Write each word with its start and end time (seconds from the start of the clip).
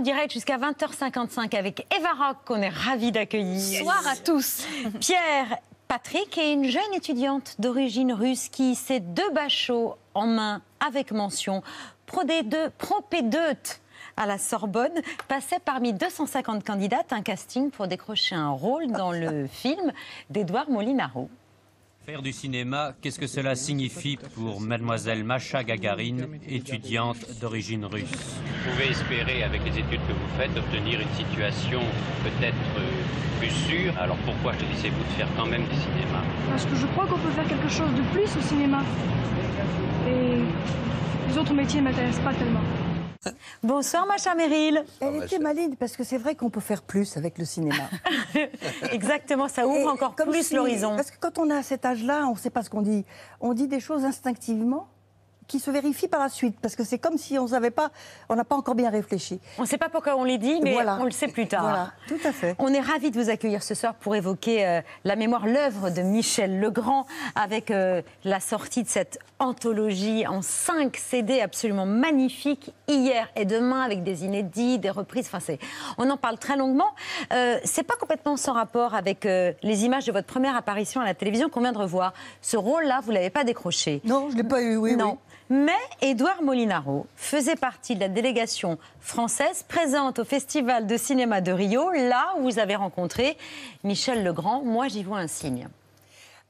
en 0.00 0.02
direct 0.02 0.32
jusqu'à 0.32 0.56
20h55 0.56 1.54
avec 1.54 1.86
Eva 1.94 2.12
Rock, 2.18 2.38
qu'on 2.46 2.62
est 2.62 2.70
ravis 2.70 3.12
d'accueillir. 3.12 3.84
Bonsoir 3.84 4.02
à 4.08 4.16
tous. 4.16 4.66
Pierre, 5.00 5.58
Patrick 5.88 6.38
et 6.38 6.52
une 6.52 6.64
jeune 6.64 6.94
étudiante 6.94 7.56
d'origine 7.58 8.14
russe 8.14 8.48
qui 8.48 8.76
sait 8.76 9.00
deux 9.00 9.30
bachots 9.32 9.96
en 10.14 10.26
main 10.26 10.62
avec 10.86 11.12
mention 11.12 11.62
propédeute 12.06 13.82
à 14.16 14.24
la 14.24 14.38
Sorbonne, 14.38 15.02
passait 15.28 15.60
parmi 15.62 15.92
250 15.92 16.64
candidates 16.64 17.12
un 17.12 17.20
casting 17.20 17.70
pour 17.70 17.86
décrocher 17.86 18.34
un 18.34 18.50
rôle 18.50 18.90
dans 18.92 19.12
le 19.12 19.46
film 19.52 19.92
d'Edouard 20.30 20.70
Molinaro. 20.70 21.28
Faire 22.06 22.22
du 22.22 22.32
cinéma, 22.32 22.92
qu'est-ce 23.02 23.18
que 23.18 23.26
cela 23.26 23.54
signifie 23.54 24.18
pour 24.34 24.60
mademoiselle 24.60 25.22
Macha 25.22 25.62
Gagarine, 25.62 26.26
étudiante 26.48 27.18
d'origine 27.40 27.84
russe 27.84 28.06
Vous 28.10 28.70
pouvez 28.70 28.88
espérer, 28.90 29.42
avec 29.42 29.62
les 29.64 29.78
études 29.78 30.00
que 30.08 30.12
vous 30.12 30.38
faites, 30.38 30.50
obtenir 30.56 31.00
une 31.00 31.14
situation 31.14 31.80
peut-être 32.24 32.56
euh, 32.78 33.38
plus 33.38 33.50
sûre. 33.50 33.92
Alors 34.00 34.16
pourquoi 34.24 34.54
choisissez-vous 34.54 34.98
de 34.98 35.12
faire 35.18 35.28
quand 35.36 35.46
même 35.46 35.62
du 35.64 35.76
cinéma? 35.76 36.22
Parce 36.48 36.64
que 36.64 36.74
je 36.74 36.86
crois 36.86 37.06
qu'on 37.06 37.18
peut 37.18 37.32
faire 37.32 37.46
quelque 37.46 37.68
chose 37.68 37.92
de 37.94 38.02
plus 38.14 38.34
au 38.34 38.40
cinéma. 38.48 38.82
Et 40.08 40.38
les 41.28 41.38
autres 41.38 41.52
métiers 41.52 41.80
ne 41.80 41.90
m'intéressent 41.90 42.24
pas 42.24 42.32
tellement. 42.32 42.62
Bonsoir, 43.62 44.06
Macha 44.06 44.34
Meryl. 44.34 44.82
Elle 45.00 45.22
était 45.24 45.38
maligne 45.38 45.74
parce 45.76 45.96
que 45.96 46.04
c'est 46.04 46.16
vrai 46.16 46.34
qu'on 46.34 46.48
peut 46.50 46.60
faire 46.60 46.82
plus 46.82 47.16
avec 47.16 47.36
le 47.38 47.44
cinéma. 47.44 47.84
Exactement, 48.92 49.46
ça 49.48 49.66
ouvre 49.66 49.78
Et 49.78 49.86
encore 49.86 50.14
plus 50.14 50.48
si- 50.48 50.54
l'horizon. 50.54 50.96
Parce 50.96 51.10
que 51.10 51.18
quand 51.20 51.38
on 51.38 51.50
a 51.50 51.62
cet 51.62 51.84
âge-là, 51.84 52.26
on 52.26 52.32
ne 52.32 52.38
sait 52.38 52.50
pas 52.50 52.62
ce 52.62 52.70
qu'on 52.70 52.82
dit. 52.82 53.04
On 53.40 53.52
dit 53.52 53.68
des 53.68 53.80
choses 53.80 54.04
instinctivement 54.04 54.88
qui 55.50 55.58
se 55.58 55.70
vérifient 55.72 56.06
par 56.06 56.20
la 56.20 56.28
suite. 56.28 56.56
Parce 56.62 56.76
que 56.76 56.84
c'est 56.84 56.98
comme 56.98 57.18
si 57.18 57.36
on 57.38 57.48
savait 57.48 57.72
pas, 57.72 57.90
on 58.28 58.36
n'a 58.36 58.44
pas 58.44 58.54
encore 58.54 58.76
bien 58.76 58.88
réfléchi. 58.88 59.40
On 59.58 59.62
ne 59.62 59.66
sait 59.66 59.78
pas 59.78 59.88
pourquoi 59.88 60.14
on 60.16 60.22
les 60.22 60.38
dit, 60.38 60.60
mais 60.62 60.72
Voilà. 60.74 60.96
on 61.00 61.04
le 61.04 61.10
sait 61.10 61.26
plus 61.26 61.48
tard. 61.48 61.62
Voilà, 61.62 61.92
tout 62.06 62.18
à 62.24 62.30
fait. 62.32 62.54
On 62.60 62.72
est 62.72 62.80
ravis 62.80 63.10
de 63.10 63.20
vous 63.20 63.30
accueillir 63.30 63.62
ce 63.64 63.74
soir 63.74 63.94
pour 63.94 64.14
évoquer 64.14 64.64
euh, 64.64 64.80
la 65.04 65.16
mémoire, 65.16 65.46
l'œuvre 65.46 65.90
de 65.90 66.02
Michel 66.02 66.60
Legrand, 66.60 67.04
avec 67.34 67.72
euh, 67.72 68.00
la 68.24 68.38
sortie 68.38 68.84
de 68.84 68.88
cette 68.88 69.18
anthologie 69.40 70.26
en 70.28 70.40
5 70.42 70.96
CD 70.96 71.40
absolument 71.40 71.86
magnifique, 71.86 72.72
hier 72.86 73.28
et 73.34 73.44
demain, 73.44 73.82
avec 73.82 74.04
des 74.04 74.24
inédits, 74.24 74.78
des 74.78 74.90
reprises. 74.90 75.26
Enfin, 75.26 75.40
c'est- 75.40 75.58
on 75.98 76.08
en 76.10 76.16
parle 76.16 76.38
très 76.38 76.56
longuement. 76.56 76.90
Euh, 77.32 77.58
c'est 77.64 77.82
pas 77.82 77.96
complètement 77.96 78.36
sans 78.36 78.52
rapport 78.52 78.94
avec 78.94 79.26
euh, 79.26 79.52
les 79.62 79.84
images 79.84 80.06
de 80.06 80.12
votre 80.12 80.26
première 80.28 80.54
apparition 80.54 81.00
à 81.00 81.04
la 81.04 81.14
télévision 81.14 81.48
qu'on 81.48 81.60
vient 81.60 81.72
de 81.72 81.78
revoir. 81.78 82.14
Ce 82.40 82.56
rôle-là, 82.56 83.00
vous 83.02 83.10
l'avez 83.10 83.30
pas 83.30 83.42
décroché. 83.42 84.00
Non, 84.04 84.28
je 84.30 84.36
ne 84.36 84.42
l'ai 84.42 84.48
pas 84.48 84.62
eu, 84.62 84.76
oui. 84.76 84.94
non. 84.96 85.12
oui. 85.12 85.18
Mais 85.52 85.72
Édouard 86.00 86.42
Molinaro 86.44 87.08
faisait 87.16 87.56
partie 87.56 87.96
de 87.96 88.00
la 88.00 88.08
délégation 88.08 88.78
française 89.00 89.64
présente 89.66 90.20
au 90.20 90.24
Festival 90.24 90.86
de 90.86 90.96
cinéma 90.96 91.40
de 91.40 91.50
Rio, 91.50 91.90
là 91.90 92.34
où 92.38 92.42
vous 92.44 92.60
avez 92.60 92.76
rencontré 92.76 93.36
Michel 93.82 94.22
Legrand. 94.22 94.62
Moi, 94.62 94.86
j'y 94.86 95.02
vois 95.02 95.18
un 95.18 95.26
signe. 95.26 95.66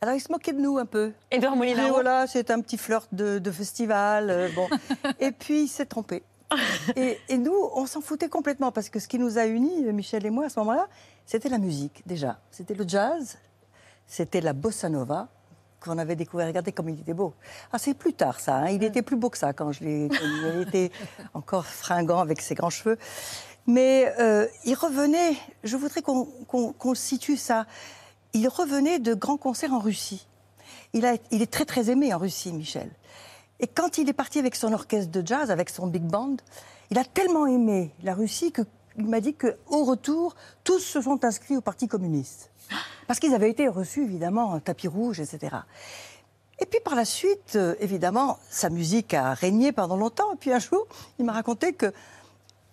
Alors, 0.02 0.14
il 0.14 0.20
se 0.20 0.30
moquait 0.30 0.52
de 0.52 0.60
nous 0.60 0.76
un 0.76 0.84
peu. 0.84 1.12
Édouard 1.30 1.54
Et 1.54 1.56
Molinaro 1.56 1.94
voilà, 1.94 2.26
c'est 2.26 2.50
un 2.50 2.60
petit 2.60 2.76
flirt 2.76 3.08
de, 3.12 3.38
de 3.38 3.50
festival. 3.50 4.28
euh, 4.28 4.48
bon. 4.54 4.68
et 5.18 5.30
puis, 5.30 5.62
il 5.62 5.68
s'est 5.68 5.86
trompé. 5.86 6.22
Et, 6.94 7.18
et 7.30 7.38
nous, 7.38 7.56
on 7.74 7.86
s'en 7.86 8.02
foutait 8.02 8.28
complètement 8.28 8.70
parce 8.70 8.90
que 8.90 8.98
ce 8.98 9.08
qui 9.08 9.18
nous 9.18 9.38
a 9.38 9.46
unis, 9.46 9.82
Michel 9.94 10.26
et 10.26 10.30
moi, 10.30 10.44
à 10.44 10.48
ce 10.50 10.58
moment-là, 10.60 10.88
c'était 11.24 11.48
la 11.48 11.58
musique, 11.58 12.02
déjà. 12.04 12.38
C'était 12.50 12.74
le 12.74 12.86
jazz, 12.86 13.38
c'était 14.06 14.42
la 14.42 14.52
bossa 14.52 14.90
nova 14.90 15.28
qu'on 15.80 15.98
avait 15.98 16.16
découvert. 16.16 16.46
Regardez 16.46 16.72
comme 16.72 16.88
il 16.88 17.00
était 17.00 17.14
beau. 17.14 17.34
Ah, 17.72 17.78
c'est 17.78 17.94
plus 17.94 18.12
tard, 18.12 18.38
ça. 18.40 18.56
hein. 18.56 18.68
Il 18.70 18.82
était 18.84 19.02
plus 19.02 19.16
beau 19.16 19.30
que 19.30 19.38
ça 19.38 19.52
quand 19.52 19.72
je 19.72 19.84
l'ai 19.84 20.08
connu. 20.18 20.40
Il 20.56 20.62
était 20.68 20.90
encore 21.34 21.64
fringant 21.66 22.18
avec 22.20 22.40
ses 22.42 22.54
grands 22.54 22.70
cheveux. 22.70 22.98
Mais 23.66 24.12
euh, 24.18 24.46
il 24.64 24.74
revenait, 24.74 25.34
je 25.64 25.76
voudrais 25.76 26.02
qu'on 26.02 26.24
qu'on 26.24 26.94
situe 26.94 27.36
ça. 27.36 27.66
Il 28.32 28.48
revenait 28.48 28.98
de 28.98 29.14
grands 29.14 29.36
concerts 29.36 29.72
en 29.72 29.78
Russie. 29.80 30.26
Il, 30.92 31.04
a- 31.06 31.16
il 31.30 31.42
est 31.42 31.50
très 31.50 31.64
très 31.64 31.90
aimé 31.90 32.12
en 32.14 32.18
Russie, 32.18 32.52
Michel. 32.52 32.90
Et 33.60 33.66
quand 33.66 33.98
il 33.98 34.08
est 34.08 34.12
parti 34.14 34.38
avec 34.38 34.56
son 34.56 34.72
orchestre 34.72 35.10
de 35.10 35.24
jazz, 35.26 35.50
avec 35.50 35.68
son 35.70 35.86
big 35.86 36.02
band, 36.02 36.36
il 36.90 36.98
a 36.98 37.04
tellement 37.04 37.46
aimé 37.46 37.92
la 38.02 38.14
Russie 38.14 38.52
qu'il 38.52 39.06
m'a 39.06 39.20
dit 39.20 39.34
qu'au 39.34 39.84
retour, 39.84 40.34
tous 40.64 40.78
se 40.80 41.00
sont 41.00 41.24
inscrits 41.24 41.56
au 41.56 41.60
Parti 41.60 41.86
communiste. 41.86 42.49
Parce 43.06 43.18
qu'ils 43.18 43.34
avaient 43.34 43.50
été 43.50 43.68
reçus, 43.68 44.04
évidemment, 44.04 44.50
en 44.50 44.60
tapis 44.60 44.88
rouge, 44.88 45.20
etc. 45.20 45.56
Et 46.60 46.66
puis 46.66 46.78
par 46.84 46.94
la 46.94 47.04
suite, 47.04 47.56
euh, 47.56 47.74
évidemment, 47.80 48.38
sa 48.50 48.68
musique 48.68 49.14
a 49.14 49.32
régné 49.34 49.72
pendant 49.72 49.96
longtemps. 49.96 50.32
Et 50.34 50.36
puis 50.36 50.52
un 50.52 50.58
jour, 50.58 50.86
il 51.18 51.24
m'a 51.24 51.32
raconté 51.32 51.72
que 51.72 51.92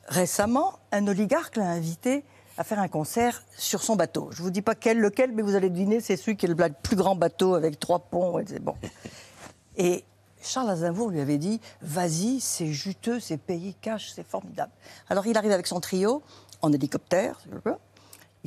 récemment, 0.07 0.80
un 0.91 1.07
oligarque 1.07 1.56
l'a 1.56 1.69
invité 1.69 2.24
à 2.57 2.63
faire 2.63 2.80
un 2.80 2.88
concert 2.88 3.44
sur 3.57 3.84
son 3.84 3.96
bateau. 3.96 4.30
Je 4.31 4.41
vous 4.41 4.50
dis 4.50 4.62
pas 4.62 4.75
quel, 4.75 5.00
lequel, 5.00 5.31
mais 5.31 5.41
vous 5.41 5.56
allez 5.56 5.69
deviner, 5.69 6.02
c'est 6.02 6.18
celui 6.18 6.36
qui 6.36 6.47
est 6.47 6.50
le 6.50 6.56
plus 6.56 6.96
grand 6.96 7.16
bateau 7.16 7.53
avec 7.56 7.80
trois 7.80 8.00
ponts. 8.00 8.40
Et 8.40 8.46
c'est 8.47 8.59
bon. 8.59 8.75
Et 9.78 10.03
Charles 10.41 10.69
Aznavour 10.72 11.09
lui 11.09 11.22
avait 11.22 11.38
dit 11.38 11.62
Vas-y, 11.81 12.40
c'est 12.40 12.68
juteux, 12.68 13.19
c'est 13.19 13.38
payé 13.38 13.75
cash, 13.81 14.12
c'est 14.13 14.25
formidable. 14.28 14.72
Alors 15.09 15.28
il 15.28 15.38
arrive 15.38 15.52
avec 15.52 15.68
son 15.68 15.80
trio 15.80 16.24
en 16.62 16.74
hélicoptère. 16.74 17.40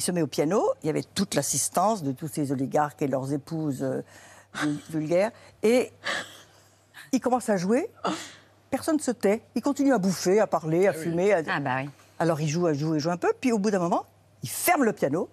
Il 0.00 0.02
se 0.02 0.12
met 0.12 0.22
au 0.22 0.26
piano. 0.26 0.64
Il 0.82 0.86
y 0.86 0.88
avait 0.88 1.02
toute 1.02 1.34
l'assistance 1.34 2.02
de 2.02 2.12
tous 2.12 2.26
ces 2.26 2.52
oligarques 2.52 3.02
et 3.02 3.06
leurs 3.06 3.34
épouses 3.34 3.82
euh, 3.82 4.00
vul- 4.54 4.78
vulgaires. 4.88 5.30
Et 5.62 5.92
il 7.12 7.20
commence 7.20 7.50
à 7.50 7.58
jouer. 7.58 7.90
Personne 8.70 8.96
ne 8.96 9.02
se 9.02 9.10
tait. 9.10 9.42
Il 9.56 9.60
continue 9.60 9.92
à 9.92 9.98
bouffer, 9.98 10.40
à 10.40 10.46
parler, 10.46 10.86
à 10.86 10.94
fumer. 10.94 11.34
à- 11.34 11.42
Ah 11.48 11.60
bah 11.60 11.76
oui. 11.82 11.90
alors 12.18 12.40
il 12.40 12.48
joue, 12.48 12.66
il 12.70 12.78
joue, 12.78 12.94
il 12.94 12.98
joue 12.98 13.10
un 13.10 13.18
peu, 13.18 13.30
puis 13.38 13.52
au 13.52 13.58
bout 13.58 13.70
d'un 13.70 13.78
moment, 13.78 14.06
il 14.42 14.48
ferme 14.48 14.84
le 14.84 14.94
piano. 14.94 15.28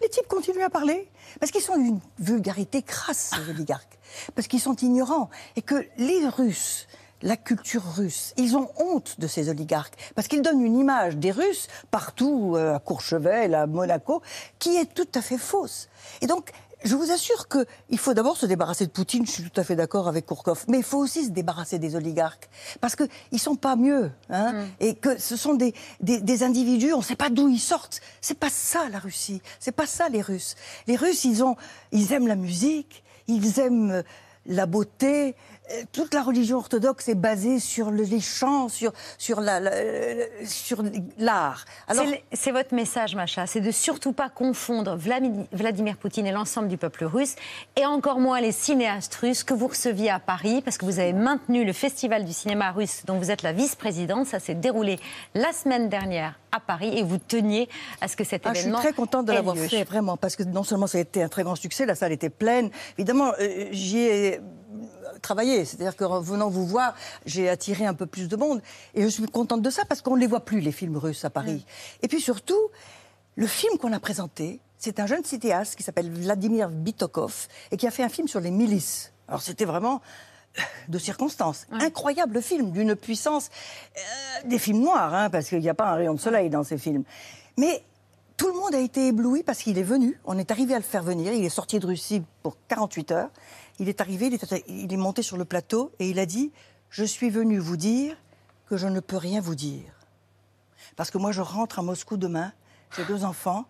Les 0.00 0.08
types 0.08 0.26
continuent 0.26 0.64
à 0.64 0.70
parler, 0.70 1.10
parce 1.40 1.52
qu'ils 1.52 1.60
sont 1.60 1.76
d'une 1.76 2.00
vulgarité 2.18 2.80
crasse, 2.80 3.32
ces 3.36 3.50
oligarques, 3.50 3.98
parce 4.34 4.48
qu'ils 4.48 4.60
sont 4.60 4.76
ignorants, 4.76 5.28
et 5.56 5.62
que 5.62 5.86
les 5.98 6.26
Russes, 6.28 6.86
la 7.22 7.36
culture 7.36 7.82
russe, 7.96 8.34
ils 8.36 8.56
ont 8.56 8.70
honte 8.76 9.18
de 9.18 9.26
ces 9.26 9.48
oligarques, 9.48 9.94
parce 10.14 10.28
qu'ils 10.28 10.42
donnent 10.42 10.62
une 10.62 10.78
image 10.78 11.16
des 11.16 11.30
Russes, 11.30 11.68
partout, 11.90 12.54
euh, 12.56 12.76
à 12.76 12.78
Courchevel, 12.78 13.54
à 13.54 13.66
Monaco, 13.66 14.22
qui 14.58 14.76
est 14.76 14.92
tout 14.92 15.08
à 15.14 15.22
fait 15.22 15.38
fausse. 15.38 15.88
Et 16.20 16.26
donc, 16.26 16.50
je 16.84 16.94
vous 16.94 17.10
assure 17.10 17.48
qu'il 17.48 17.98
faut 17.98 18.12
d'abord 18.12 18.36
se 18.36 18.44
débarrasser 18.44 18.86
de 18.86 18.90
Poutine, 18.90 19.26
je 19.26 19.32
suis 19.32 19.50
tout 19.50 19.60
à 19.60 19.64
fait 19.64 19.76
d'accord 19.76 20.08
avec 20.08 20.26
Kourkov, 20.26 20.66
mais 20.68 20.78
il 20.78 20.84
faut 20.84 20.98
aussi 20.98 21.24
se 21.24 21.30
débarrasser 21.30 21.78
des 21.78 21.96
oligarques, 21.96 22.48
parce 22.80 22.94
qu'ils 22.94 23.08
ne 23.32 23.38
sont 23.38 23.56
pas 23.56 23.76
mieux, 23.76 24.10
hein, 24.28 24.66
et 24.78 24.94
que 24.94 25.18
ce 25.18 25.36
sont 25.36 25.54
des, 25.54 25.74
des, 26.00 26.20
des 26.20 26.42
individus, 26.42 26.92
on 26.92 26.98
ne 26.98 27.02
sait 27.02 27.16
pas 27.16 27.30
d'où 27.30 27.48
ils 27.48 27.58
sortent. 27.58 28.00
C'est 28.20 28.38
pas 28.38 28.50
ça 28.50 28.88
la 28.90 28.98
Russie, 28.98 29.40
c'est 29.58 29.72
pas 29.72 29.86
ça 29.86 30.08
les 30.10 30.20
Russes. 30.20 30.54
Les 30.86 30.96
Russes, 30.96 31.24
ils, 31.24 31.42
ont, 31.42 31.56
ils 31.92 32.12
aiment 32.12 32.28
la 32.28 32.36
musique, 32.36 33.02
ils 33.26 33.58
aiment 33.58 34.04
la 34.44 34.66
beauté. 34.66 35.34
Euh, 35.72 35.82
Toute 35.92 36.14
la 36.14 36.22
religion 36.22 36.58
orthodoxe 36.58 37.08
est 37.08 37.14
basée 37.16 37.58
sur 37.58 37.90
le- 37.90 38.04
les 38.04 38.20
chants, 38.20 38.68
sur, 38.68 38.92
sur 39.18 39.40
la- 39.40 39.58
la- 39.58 39.72
euh, 39.72 40.24
sur 40.44 40.82
l'art. 41.18 41.64
Alors, 41.88 42.04
C'est 42.32 42.52
votre 42.52 42.72
message, 42.74 43.16
Macha, 43.16 43.46
c'est 43.46 43.60
de 43.60 43.70
surtout 43.72 44.12
pas 44.12 44.28
confondre 44.28 44.96
Vladimir 44.96 45.96
Poutine 45.96 46.26
et 46.26 46.30
l'ensemble 46.32 46.68
du 46.68 46.76
peuple 46.76 47.04
russe, 47.04 47.34
et 47.74 47.84
encore 47.84 48.20
moins 48.20 48.40
les 48.40 48.52
cinéastes 48.52 49.14
russes 49.16 49.42
que 49.42 49.54
vous 49.54 49.66
receviez 49.66 50.10
à 50.10 50.20
Paris, 50.20 50.62
parce 50.64 50.78
que 50.78 50.84
vous 50.84 51.00
avez 51.00 51.12
maintenu 51.12 51.64
le 51.64 51.72
Festival 51.72 52.24
du 52.24 52.32
cinéma 52.32 52.70
russe 52.70 53.02
dont 53.06 53.18
vous 53.18 53.30
êtes 53.32 53.42
la 53.42 53.52
vice-présidente. 53.52 54.26
Ça 54.26 54.38
s'est 54.38 54.54
déroulé 54.54 54.98
la 55.34 55.52
semaine 55.52 55.88
dernière 55.88 56.38
à 56.52 56.60
Paris, 56.60 56.96
et 56.96 57.02
vous 57.02 57.18
teniez 57.18 57.68
à 58.00 58.06
ce 58.08 58.16
que 58.16 58.22
cet 58.24 58.42
Ah, 58.44 58.50
je 58.50 58.58
suis 58.60 58.62
événement 58.68 58.78
très 58.82 58.92
contente 58.92 59.26
de 59.26 59.32
l'avoir 59.32 59.56
fait, 59.56 59.82
vraiment, 59.84 60.16
parce 60.16 60.36
que 60.36 60.44
non 60.44 60.62
seulement 60.62 60.86
ça 60.86 60.98
a 60.98 61.00
été 61.00 61.22
un 61.22 61.28
très 61.28 61.42
grand 61.42 61.56
succès, 61.56 61.86
la 61.86 61.94
salle 61.96 62.12
était 62.12 62.30
pleine. 62.30 62.70
Évidemment, 62.98 63.32
euh, 63.40 63.66
j'y 63.72 63.98
ai 63.98 64.40
travaillé, 65.22 65.64
c'est-à-dire 65.64 65.96
qu'en 65.96 66.20
venant 66.20 66.48
vous 66.48 66.66
voir, 66.66 66.94
j'ai 67.24 67.48
attiré 67.48 67.86
un 67.86 67.94
peu 67.94 68.06
plus 68.06 68.28
de 68.28 68.36
monde. 68.36 68.60
Et 68.94 69.02
je 69.02 69.08
suis 69.08 69.24
contente 69.26 69.62
de 69.62 69.70
ça, 69.70 69.84
parce 69.84 70.02
qu'on 70.02 70.16
ne 70.16 70.20
les 70.20 70.26
voit 70.26 70.44
plus, 70.44 70.60
les 70.60 70.72
films 70.72 70.96
russes 70.96 71.24
à 71.24 71.30
Paris. 71.30 71.64
Et 72.02 72.08
puis 72.08 72.20
surtout, 72.20 72.60
le 73.36 73.46
film 73.46 73.78
qu'on 73.78 73.92
a 73.92 74.00
présenté, 74.00 74.60
c'est 74.78 75.00
un 75.00 75.06
jeune 75.06 75.24
cinéaste 75.24 75.76
qui 75.76 75.82
s'appelle 75.82 76.10
Vladimir 76.10 76.68
Bitokov, 76.68 77.48
et 77.70 77.76
qui 77.76 77.86
a 77.86 77.90
fait 77.90 78.02
un 78.02 78.08
film 78.08 78.28
sur 78.28 78.40
les 78.40 78.50
milices. 78.50 79.12
Alors 79.28 79.42
c'était 79.42 79.64
vraiment 79.64 80.00
euh, 80.58 80.62
de 80.88 80.98
circonstances. 80.98 81.66
Incroyable 81.72 82.40
film, 82.42 82.70
d'une 82.70 82.94
puissance. 82.94 83.50
euh, 83.96 84.48
des 84.48 84.58
films 84.58 84.80
noirs, 84.80 85.14
hein, 85.14 85.30
parce 85.30 85.48
qu'il 85.48 85.60
n'y 85.60 85.68
a 85.68 85.74
pas 85.74 85.90
un 85.90 85.94
rayon 85.94 86.14
de 86.14 86.20
soleil 86.20 86.50
dans 86.50 86.62
ces 86.64 86.78
films. 86.78 87.04
Mais 87.56 87.82
tout 88.36 88.48
le 88.48 88.52
monde 88.52 88.74
a 88.74 88.80
été 88.80 89.08
ébloui 89.08 89.42
parce 89.42 89.60
qu'il 89.60 89.78
est 89.78 89.82
venu. 89.82 90.20
On 90.26 90.38
est 90.38 90.50
arrivé 90.50 90.74
à 90.74 90.78
le 90.78 90.84
faire 90.84 91.02
venir. 91.02 91.32
Il 91.32 91.44
est 91.44 91.48
sorti 91.48 91.78
de 91.78 91.86
Russie 91.86 92.22
pour 92.42 92.56
48 92.68 93.12
heures. 93.12 93.30
Il 93.78 93.88
est 93.88 94.00
arrivé, 94.00 94.26
il 94.26 94.34
est, 94.34 94.64
il 94.68 94.92
est 94.92 94.96
monté 94.96 95.22
sur 95.22 95.36
le 95.36 95.44
plateau 95.44 95.92
et 95.98 96.08
il 96.08 96.18
a 96.18 96.26
dit 96.26 96.52
Je 96.90 97.04
suis 97.04 97.30
venu 97.30 97.58
vous 97.58 97.76
dire 97.76 98.16
que 98.68 98.76
je 98.76 98.86
ne 98.86 99.00
peux 99.00 99.16
rien 99.16 99.40
vous 99.40 99.54
dire. 99.54 99.92
Parce 100.96 101.10
que 101.10 101.18
moi, 101.18 101.32
je 101.32 101.42
rentre 101.42 101.78
à 101.78 101.82
Moscou 101.82 102.16
demain. 102.16 102.52
J'ai 102.96 103.04
deux 103.04 103.24
enfants. 103.24 103.66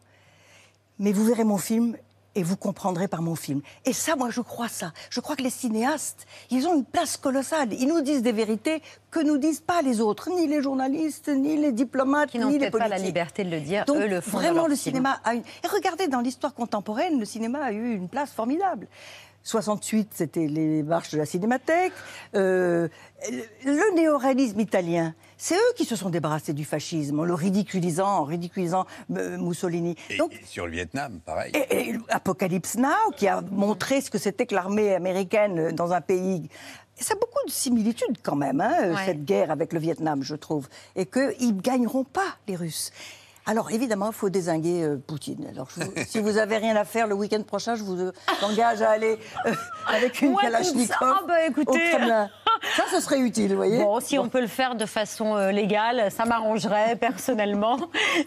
Mais 0.99 1.12
vous 1.12 1.25
verrez 1.25 1.44
mon 1.44 1.58
film 1.58 1.97
et 2.37 2.43
vous 2.43 2.56
comprendrez 2.56 3.08
par 3.08 3.23
mon 3.23 3.35
film. 3.35 3.62
Et 3.87 3.93
ça, 3.94 4.14
moi, 4.14 4.29
je 4.31 4.43
crois 4.43 4.69
ça. 4.69 4.93
Je 5.11 5.20
crois 5.20 5.37
que 5.37 5.43
les 5.43 5.50
cinéastes, 5.50 6.26
ils 6.50 6.67
ont 6.67 6.75
une 6.75 6.85
place 6.85 7.17
colossale. 7.17 7.73
Ils 7.73 7.88
nous 7.88 8.02
disent 8.02 8.23
des 8.23 8.32
vérités 8.32 8.82
que 9.11 9.20
nous 9.20 9.38
disent 9.38 9.61
pas 9.61 9.81
les 9.81 10.02
autres, 10.02 10.29
ni 10.31 10.47
les 10.47 10.62
journalistes, 10.62 11.29
ni 11.29 11.56
les 11.56 11.73
diplomates, 11.73 12.31
Qui 12.31 12.38
ni 12.38 12.59
les 12.59 12.70
politiques. 12.70 12.79
pas 12.79 12.88
la 12.88 12.99
liberté 12.99 13.43
de 13.43 13.50
le 13.50 13.61
dire, 13.61 13.87
Donc, 13.87 13.97
eux 13.97 14.06
le 14.06 14.20
font 14.20 14.37
Vraiment, 14.38 14.67
le 14.67 14.76
cinéma 14.76 15.19
a 15.25 15.35
une. 15.35 15.43
Et 15.64 15.67
regardez, 15.67 16.09
dans 16.09 16.20
l'histoire 16.20 16.52
contemporaine, 16.55 17.19
le 17.19 17.25
cinéma 17.25 17.64
a 17.64 17.73
eu 17.73 17.94
une 17.94 18.09
place 18.09 18.32
formidable. 18.32 18.87
68, 19.46 20.08
c'était 20.12 20.48
les 20.48 20.82
marches 20.82 21.12
de 21.12 21.19
la 21.19 21.25
Cinémathèque. 21.25 21.93
Euh, 22.34 22.88
le 23.64 23.94
néoréalisme 23.94 24.58
italien, 24.58 25.14
c'est 25.37 25.54
eux 25.54 25.72
qui 25.76 25.84
se 25.84 25.94
sont 25.94 26.10
débarrassés 26.10 26.52
du 26.52 26.64
fascisme 26.64 27.20
en 27.20 27.25
le 27.25 27.32
ridiculisant, 27.32 28.08
en 28.08 28.25
ridiculisant 28.25 28.87
euh, 29.16 29.38
Mussolini. 29.38 29.94
Et, 30.10 30.16
Donc, 30.16 30.34
et 30.34 30.44
sur 30.44 30.66
le 30.66 30.72
Vietnam, 30.72 31.20
pareil. 31.25 31.52
et, 31.54 31.90
et 31.90 31.98
Apocalypse 32.08 32.75
Now, 32.76 33.12
qui 33.16 33.28
a 33.28 33.40
montré 33.52 34.00
ce 34.00 34.10
que 34.10 34.19
c'était 34.19 34.46
que 34.46 34.54
l'armée 34.56 34.94
américaine 34.94 35.70
dans 35.70 35.92
un 35.92 36.00
pays. 36.00 36.49
Ça 36.99 37.14
a 37.14 37.16
beaucoup 37.16 37.46
de 37.46 37.52
similitudes 37.52 38.16
quand 38.25 38.37
même, 38.37 38.60
hein, 38.60 38.94
Ouais. 38.94 39.04
cette 39.06 39.25
guerre 39.25 39.52
avec 39.52 39.72
le 39.72 39.78
Vietnam, 39.78 40.22
je 40.25 40.34
trouve. 40.34 40.66
Et 40.96 41.06
qu'ils 41.06 41.54
ne 41.56 41.60
gagneront 41.60 42.04
pas, 42.04 42.37
les 42.49 42.56
Russes. 42.56 42.90
Alors 43.48 43.70
évidemment, 43.70 44.08
il 44.08 44.12
faut 44.12 44.28
désinguer 44.28 44.82
euh, 44.82 44.96
Poutine. 45.06 45.46
Alors 45.52 45.69
je 45.76 45.84
vous- 45.84 45.93
si 46.06 46.19
vous 46.20 46.37
avez 46.37 46.56
rien 46.56 46.75
à 46.75 46.84
faire 46.84 47.06
le 47.06 47.14
week-end 47.14 47.43
prochain, 47.43 47.76
je 47.76 47.84
vous 47.84 48.00
euh, 48.00 48.12
engage 48.43 48.82
à 48.82 48.90
aller 48.90 49.19
euh, 49.46 49.52
avec 49.87 50.20
une 50.20 50.31
Ouais, 50.34 50.43
ça. 50.44 50.50
Kalachnikov 50.50 50.96
Ah, 51.00 51.20
bah, 51.28 51.46
écoutez. 51.46 51.70
au 51.70 51.96
Kremlin. 51.96 52.28
Ça, 52.76 52.82
ce 52.90 53.00
serait 53.00 53.20
utile, 53.20 53.50
vous 53.50 53.56
voyez. 53.56 53.78
Bon, 53.78 54.00
si 54.00 54.19
on 54.19 54.28
peut 54.28 54.40
le 54.40 54.46
faire 54.46 54.75
de 54.75 54.87
façon 54.87 55.37
légale, 55.50 56.10
ça 56.10 56.25
m'arrangerait 56.25 56.96
personnellement. 57.00 57.78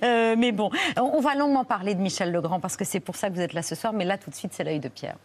Mais 0.01 0.51
bon, 0.51 0.69
on 0.98 1.10
on 1.19 1.22
va 1.22 1.36
longuement 1.36 1.65
parler 1.65 1.95
de 1.95 2.00
Michel 2.01 2.31
Legrand 2.31 2.60
parce 2.62 2.77
que 2.77 2.86
c'est 2.86 3.00
pour 3.01 3.15
ça 3.18 3.30
que 3.30 3.33
vous 3.36 3.42
êtes 3.42 3.54
là 3.54 3.62
ce 3.63 3.75
soir. 3.75 3.92
Mais 3.92 4.06
là, 4.06 4.18
tout 4.18 4.30
de 4.30 4.36
suite, 4.36 4.54
c'est 4.54 4.63
l'œil 4.63 4.80
de 4.80 4.88
Pierre. 4.88 5.18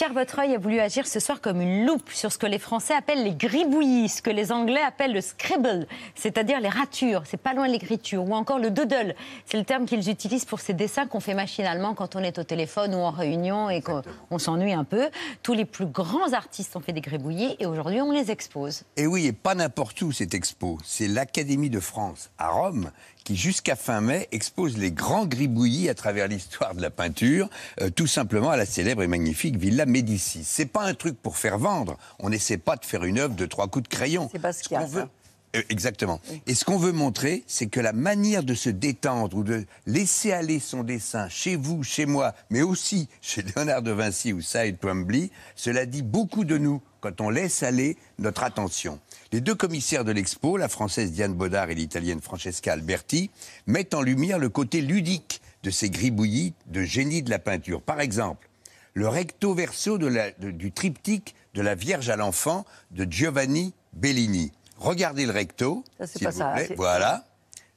Pierre 0.00 0.14
Votre-œil 0.14 0.54
a 0.54 0.58
voulu 0.58 0.80
agir 0.80 1.06
ce 1.06 1.20
soir 1.20 1.42
comme 1.42 1.60
une 1.60 1.84
loupe 1.84 2.08
sur 2.08 2.32
ce 2.32 2.38
que 2.38 2.46
les 2.46 2.58
Français 2.58 2.94
appellent 2.94 3.22
les 3.22 3.34
gribouillis, 3.34 4.08
ce 4.08 4.22
que 4.22 4.30
les 4.30 4.50
Anglais 4.50 4.80
appellent 4.80 5.12
le 5.12 5.20
scribble, 5.20 5.86
c'est-à-dire 6.14 6.58
les 6.58 6.70
ratures, 6.70 7.24
c'est 7.26 7.36
pas 7.36 7.52
loin 7.52 7.66
de 7.66 7.72
l'écriture, 7.72 8.26
ou 8.26 8.32
encore 8.32 8.58
le 8.58 8.70
doodle, 8.70 9.14
c'est 9.44 9.58
le 9.58 9.64
terme 9.64 9.84
qu'ils 9.84 10.08
utilisent 10.08 10.46
pour 10.46 10.60
ces 10.60 10.72
dessins 10.72 11.06
qu'on 11.06 11.20
fait 11.20 11.34
machinalement 11.34 11.92
quand 11.92 12.16
on 12.16 12.20
est 12.20 12.38
au 12.38 12.44
téléphone 12.44 12.94
ou 12.94 13.00
en 13.00 13.10
réunion 13.10 13.68
et 13.68 13.82
qu'on 13.82 14.00
on 14.30 14.38
s'ennuie 14.38 14.72
un 14.72 14.84
peu. 14.84 15.10
Tous 15.42 15.52
les 15.52 15.66
plus 15.66 15.84
grands 15.84 16.32
artistes 16.32 16.74
ont 16.76 16.80
fait 16.80 16.94
des 16.94 17.02
gribouillis 17.02 17.56
et 17.58 17.66
aujourd'hui 17.66 18.00
on 18.00 18.10
les 18.10 18.30
expose. 18.30 18.84
Et 18.96 19.06
oui, 19.06 19.26
et 19.26 19.34
pas 19.34 19.54
n'importe 19.54 20.00
où 20.00 20.12
cette 20.12 20.32
expo. 20.32 20.78
C'est 20.82 21.08
l'Académie 21.08 21.68
de 21.68 21.78
France 21.78 22.30
à 22.38 22.48
Rome 22.48 22.90
qui, 23.24 23.36
jusqu'à 23.36 23.76
fin 23.76 24.00
mai, 24.00 24.28
expose 24.32 24.76
les 24.78 24.90
grands 24.92 25.26
gribouillis 25.26 25.88
à 25.88 25.94
travers 25.94 26.28
l'histoire 26.28 26.74
de 26.74 26.82
la 26.82 26.90
peinture, 26.90 27.48
euh, 27.80 27.90
tout 27.90 28.06
simplement 28.06 28.50
à 28.50 28.56
la 28.56 28.66
célèbre 28.66 29.02
et 29.02 29.06
magnifique 29.06 29.56
Villa 29.56 29.86
Médicis. 29.86 30.44
C'est 30.44 30.66
pas 30.66 30.84
un 30.84 30.94
truc 30.94 31.16
pour 31.20 31.36
faire 31.36 31.58
vendre. 31.58 31.96
On 32.18 32.30
n'essaie 32.30 32.56
pas 32.58 32.76
de 32.76 32.84
faire 32.84 33.04
une 33.04 33.18
œuvre 33.18 33.34
de 33.34 33.46
trois 33.46 33.68
coups 33.68 33.88
de 33.88 33.94
crayon. 33.94 34.28
C'est 34.32 34.38
Basquiat, 34.40 34.80
Ce 34.80 34.84
qu'on 34.84 34.90
veut- 34.90 35.00
ça. 35.02 35.08
Euh, 35.56 35.62
exactement. 35.68 36.20
Et 36.46 36.54
ce 36.54 36.64
qu'on 36.64 36.78
veut 36.78 36.92
montrer, 36.92 37.42
c'est 37.48 37.66
que 37.66 37.80
la 37.80 37.92
manière 37.92 38.44
de 38.44 38.54
se 38.54 38.70
détendre 38.70 39.36
ou 39.36 39.42
de 39.42 39.66
laisser 39.86 40.30
aller 40.32 40.60
son 40.60 40.84
dessin 40.84 41.28
chez 41.28 41.56
vous, 41.56 41.82
chez 41.82 42.06
moi, 42.06 42.34
mais 42.50 42.62
aussi 42.62 43.08
chez 43.20 43.42
Léonard 43.42 43.82
de 43.82 43.90
Vinci 43.90 44.32
ou 44.32 44.40
Saïd 44.40 44.78
Twombly, 44.78 45.32
cela 45.56 45.86
dit 45.86 46.02
beaucoup 46.02 46.44
de 46.44 46.56
nous 46.56 46.80
quand 47.00 47.20
on 47.20 47.30
laisse 47.30 47.64
aller 47.64 47.96
notre 48.20 48.44
attention. 48.44 49.00
Les 49.32 49.40
deux 49.40 49.54
commissaires 49.56 50.04
de 50.04 50.12
l'expo, 50.12 50.56
la 50.56 50.68
française 50.68 51.10
Diane 51.10 51.34
Baudard 51.34 51.68
et 51.70 51.74
l'italienne 51.74 52.20
Francesca 52.20 52.72
Alberti, 52.74 53.30
mettent 53.66 53.94
en 53.94 54.02
lumière 54.02 54.38
le 54.38 54.50
côté 54.50 54.80
ludique 54.80 55.40
de 55.64 55.70
ces 55.70 55.90
gribouillis 55.90 56.54
de 56.66 56.82
génie 56.82 57.22
de 57.24 57.30
la 57.30 57.38
peinture. 57.40 57.82
Par 57.82 58.00
exemple, 58.00 58.48
le 58.94 59.08
recto 59.08 59.54
verso 59.54 59.98
de 59.98 60.06
la- 60.06 60.30
de- 60.32 60.50
du 60.52 60.70
triptyque 60.70 61.34
de 61.54 61.62
la 61.62 61.74
Vierge 61.74 62.08
à 62.08 62.16
l'enfant 62.16 62.64
de 62.92 63.04
Giovanni 63.10 63.74
Bellini. 63.92 64.52
Regardez 64.80 65.26
le 65.26 65.32
recto, 65.32 65.84
s'il 66.04 66.26
vous 66.26 66.32
ça, 66.38 66.52
plaît. 66.52 66.64
c'est- 66.68 66.74
Voilà. 66.74 67.24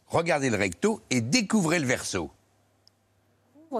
Regardez 0.07 0.49
le 0.49 0.57
recto 0.57 1.01
et 1.09 1.21
découvrez 1.21 1.79
le 1.79 1.85
verso. 1.85 2.29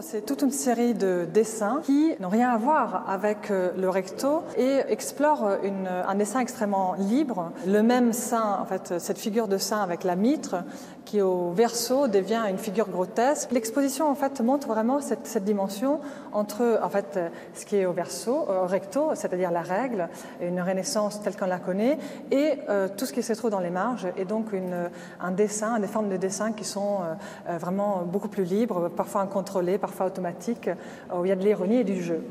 C'est 0.02 0.26
toute 0.26 0.42
une 0.42 0.50
série 0.52 0.96
de 0.96 1.28
dessins 1.32 1.82
qui 1.86 2.16
n'ont 2.20 2.30
rien 2.30 2.50
à 2.50 2.58
voir 2.58 3.08
avec 3.08 3.52
euh, 3.52 3.72
le 3.78 3.90
recto 3.90 4.42
et 4.58 4.82
explorent 4.90 5.58
une- 5.64 5.86
un 5.88 6.16
dessin 6.16 6.40
extrêmement 6.40 6.96
libre. 6.96 7.52
Le 7.68 7.84
même 7.84 8.12
saint, 8.12 8.58
en 8.60 8.66
fait, 8.66 9.00
cette 9.00 9.20
figure 9.20 9.48
de 9.48 9.60
saint 9.60 9.84
avec 9.84 10.04
la 10.04 10.16
mitre, 10.16 10.64
qui 11.06 11.22
au 11.22 11.52
verso 11.52 12.08
devient 12.08 12.44
une 12.50 12.58
figure 12.58 12.90
grotesque. 12.90 13.52
L'exposition, 13.52 14.10
en 14.10 14.16
fait, 14.16 14.42
montre 14.42 14.68
vraiment 14.68 15.02
cette, 15.02 15.44
dimension 15.44 16.00
entre, 16.32 16.80
en 16.82 16.90
fait, 16.90 17.20
ce 17.54 17.66
qui 17.66 17.78
est 17.78 17.86
au 17.86 17.94
verso, 17.94 18.48
euh, 18.50 18.64
au 18.64 18.68
recto, 18.68 19.12
c'est-à-dire 19.16 19.52
la 19.52 19.62
règle, 19.62 20.10
une 20.42 20.62
renaissance 20.62 21.22
telle 21.22 21.36
qu'on 21.36 21.46
la 21.46 21.60
connaît, 21.60 21.98
et 22.32 22.54
euh, 22.70 22.88
tout 22.96 23.06
ce 23.06 23.14
qui 23.14 23.24
se 23.24 23.34
trouve 23.34 23.52
dans 23.52 23.60
les 23.60 23.70
marges, 23.70 24.08
et 24.18 24.26
donc 24.26 24.48
un 25.20 25.32
dessin, 25.32 25.80
des 25.80 25.88
formes 25.88 26.10
de 26.10 26.18
dessin 26.18 26.54
qui 26.54 26.64
sont 26.64 27.00
euh, 27.50 27.58
vraiment 27.58 28.04
beaucoup 28.04 28.30
plus 28.30 28.44
libres, 28.44 28.90
parfois 28.90 29.22
incontrôlées, 29.22 29.78
parfois 29.78 30.08
automatiques, 30.08 30.70
où 31.16 31.26
il 31.26 31.30
y 31.30 31.32
a 31.32 31.36
de 31.36 31.44
l'ironie 31.44 31.78
et 31.78 31.84
du 31.84 32.02
jeu. 32.02 32.24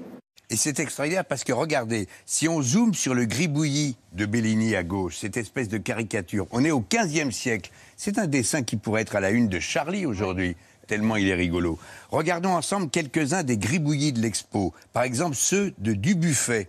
Et 0.53 0.57
c'est 0.57 0.81
extraordinaire 0.81 1.25
parce 1.25 1.45
que 1.45 1.53
regardez, 1.55 2.09
si 2.27 2.47
on 2.47 2.61
zoome 2.61 2.93
sur 2.93 3.15
le 3.15 3.25
gribouillis 3.25 3.97
de 4.13 4.27
Bellini 4.27 4.77
à 4.77 4.83
gauche, 4.83 5.17
cette 5.17 5.39
espèce 5.39 5.69
de 5.69 5.79
caricature, 5.79 6.47
on 6.51 6.63
est 6.63 6.71
au 6.71 6.83
15e 6.83 7.31
siècle. 7.31 7.71
C'est 8.05 8.19
un 8.19 8.27
dessin 8.27 8.65
qui 8.65 8.75
pourrait 8.77 9.03
être 9.03 9.15
à 9.15 9.21
la 9.21 9.31
une 9.31 9.47
de 9.47 9.61
Charlie 9.61 10.07
aujourd'hui, 10.07 10.57
tellement 10.89 11.15
il 11.15 11.29
est 11.29 11.35
rigolo. 11.37 11.79
Regardons 12.11 12.51
ensemble 12.51 12.91
quelques-uns 12.91 13.45
des 13.45 13.57
gribouillis 13.57 14.13
de 14.13 14.21
l'expo. 14.21 14.75
Par 14.93 15.05
exemple, 15.05 15.37
ceux 15.37 15.73
de 15.79 15.93
Dubuffet. 15.93 16.69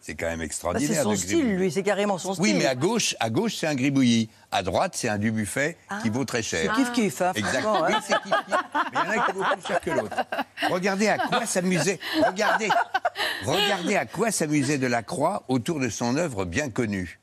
C'est 0.00 0.14
quand 0.14 0.26
même 0.26 0.38
Bah, 0.38 0.44
extraordinaire. 0.44 0.96
c'est 0.98 1.02
son 1.02 1.16
style, 1.16 1.56
lui, 1.56 1.72
c'est 1.72 1.82
carrément 1.82 2.16
son 2.16 2.34
style. 2.34 2.44
Oui, 2.44 2.54
mais 2.56 2.66
à 2.66 2.76
gauche, 2.76 3.16
à 3.18 3.28
gauche, 3.28 3.56
c'est 3.56 3.66
un 3.66 3.74
gribouillis. 3.74 4.30
À 4.52 4.62
droite, 4.62 4.92
c'est 4.94 5.08
un 5.08 5.18
Dubuffet 5.18 5.76
qui 6.02 6.10
vaut 6.10 6.24
très 6.24 6.42
cher. 6.44 6.72
C'est 6.76 6.80
kiff-kiff, 6.80 7.20
hein, 7.24 7.32
Exact. 7.34 7.60
franchement, 7.62 7.84
hein. 7.84 7.88
Oui, 7.88 7.94
c'est 8.06 8.22
kiff 8.22 8.32
kiff. 8.46 8.56
Mais 8.74 8.80
il 8.92 8.98
y 8.98 9.18
en 9.18 9.20
a 9.20 9.26
qui 9.26 9.32
vaut 9.32 9.42
plus 9.52 9.66
cher 9.66 9.80
que 9.80 9.90
l'autre. 9.90 10.16
Regardez 10.70 11.08
à 11.08 11.18
quoi 11.18 11.44
s'amusait. 11.44 11.98
Regardez. 12.24 12.68
Regardez 13.44 13.96
à 13.96 14.06
quoi 14.06 14.30
s'amusait 14.30 14.78
Delacroix 14.78 15.42
autour 15.48 15.80
de 15.80 15.88
son 15.88 16.16
œuvre 16.16 16.44
bien 16.44 16.70
connue. 16.70 17.18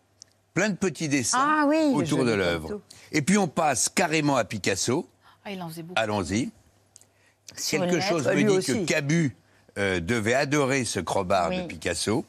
Plein 0.56 0.69
de 0.69 0.75
petits 0.75 1.10
dessins 1.10 1.38
Ah 1.40 1.66
oui, 1.68 1.92
autour 1.94 2.25
de 2.25 2.31
l'œuvre. 2.31 2.81
Et 3.12 3.22
puis 3.22 3.38
on 3.38 3.48
passe 3.48 3.90
carrément 3.90 4.38
à 4.38 4.46
Picasso. 4.46 5.07
Ah, 5.44 5.52
il 5.52 5.62
en 5.62 5.69
faisait 5.69 5.84
beaucoup. 5.84 6.02
Allons-y. 6.02 6.50
Quelque 7.69 8.00
chose 8.00 8.25
me 8.28 8.36
dit 8.36 8.48
aussi. 8.48 8.72
que 8.74 8.86
Cabu 8.86 9.36
euh, 9.78 10.00
devait 10.00 10.33
adorer 10.33 10.85
ce 10.85 11.00
crowbar 11.02 11.50
Oui. 11.50 11.62
de 11.62 11.68
Picasso. 11.68 12.26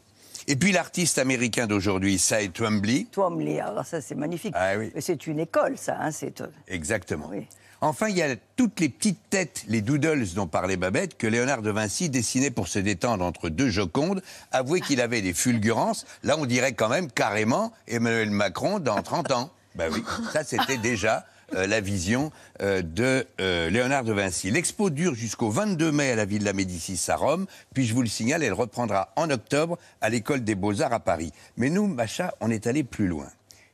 Et 0.49 0.57
puis 0.57 0.73
l'artiste 0.73 1.19
américain 1.19 1.67
d'aujourd'hui, 1.67 2.19
Cy 2.19 2.51
Twombly. 2.51 3.07
Twombly, 3.07 3.59
alors 3.61 3.85
ça, 3.87 4.01
c'est 4.01 4.15
magnifique. 4.15 4.53
Ah 4.57 4.77
oui. 4.77 4.93
C'est 5.01 5.27
une 5.27 5.41
école, 5.41 5.79
ça. 5.79 5.97
Hein, 6.01 6.11
c'est... 6.11 6.41
euh, 6.41 6.47
Exactement. 6.69 7.29
Oui. 7.31 7.47
Enfin, 7.87 8.09
il 8.09 8.17
y 8.17 8.23
a 8.23 8.35
toutes 8.57 8.81
les 8.81 8.89
petites 8.89 9.31
têtes, 9.31 9.63
les 9.69 9.81
doodles 9.81 10.27
dont 10.35 10.49
parlait 10.49 10.77
Babette, 10.77 11.17
que 11.17 11.29
Léonard 11.29 11.63
de 11.63 11.71
Vinci 11.71 12.11
dessinait 12.11 12.51
pour 12.51 12.67
se 12.67 12.81
détendre 12.81 13.25
entre 13.25 13.49
deux 13.49 13.71
jocondes. 13.71 14.23
Avouez 14.51 14.81
qu'il 14.81 15.01
avait 15.01 15.23
des 15.23 15.33
fulgurances. 15.33 16.05
Là, 16.25 16.37
on 16.37 16.47
dirait 16.47 16.73
quand 16.73 16.89
même 16.89 17.09
carrément 17.09 17.73
Emmanuel 17.87 18.31
Macron 18.31 18.81
dans 18.81 19.01
30 19.01 19.31
ans. 19.31 19.51
Ben 19.77 19.89
oui, 19.93 20.03
ça 20.33 20.43
c'était 20.43 20.79
déjà 20.79 21.27
euh, 21.55 21.69
la 21.69 21.81
vision 21.81 22.33
euh, 22.61 22.83
de 22.83 23.25
euh, 23.41 23.71
Léonard 23.71 24.03
de 24.03 24.13
Vinci. 24.13 24.51
L'expo 24.51 24.91
dure 24.91 25.15
jusqu'au 25.15 25.51
22 25.51 25.93
mai 25.93 26.11
à 26.11 26.17
la 26.17 26.25
Villa 26.25 26.53
Médicis 26.53 27.01
à 27.09 27.15
Rome, 27.15 27.47
puis 27.73 27.87
je 27.87 27.95
vous 27.95 28.03
le 28.03 28.09
signale, 28.09 28.43
elle 28.43 28.53
reprendra 28.53 29.13
en 29.15 29.31
octobre 29.31 29.79
à 30.01 30.09
l'École 30.09 30.43
des 30.43 30.57
Beaux-Arts 30.57 30.93
à 30.93 30.99
Paris. 30.99 31.33
Mais 31.57 31.71
nous, 31.71 31.87
Macha, 31.87 32.35
on 32.41 32.51
est 32.51 32.67
allé 32.67 32.83
plus 32.83 33.07
loin. 33.07 33.29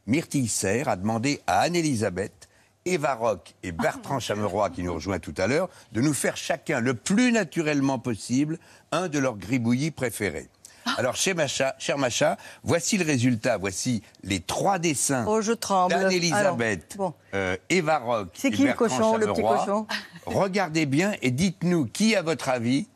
Myrtille 0.07 0.49
Serre 0.49 0.91
a 0.91 0.97
demandé 0.97 1.41
à 1.47 1.61
Anne-Elisabeth 1.61 2.51
Eva 2.85 3.15
Rock 3.15 3.55
et 3.63 3.73
Bertrand 3.73 4.19
Chameroy, 4.21 4.71
qui 4.71 4.83
nous 4.83 4.93
rejoint 4.95 5.19
tout 5.19 5.35
à 5.39 5.47
l'heure, 5.47 5.69
de 5.93 6.01
nous 6.01 6.15
faire 6.15 6.37
chacun 6.37 6.81
le 6.81 6.95
plus 6.95 7.31
naturellement 7.33 7.99
possible 7.99 8.59
un 8.91 9.09
de 9.09 9.19
leurs 9.19 9.37
gribouillis 9.37 9.91
préférés. 9.93 10.49
Alors, 10.99 11.15
chez 11.15 11.33
Macha, 11.33 11.77
cher 11.79 11.97
Macha, 11.97 12.37
voici 12.65 12.99
le 12.99 13.05
résultat. 13.05 13.57
Voici 13.57 14.03
les 14.25 14.41
trois 14.41 14.81
dessins 14.81 15.25
Oh, 15.29 15.41
je 15.41 15.53
tremble. 15.53 15.95
d'Anne-Elisabeth, 15.95 16.97
Alors, 16.97 17.11
bon. 17.11 17.15
euh, 17.35 17.57
Eva 17.71 17.99
Rock 17.99 18.31
C'est 18.35 18.49
et 18.49 18.51
qui 18.51 18.63
le 18.63 18.69
Bertrand 18.71 18.89
cochon, 18.89 19.17
le 19.17 19.27
petit 19.29 19.43
cochon? 19.43 19.87
Regardez 20.27 20.87
bien 20.87 21.15
et 21.23 21.31
dites-nous 21.31 21.87
qui, 21.87 22.17
à 22.17 22.23
votre 22.23 22.49
avis, 22.49 22.89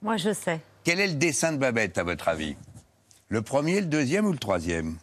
Moi, 0.00 0.16
je 0.16 0.32
sais. 0.32 0.60
quel 0.84 1.00
est 1.00 1.06
le 1.08 1.14
dessin 1.14 1.52
de 1.52 1.58
Babette, 1.58 1.98
à 1.98 2.02
votre 2.02 2.28
avis? 2.28 2.56
Le 3.28 3.42
premier, 3.42 3.80
le 3.80 3.86
deuxième 3.86 4.24
ou 4.26 4.32
le 4.32 4.38
troisième? 4.38 4.96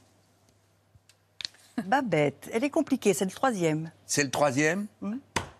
Babette, 1.86 2.50
elle 2.54 2.64
est 2.64 2.70
compliquée, 2.70 3.14
c'est 3.14 3.26
le 3.26 3.32
troisième. 3.32 3.92
C'est 4.06 4.24
le 4.24 4.32
troisième 4.32 4.88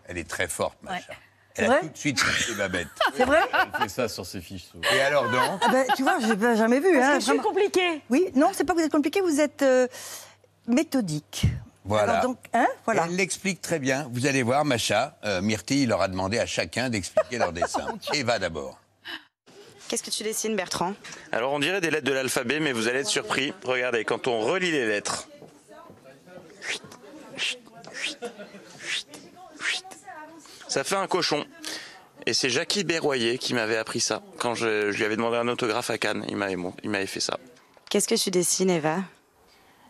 Elle 0.06 0.18
est 0.18 0.28
très 0.28 0.48
forte, 0.48 0.76
Macha. 0.82 1.12
Elle 1.54 1.70
a 1.70 1.80
tout 1.80 1.88
de 1.88 1.96
suite 1.98 2.18
cherché 2.18 2.54
Babette. 2.54 2.88
C'est 3.14 3.26
vrai 3.26 3.40
Elle 3.52 3.82
fait 3.82 3.88
ça 3.90 4.08
sur 4.08 4.24
ses 4.24 4.40
fiches. 4.40 4.64
souvent. 4.64 4.82
Et 4.94 5.00
alors 5.02 5.30
donc 5.30 5.60
Ah 5.62 5.68
ben, 5.70 5.84
Tu 5.94 6.02
vois, 6.02 6.18
j'ai 6.18 6.34
pas 6.34 6.54
jamais 6.54 6.80
vu. 6.80 6.98
hein, 6.98 7.20
je 7.20 7.26
suis 7.26 7.38
compliquée. 7.40 8.00
Oui, 8.08 8.30
non, 8.34 8.52
c'est 8.54 8.64
pas 8.64 8.72
que 8.72 8.78
vous 8.78 8.84
êtes 8.86 8.90
compliqué, 8.92 9.20
vous 9.20 9.38
êtes 9.38 9.60
euh, 9.60 9.86
méthodique. 10.66 11.44
Voilà. 11.84 12.12
Alors 12.20 12.22
donc, 12.24 12.38
hein, 12.54 12.66
voilà. 12.86 13.04
Elle 13.06 13.16
l'explique 13.16 13.60
très 13.60 13.78
bien. 13.78 14.08
Vous 14.12 14.26
allez 14.26 14.42
voir, 14.42 14.64
Macha, 14.64 15.18
euh, 15.24 15.42
Myrtille 15.42 15.84
leur 15.86 16.00
a 16.00 16.08
demandé 16.08 16.38
à 16.38 16.46
chacun 16.46 16.88
d'expliquer 16.88 17.36
leur 17.38 17.52
dessin. 17.52 17.86
Eva 18.14 18.38
d'abord. 18.38 18.78
Qu'est-ce 19.88 20.02
que 20.04 20.10
tu 20.10 20.22
dessines, 20.22 20.56
Bertrand? 20.56 20.94
Alors 21.32 21.52
on 21.52 21.58
dirait 21.58 21.82
des 21.82 21.90
lettres 21.90 22.06
de 22.06 22.12
l'alphabet, 22.12 22.60
mais 22.60 22.72
vous 22.72 22.88
allez 22.88 23.00
être 23.00 23.08
surpris. 23.08 23.52
Regardez, 23.64 24.04
quand 24.06 24.26
on 24.26 24.40
relit 24.40 24.70
les 24.70 24.86
lettres. 24.86 25.28
Ça 30.68 30.84
fait 30.84 30.96
un 30.96 31.06
cochon. 31.06 31.44
Et 32.24 32.34
c'est 32.34 32.50
Jackie 32.50 32.84
Berroyer 32.84 33.38
qui 33.38 33.52
m'avait 33.52 33.76
appris 33.76 34.00
ça. 34.00 34.22
Quand 34.38 34.54
je, 34.54 34.92
je 34.92 34.96
lui 34.96 35.04
avais 35.04 35.16
demandé 35.16 35.36
un 35.36 35.48
autographe 35.48 35.90
à 35.90 35.98
Cannes, 35.98 36.24
il 36.28 36.36
m'avait, 36.36 36.56
il 36.82 36.90
m'avait 36.90 37.06
fait 37.06 37.20
ça. 37.20 37.38
Qu'est-ce 37.90 38.08
que 38.08 38.14
tu 38.14 38.30
dessines, 38.30 38.70
Eva? 38.70 39.00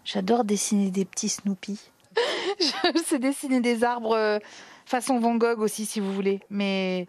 J'adore 0.05 0.45
dessiner 0.45 0.91
des 0.91 1.05
petits 1.05 1.29
Snoopy. 1.29 1.79
Je 2.61 3.03
sais 3.07 3.19
dessiner 3.19 3.61
des 3.61 3.85
arbres 3.85 4.17
euh, 4.17 4.39
façon 4.87 5.21
Van 5.21 5.37
Gogh 5.37 5.61
aussi, 5.61 5.87
si 5.87 6.01
vous 6.01 6.13
voulez. 6.13 6.41
Mais 6.51 7.07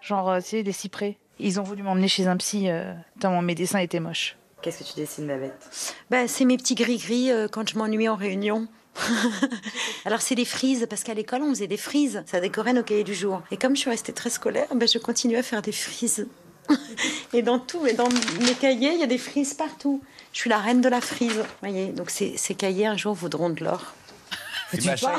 genre, 0.00 0.30
euh, 0.30 0.38
c'est 0.42 0.62
des 0.62 0.72
cyprès. 0.72 1.16
Ils 1.38 1.60
ont 1.60 1.62
voulu 1.62 1.82
m'emmener 1.82 2.08
chez 2.08 2.26
un 2.26 2.36
psy 2.36 2.68
euh, 2.68 2.92
tellement 3.20 3.42
mes 3.42 3.54
dessins 3.54 3.78
étaient 3.78 4.00
moches. 4.00 4.36
Qu'est-ce 4.60 4.78
que 4.78 4.84
tu 4.84 5.00
dessines, 5.00 5.26
Babette? 5.26 5.94
Ben, 6.10 6.28
c'est 6.28 6.44
mes 6.44 6.56
petits 6.56 6.74
gris-gris 6.74 7.30
euh, 7.30 7.48
quand 7.48 7.68
je 7.68 7.76
m'ennuie 7.76 8.08
en 8.08 8.14
réunion. 8.14 8.68
Alors 10.04 10.20
c'est 10.20 10.34
des 10.34 10.44
frises, 10.44 10.86
parce 10.88 11.02
qu'à 11.02 11.14
l'école 11.14 11.42
on 11.42 11.50
faisait 11.50 11.66
des 11.66 11.76
frises, 11.76 12.22
ça 12.26 12.40
décorait 12.40 12.72
nos 12.72 12.82
cahiers 12.82 13.04
du 13.04 13.14
jour. 13.14 13.42
Et 13.50 13.56
comme 13.56 13.74
je 13.74 13.80
suis 13.80 13.90
restée 13.90 14.12
très 14.12 14.30
scolaire, 14.30 14.66
ben, 14.74 14.88
je 14.88 14.98
continue 14.98 15.36
à 15.36 15.42
faire 15.42 15.62
des 15.62 15.72
frises. 15.72 16.26
Et 17.32 17.42
dans 17.42 17.58
tout, 17.58 17.86
et 17.86 17.92
dans 17.92 18.08
mes 18.40 18.54
cahiers, 18.54 18.92
il 18.92 19.00
y 19.00 19.02
a 19.02 19.06
des 19.06 19.18
frises 19.18 19.54
partout. 19.54 20.00
Je 20.32 20.38
suis 20.38 20.50
la 20.50 20.58
reine 20.58 20.80
de 20.80 20.88
la 20.88 21.00
frise, 21.00 21.42
voyez. 21.60 21.88
Donc 21.88 22.10
ces, 22.10 22.36
ces 22.36 22.54
cahiers 22.54 22.86
un 22.86 22.96
jour 22.96 23.14
vaudront 23.14 23.50
de 23.50 23.64
l'or. 23.64 23.94
Et 24.72 24.80
Macha, 24.82 25.16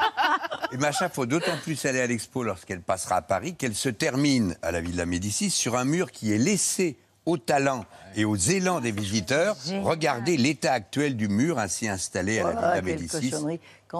et 0.72 0.76
Macha, 0.76 1.08
faut 1.08 1.26
d'autant 1.26 1.56
plus 1.62 1.84
aller 1.84 2.00
à 2.00 2.06
l'expo 2.06 2.42
lorsqu'elle 2.42 2.80
passera 2.80 3.16
à 3.16 3.22
Paris 3.22 3.54
qu'elle 3.54 3.74
se 3.74 3.88
termine 3.88 4.56
à 4.62 4.70
la 4.70 4.80
Villa 4.80 5.04
Médicis 5.04 5.50
sur 5.50 5.76
un 5.76 5.84
mur 5.84 6.10
qui 6.10 6.32
est 6.32 6.38
laissé 6.38 6.96
au 7.28 7.36
talent 7.36 7.84
et 8.16 8.24
aux 8.24 8.36
élans 8.36 8.80
des 8.80 8.90
visiteurs. 8.90 9.56
Regardez 9.82 10.36
l'état 10.36 10.72
actuel 10.72 11.16
du 11.16 11.28
mur 11.28 11.58
ainsi 11.58 11.86
installé 11.88 12.38
à 12.40 12.44
la 12.44 12.52
Voilà, 12.52 12.80
Villa 12.80 12.96
Médicis. 12.96 13.34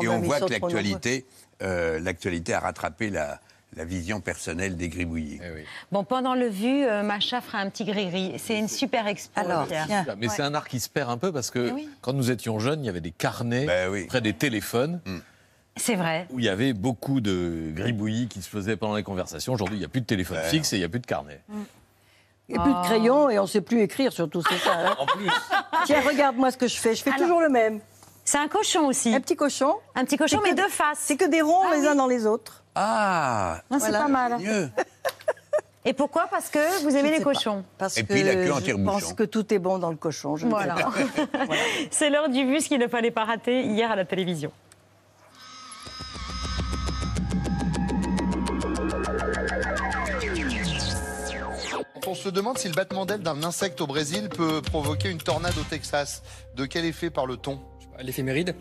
Et 0.03 0.09
on 0.09 0.21
voit 0.21 0.41
que 0.41 0.51
l'actualité, 0.51 1.27
euh, 1.63 2.01
l'actualité 2.01 2.55
a 2.55 2.61
rattrapé 2.61 3.11
la, 3.11 3.39
la 3.77 3.85
vision 3.85 4.21
personnelle 4.21 4.77
des 4.77 4.89
gribouillis. 4.89 5.41
Bon, 5.93 6.05
pendant 6.05 6.35
le 6.35 6.47
vu, 6.49 6.85
euh, 6.85 7.03
Macha 7.03 7.43
fera 7.43 7.59
un 7.59 7.69
petit 7.69 7.85
gris-gris. 7.85 8.33
C'est 8.39 8.59
une 8.59 8.69
super 8.69 9.07
expo. 9.07 9.39
Alors, 9.39 9.67
tiens. 9.69 10.07
Mais 10.19 10.29
c'est 10.29 10.43
un 10.43 10.55
art 10.55 10.67
qui 10.69 10.81
se 10.81 10.89
perd 10.89 11.11
un 11.11 11.19
peu 11.19 11.31
parce 11.31 11.51
que 11.51 11.71
oui. 11.73 11.87
quand 12.01 12.15
nous 12.15 12.31
étions 12.31 12.59
jeunes, 12.59 12.83
il 12.83 12.87
y 12.87 12.91
avait 12.91 13.03
des 13.03 13.11
carnets 13.13 13.67
Ben 13.67 13.91
oui. 13.91 14.07
près 14.07 14.23
des 14.23 14.33
téléphones 14.33 15.01
C'est 15.77 15.97
vrai. 15.97 16.27
où 16.31 16.39
il 16.39 16.47
y 16.47 16.49
avait 16.49 16.73
beaucoup 16.73 17.21
de 17.21 17.71
gribouillis 17.75 18.29
qui 18.29 18.41
se 18.41 18.49
faisaient 18.49 18.77
pendant 18.77 18.97
les 18.97 19.03
conversations. 19.03 19.53
Aujourd'hui, 19.53 19.77
il 19.77 19.81
n'y 19.81 19.85
a 19.85 19.89
plus 19.89 20.01
de 20.01 20.07
téléphone 20.07 20.39
Ouais. 20.39 20.49
fixe 20.49 20.73
et 20.73 20.77
il 20.77 20.81
n'y 20.81 20.85
a 20.87 20.89
plus 20.89 21.01
de 21.01 21.07
carnet. 21.07 21.41
Et 22.51 22.59
plus 22.59 22.73
de 22.73 22.83
crayon 22.83 23.29
et 23.29 23.39
on 23.39 23.43
ne 23.43 23.47
sait 23.49 23.61
plus 23.61 23.81
écrire 23.83 24.13
surtout, 24.13 24.43
c'est 24.49 24.59
ça. 24.59 24.73
hein. 24.73 24.97
En 24.99 25.07
plus, 25.07 25.29
Tiens, 25.85 26.01
regarde-moi 26.01 26.51
ce 26.51 26.57
que 26.57 26.67
je 26.67 26.77
fais. 26.79 26.95
Je 26.95 27.03
fais 27.03 27.11
Alors- 27.11 27.21
toujours 27.23 27.41
le 27.41 27.49
même. 27.51 27.81
C'est 28.25 28.39
un 28.39 28.49
cochon 28.49 28.87
aussi. 28.87 29.15
Un 29.15 29.21
petit 29.21 29.37
cochon. 29.37 29.75
Un 29.95 30.05
petit 30.05 30.17
cochon, 30.19 30.41
C'est 30.43 30.51
mais 30.51 30.55
deux 30.55 30.69
faces. 30.69 30.99
C'est 31.01 31.17
que 31.17 31.25
des 31.27 31.41
ronds 31.43 31.63
Ah 31.71 31.75
les 31.75 31.81
oui. 31.83 31.87
uns 31.89 31.95
dans 31.95 32.07
les 32.07 32.27
autres. 32.27 32.63
Ah, 32.75 33.59
Non, 33.71 33.79
c'est 33.79 33.89
Voilà. 33.89 34.05
pas 34.05 34.09
mal. 34.09 34.39
mieux. 34.39 34.71
Et 35.85 35.95
pourquoi? 35.95 36.27
Parce 36.31 36.51
que 36.51 36.83
vous 36.83 36.95
aimez 36.95 37.11
les 37.11 37.19
sais 37.19 37.25
pas. 37.25 37.33
cochons. 37.33 37.65
Parce 37.79 37.97
Et 37.97 38.03
que 38.05 38.13
puis 38.13 38.23
la 38.23 38.35
queue 38.35 38.53
en 38.53 38.57
je 38.59 38.65
tire-bouchon. 38.65 38.93
pense 39.01 39.13
que 39.15 39.23
tout 39.23 39.53
est 39.55 39.59
bon 39.59 39.79
dans 39.79 39.89
le 39.91 39.97
cochon. 39.97 40.37
je 40.37 40.47
ne 40.47 40.51
sais 40.51 40.57
Voilà. 41.33 41.57
C'est 41.91 42.11
l'heure 42.11 42.29
du 42.29 42.45
bus 42.45 42.69
qu'il 42.69 42.79
ne 42.79 42.89
fallait 42.89 43.11
pas 43.11 43.25
rater 43.25 43.63
hier 43.63 43.91
à 43.91 43.97
la 43.97 44.05
télévision. 44.05 44.53
On 52.09 52.15
se 52.15 52.31
demande 52.31 52.57
si 52.57 52.69
le 52.69 52.75
battement 52.75 53.05
d'aile 53.05 53.21
d'un 53.21 53.43
insecte 53.43 53.83
au 53.83 53.87
Brésil 53.87 54.31
peut 54.31 54.63
provoquer 54.63 55.11
une 55.11 55.19
tornade 55.19 55.53
au 55.59 55.63
Texas. 55.63 56.23
De 56.57 56.65
quel 56.65 56.87
effet 56.87 57.11
parle-t-on? 57.11 57.61
L'éphéméride 58.01 58.57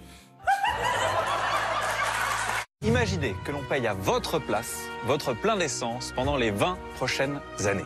Imaginez 2.82 3.34
que 3.46 3.54
l'on 3.54 3.64
paye 3.64 3.88
à 3.88 3.94
votre 3.94 4.38
place 4.40 4.90
votre 5.06 5.34
plein 5.34 5.56
d'essence 5.56 6.12
pendant 6.14 6.36
les 6.36 6.52
20 6.52 6.78
prochaines 6.96 7.40
années. 7.66 7.86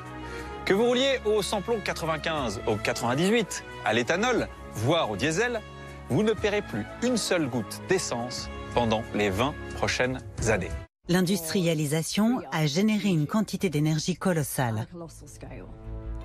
Que 0.65 0.73
vous 0.73 0.85
rouliez 0.85 1.19
au 1.25 1.43
samplon 1.43 1.79
95, 1.79 2.61
au 2.65 2.75
98, 2.75 3.63
à 3.85 3.93
l'éthanol, 3.93 4.47
voire 4.73 5.11
au 5.11 5.15
diesel, 5.15 5.61
vous 6.09 6.23
ne 6.23 6.33
paierez 6.33 6.63
plus 6.63 6.87
une 7.03 7.17
seule 7.17 7.47
goutte 7.47 7.81
d'essence 7.87 8.49
pendant 8.73 9.03
les 9.13 9.29
20 9.29 9.53
prochaines 9.75 10.23
années. 10.47 10.71
L'industrialisation 11.11 12.39
a 12.53 12.65
généré 12.65 13.09
une 13.09 13.27
quantité 13.27 13.69
d'énergie 13.69 14.15
colossale. 14.15 14.87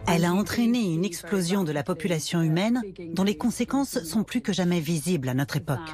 Elle 0.07 0.25
a 0.25 0.33
entraîné 0.33 0.79
une 0.79 1.05
explosion 1.05 1.65
de 1.65 1.73
la 1.73 1.83
population 1.83 2.41
humaine 2.41 2.81
dont 3.13 3.25
les 3.25 3.37
conséquences 3.37 4.05
sont 4.05 4.23
plus 4.23 4.43
que 4.43 4.53
jamais 4.53 4.79
visibles 4.79 5.29
à 5.29 5.35
notre 5.35 5.57
époque. 5.57 5.91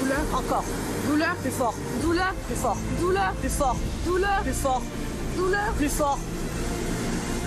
Douleur. 0.00 0.18
Encore. 0.34 0.64
Douleur. 1.08 1.36
Plus 1.36 1.50
fort. 1.52 1.74
Douleur. 2.02 2.34
Plus 2.48 2.56
fort. 2.56 2.76
Douleur. 2.98 3.32
Plus 3.34 3.50
fort. 3.50 3.76
Douleur. 4.04 4.42
Plus 4.42 4.52
fort. 4.52 4.82
Douleur. 5.36 5.72
Plus 5.76 5.88
fort. 5.88 6.18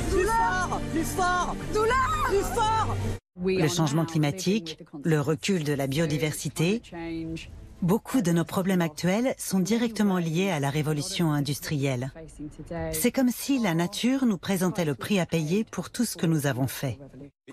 Douleur. 0.09 0.81
Plus 0.93 1.03
fort. 1.03 1.55
Douleur. 1.73 2.25
Plus 2.29 2.55
fort. 2.55 2.95
Le 3.43 3.67
changement 3.67 4.05
climatique, 4.05 4.79
le 5.03 5.19
recul 5.19 5.65
de 5.65 5.73
la 5.73 5.87
biodiversité, 5.87 6.81
beaucoup 7.81 8.21
de 8.21 8.31
nos 8.31 8.43
problèmes 8.43 8.81
actuels 8.81 9.33
sont 9.37 9.59
directement 9.59 10.17
liés 10.17 10.49
à 10.49 10.59
la 10.59 10.69
révolution 10.69 11.31
industrielle. 11.31 12.11
C'est 12.91 13.11
comme 13.11 13.29
si 13.29 13.59
la 13.59 13.73
nature 13.73 14.25
nous 14.25 14.37
présentait 14.37 14.85
le 14.85 14.95
prix 14.95 15.19
à 15.19 15.25
payer 15.25 15.63
pour 15.63 15.89
tout 15.89 16.05
ce 16.05 16.17
que 16.17 16.25
nous 16.25 16.47
avons 16.47 16.67
fait. 16.67 16.97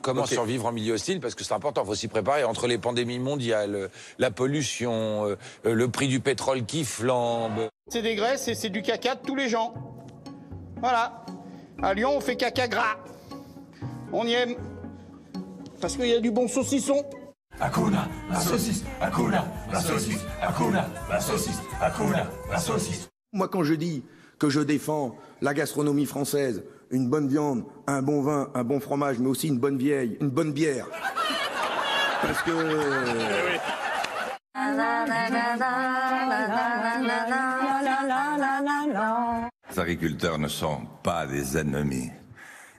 Comment 0.02 0.26
survivre 0.26 0.66
en 0.66 0.72
milieu 0.72 0.94
hostile 0.94 1.20
Parce 1.20 1.34
que 1.34 1.44
c'est 1.44 1.54
important, 1.54 1.82
il 1.84 1.86
faut 1.86 1.94
s'y 1.94 2.08
préparer. 2.08 2.44
Entre 2.44 2.66
les 2.66 2.78
pandémies 2.78 3.18
mondiales, 3.20 3.90
la 4.18 4.30
pollution, 4.30 5.26
euh, 5.26 5.36
le 5.64 5.88
prix 5.88 6.08
du 6.08 6.20
pétrole 6.20 6.64
qui 6.64 6.84
flambe. 6.84 7.68
C'est 7.88 8.02
des 8.02 8.16
graisses 8.16 8.48
et 8.48 8.54
c'est 8.54 8.70
du 8.70 8.82
caca 8.82 9.14
de 9.14 9.20
tous 9.24 9.36
les 9.36 9.48
gens. 9.48 9.72
Voilà. 10.80 11.24
À 11.82 11.94
Lyon, 11.94 12.12
on 12.16 12.20
fait 12.20 12.36
caca 12.36 12.66
gras. 12.66 12.96
On 14.12 14.26
y 14.26 14.32
aime. 14.32 14.56
Parce 15.80 15.96
qu'il 15.96 16.06
y 16.06 16.14
a 16.14 16.20
du 16.20 16.30
bon 16.30 16.48
saucisson. 16.48 17.04
Hakuna, 17.60 18.08
la 18.30 18.40
saucisse. 18.40 18.84
Hakuna, 19.00 19.44
la 19.72 19.80
saucisse. 19.80 20.20
Hakuna, 20.42 20.88
la 21.08 21.20
saucisse. 21.20 21.60
Hakuna, 21.80 22.26
la 22.50 22.58
saucisse. 22.58 23.08
Moi, 23.32 23.48
quand 23.48 23.62
je 23.62 23.74
dis 23.74 24.04
que 24.38 24.50
je 24.50 24.60
défends 24.60 25.16
la 25.40 25.54
gastronomie 25.54 26.06
française, 26.06 26.64
une 26.90 27.08
bonne 27.08 27.28
viande, 27.28 27.64
un 27.86 28.02
bon 28.02 28.22
vin, 28.22 28.50
un 28.54 28.64
bon 28.64 28.80
fromage, 28.80 29.18
mais 29.18 29.28
aussi 29.28 29.48
une 29.48 29.58
bonne 29.58 29.78
vieille, 29.78 30.18
une 30.20 30.30
bonne 30.30 30.52
bière. 30.52 30.86
Parce 32.22 32.42
que. 32.42 32.50
Les 39.70 39.78
agriculteurs 39.80 40.38
ne 40.38 40.48
sont 40.48 40.82
pas 41.02 41.26
des 41.26 41.56
ennemis. 41.56 42.10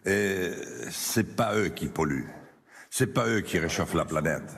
Et 0.05 0.51
c'est 0.91 1.35
pas 1.35 1.55
eux 1.55 1.69
qui 1.69 1.87
polluent. 1.87 2.29
C'est 2.89 3.07
pas 3.07 3.27
eux 3.27 3.41
qui 3.41 3.59
réchauffent 3.59 3.95
la 3.95 4.05
planète. 4.05 4.55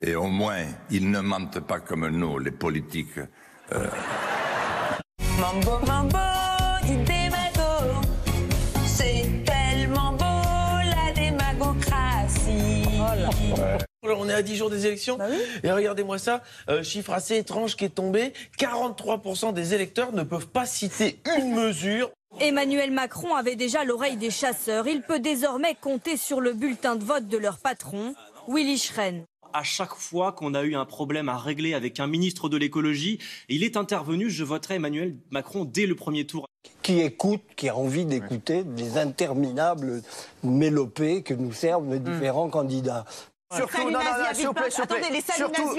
Et 0.00 0.14
au 0.14 0.26
moins, 0.26 0.64
ils 0.90 1.10
ne 1.10 1.20
mentent 1.20 1.60
pas 1.60 1.80
comme 1.80 2.08
nous, 2.08 2.38
les 2.38 2.50
politiques. 2.50 3.18
Euh, 3.72 3.88
Mambo, 5.38 5.78
mambo, 5.86 6.18
du 6.86 6.96
démago. 7.04 8.00
C'est 8.86 9.24
tellement 9.44 10.12
beau 10.12 10.24
la 10.24 11.12
démagocratie. 11.14 12.84
On 14.02 14.28
est 14.28 14.34
à 14.34 14.42
10 14.42 14.56
jours 14.56 14.70
des 14.70 14.86
élections. 14.86 15.18
Et 15.62 15.70
regardez-moi 15.72 16.18
ça, 16.18 16.42
euh, 16.68 16.82
chiffre 16.82 17.12
assez 17.12 17.36
étrange 17.38 17.74
qui 17.76 17.86
est 17.86 17.94
tombé. 17.94 18.32
43% 18.58 19.52
des 19.52 19.74
électeurs 19.74 20.12
ne 20.12 20.22
peuvent 20.22 20.48
pas 20.48 20.66
citer 20.66 21.20
une 21.38 21.54
mesure. 21.54 22.10
Emmanuel 22.40 22.90
Macron 22.90 23.34
avait 23.34 23.56
déjà 23.56 23.84
l'oreille 23.84 24.16
des 24.16 24.30
chasseurs. 24.30 24.86
Il 24.88 25.02
peut 25.02 25.20
désormais 25.20 25.74
compter 25.80 26.16
sur 26.16 26.40
le 26.40 26.52
bulletin 26.52 26.96
de 26.96 27.04
vote 27.04 27.28
de 27.28 27.38
leur 27.38 27.58
patron, 27.58 28.14
Willy 28.48 28.76
Schren. 28.76 29.24
À 29.56 29.62
chaque 29.62 29.94
fois 29.94 30.32
qu'on 30.32 30.52
a 30.52 30.64
eu 30.64 30.74
un 30.74 30.84
problème 30.84 31.28
à 31.28 31.38
régler 31.38 31.74
avec 31.74 32.00
un 32.00 32.08
ministre 32.08 32.48
de 32.48 32.56
l'écologie, 32.56 33.20
il 33.48 33.62
est 33.62 33.76
intervenu, 33.76 34.28
je 34.28 34.42
voterai 34.42 34.74
Emmanuel 34.74 35.16
Macron 35.30 35.64
dès 35.64 35.86
le 35.86 35.94
premier 35.94 36.26
tour. 36.26 36.48
qui 36.82 37.00
écoute, 37.00 37.42
qui 37.54 37.68
a 37.68 37.76
envie 37.76 38.04
d'écouter 38.04 38.64
des 38.64 38.98
interminables 38.98 40.02
mélopées 40.42 41.22
que 41.22 41.34
nous 41.34 41.52
servent 41.52 41.88
les 41.88 42.00
différents 42.00 42.48
candidats. 42.48 43.04
Surtout, 43.56 43.90
non, 43.90 44.00
s'il 44.00 44.08
vous 44.08 44.12
plaît, 44.12 44.12
Villepinte. 44.12 44.36
s'il 44.36 44.46
vous 44.46 44.52
plaît. 44.54 44.68
Attendez, 44.82 45.10
les 45.10 45.20
Surtout, 45.20 45.76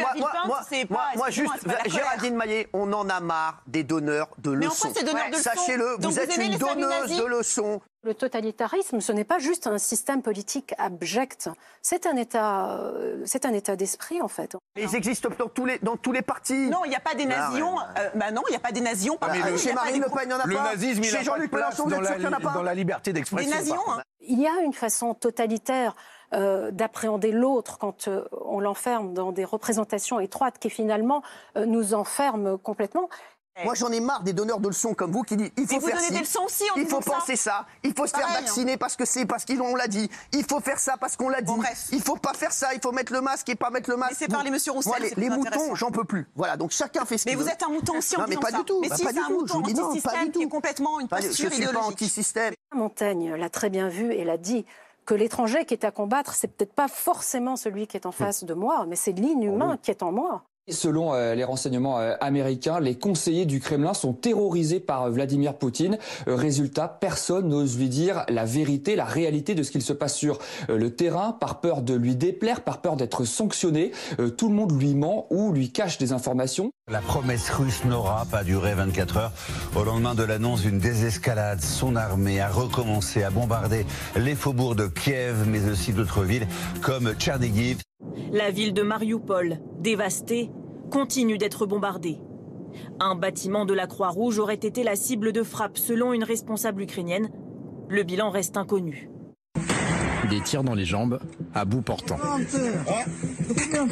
moi, 0.90 1.02
moi, 1.16 1.30
juste. 1.30 1.54
Géraldine 1.88 2.36
Maillet, 2.36 2.68
on 2.74 2.92
en 2.94 3.10
a 3.10 3.20
marre 3.20 3.62
des 3.68 3.84
donneurs 3.84 4.30
de 4.38 4.52
Mais 4.52 4.68
en 4.68 4.70
leçons. 4.70 4.94
Sachez-le, 5.34 5.96
vous 6.00 6.10
vous 6.10 6.20
êtes 6.20 6.36
une 6.38 6.58
donneuse 6.58 7.18
de 7.18 7.26
leçons. 7.26 7.82
Le 8.04 8.14
totalitarisme, 8.14 9.02
ce 9.02 9.12
n'est 9.12 9.24
pas 9.24 9.40
juste 9.40 9.66
un 9.66 9.80
système 9.80 10.22
politique 10.22 10.76
abject. 10.78 11.50
C'est 11.82 12.06
un 12.06 12.16
état, 12.16 12.78
euh, 12.78 13.24
c'est 13.26 13.46
un 13.48 13.54
état 13.54 13.76
d'esprit 13.76 14.22
en 14.22 14.28
fait. 14.28 14.56
Ils 14.76 14.94
existent 14.96 15.30
dans 15.40 15.48
tous 15.50 15.66
les, 15.66 15.80
dans 15.80 15.98
tous 15.98 16.12
les 16.12 16.22
partis. 16.22 16.70
Non, 16.70 16.86
il 16.86 16.90
n'y 16.90 16.96
a 16.96 17.00
pas 17.00 17.16
des 17.16 17.24
Ah, 17.32 17.50
nazions. 17.50 17.76
ouais. 17.76 17.82
euh, 17.98 18.10
bah 18.14 18.30
non, 18.30 18.44
il 18.48 18.52
n'y 18.52 18.58
a 18.58 18.60
pas 18.60 18.72
des 18.72 18.82
nazions. 18.82 19.18
Ah, 19.22 19.30
mais 19.32 19.42
le- 19.50 19.58
chez 19.58 19.74
Marine 19.74 20.04
Le 20.04 20.10
Pen, 20.10 20.20
il 20.22 20.28
n'y 20.28 20.34
en 20.36 20.40
a 20.40 20.46
Le 20.46 20.56
pas. 20.56 20.64
nazisme, 20.66 21.02
il 21.04 21.12
n'y 21.12 22.28
en 22.28 22.34
a 22.34 22.40
pas 22.40 22.52
dans 22.52 22.62
la 22.62 22.76
liberté 22.76 23.12
d'expression. 23.12 23.50
Des 23.50 23.56
nazions, 23.58 23.76
par 23.76 23.86
contre. 23.86 24.04
Il 24.28 24.40
y 24.40 24.48
a 24.48 24.62
une 24.64 24.74
façon 24.74 25.16
totalitaire 25.16 25.96
euh, 26.34 26.72
d'appréhender 26.72 27.32
l'autre 27.32 27.78
quand 27.78 28.08
euh, 28.08 28.26
on 28.46 28.60
l'enferme 28.60 29.14
dans 29.14 29.32
des 29.32 29.46
représentations 29.46 30.20
étroites 30.20 30.58
qui 30.60 30.70
finalement 30.70 31.22
euh, 31.58 31.66
nous 31.66 31.94
enferment 31.94 32.58
complètement. 32.58 33.10
Moi, 33.64 33.74
j'en 33.74 33.90
ai 33.90 34.02
marre 34.02 34.22
des 34.24 34.34
donneurs 34.34 34.60
de 34.60 34.68
leçons 34.68 34.94
comme 34.94 35.14
vous 35.14 35.22
qui 35.22 35.38
disent 35.38 35.50
il 35.56 35.66
faut 35.66 35.76
Mais 35.76 35.80
vous 35.80 35.88
faire 35.88 35.96
donnez 35.96 36.08
ci, 36.08 36.14
des 36.14 36.20
leçons 36.20 36.44
aussi 36.44 36.64
en 36.72 36.76
il 36.76 36.86
faut 36.88 37.00
penser 37.00 37.38
ça, 37.38 37.66
il 37.84 37.94
faut 37.96 38.06
se 38.06 38.12
faire 38.12 38.24
Pareil, 38.28 38.36
hein. 38.40 38.42
vacciner 38.42 38.76
parce 38.76 38.98
que 38.98 39.06
c'est 39.06 39.26
parce 39.26 39.46
qu'on 39.46 39.76
l'a 39.78 39.88
dit, 39.88 40.10
il 40.34 40.44
faut 40.44 40.60
faire 40.60 40.78
ça 40.78 40.96
parce 41.00 41.16
qu'on 41.16 41.30
l'a 41.30 41.40
dit, 41.42 41.54
il 41.94 42.02
faut 42.02 42.18
pas 42.18 42.34
faire 42.34 42.52
ça, 42.52 42.74
il 42.74 42.82
faut 42.82 42.92
mettre 42.92 43.14
le 43.14 43.22
masque 43.22 43.48
et 43.48 43.56
pas 43.56 43.70
mettre 43.70 43.90
le 43.90 43.96
masque. 43.96 44.12
Laissez 44.20 44.28
parler 44.28 44.52
Monsieur 44.52 44.74
Roussel, 44.74 44.90
Moi, 44.92 45.00
les, 45.00 45.08
c'est 45.08 45.18
les 45.22 45.30
moutons, 45.30 45.74
j'en 45.74 45.90
peux 45.90 46.04
plus. 46.04 46.28
Voilà, 46.36 46.58
donc 46.58 46.72
chacun 46.72 47.06
fait 47.06 47.18
ce 47.18 47.24
Mais 47.28 47.32
qu'il 47.32 47.38
vous 47.40 47.46
veut. 47.46 47.52
êtes 47.52 47.64
un 47.64 47.70
mouton 47.70 47.98
aussi 47.98 48.18
en 48.18 48.24
Non, 48.24 48.26
mais 48.28 48.36
pas 48.36 48.50
ça. 48.50 48.58
du 48.58 48.64
tout. 48.66 48.82
Mais 48.82 48.90
bah, 48.90 48.98
si, 48.98 49.04
pas 49.06 49.10
c'est 49.12 49.16
du 49.16 49.22
un 49.22 49.28
tout. 49.28 49.34
mouton 49.40 49.48
Je 49.48 49.54
vous 49.54 49.62
dis 49.62 49.74
non, 49.74 49.82
pas 49.84 49.88
anti-système 49.88 50.26
du 50.26 50.32
qui 50.32 50.40
est 50.40 50.44
tout. 50.44 50.50
complètement 50.50 51.00
une 51.00 51.08
posture 51.08 51.30
Je 51.32 51.36
suis 51.38 51.48
pas 51.48 51.56
idéologique. 51.56 51.92
anti-système. 51.94 52.54
Montaigne 52.74 53.36
l'a 53.36 53.50
très 53.50 53.70
bien 53.70 53.88
vu 53.88 54.12
et 54.12 54.26
l'a 54.26 54.36
dit 54.38 54.66
que 55.06 55.14
l'étranger 55.14 55.66
qui 55.66 55.74
est 55.74 55.86
à 55.86 55.92
combattre, 55.92 56.34
c'est 56.34 56.48
peut-être 56.48 56.74
pas 56.74 56.88
forcément 56.88 57.56
celui 57.56 57.88
qui 57.88 57.98
est 57.98 58.06
en 58.06 58.12
face 58.12 58.44
de 58.44 58.54
moi, 58.54 58.86
mais 58.88 58.96
c'est 58.96 59.12
l'inhumain 59.12 59.78
qui 59.82 59.92
est 59.92 60.04
en 60.04 60.12
moi. 60.12 60.44
Selon 60.72 61.14
euh, 61.14 61.36
les 61.36 61.44
renseignements 61.44 62.00
euh, 62.00 62.16
américains, 62.22 62.80
les 62.80 62.96
conseillers 62.96 63.46
du 63.46 63.60
Kremlin 63.60 63.94
sont 63.94 64.14
terrorisés 64.14 64.80
par 64.80 65.04
euh, 65.04 65.10
Vladimir 65.12 65.60
Poutine. 65.60 66.00
Résultat, 66.26 66.88
personne 66.88 67.50
n'ose 67.50 67.78
lui 67.78 67.88
dire 67.88 68.26
la 68.30 68.46
vérité, 68.46 68.96
la 68.96 69.06
réalité 69.06 69.54
de 69.54 69.62
ce 69.62 69.70
qu'il 69.70 69.84
se 69.84 69.94
passe 69.94 70.16
sur 70.16 70.40
le 70.68 70.90
terrain, 70.90 71.34
par 71.34 71.62
peur 71.62 71.84
de 71.84 71.94
lui 71.94 72.16
déplaire, 72.16 72.62
par 72.62 72.82
peur 72.82 72.96
d'être 72.96 73.26
sanctionné. 73.26 73.92
Tout 74.38 74.50
le 74.50 74.56
monde 74.56 74.72
lui 74.80 74.96
ment 74.96 75.28
ou 75.30 75.52
lui 75.52 75.72
cache 75.72 76.00
des 76.00 76.14
informations. 76.14 76.72
La 76.92 77.02
promesse 77.02 77.50
russe 77.52 77.86
n'aura 77.86 78.26
pas 78.26 78.44
duré 78.44 78.74
24 78.74 79.18
heures. 79.18 79.32
Au 79.76 79.84
lendemain 79.84 80.16
de 80.16 80.24
l'annonce 80.24 80.62
d'une 80.62 80.80
désescalade, 80.80 81.62
son 81.62 81.96
armée 81.96 82.40
a 82.40 82.50
recommencé 82.50 83.22
à 83.24 83.30
bombarder 83.30 83.86
les 84.16 84.34
faubourgs 84.34 84.76
de 84.76 84.88
Kiev, 84.88 85.46
mais 85.48 85.70
aussi 85.70 85.94
d'autres 85.94 86.24
villes 86.24 86.48
comme 86.82 87.14
Tchernigiv. 87.14 87.78
La 88.32 88.52
ville 88.52 88.74
de 88.74 88.82
Mariupol, 88.82 89.60
dévastée, 89.86 90.50
continue 90.90 91.38
d'être 91.38 91.68
bombardée. 91.68 92.18
Un 93.00 93.14
bâtiment 93.14 93.66
de 93.66 93.74
la 93.76 93.86
Croix-Rouge 93.86 94.40
aurait 94.40 94.56
été 94.56 94.84
la 94.84 94.96
cible 94.96 95.32
de 95.32 95.44
frappe 95.44 95.78
selon 95.78 96.12
une 96.12 96.24
responsable 96.24 96.82
ukrainienne. 96.82 97.30
Le 97.88 98.02
bilan 98.02 98.32
reste 98.32 98.58
inconnu. 98.58 99.12
Des 100.32 100.42
tirs 100.42 100.64
dans 100.64 100.74
les 100.74 100.86
jambes, 100.86 101.20
à 101.54 101.66
bout 101.66 101.84
portant. 101.84 102.18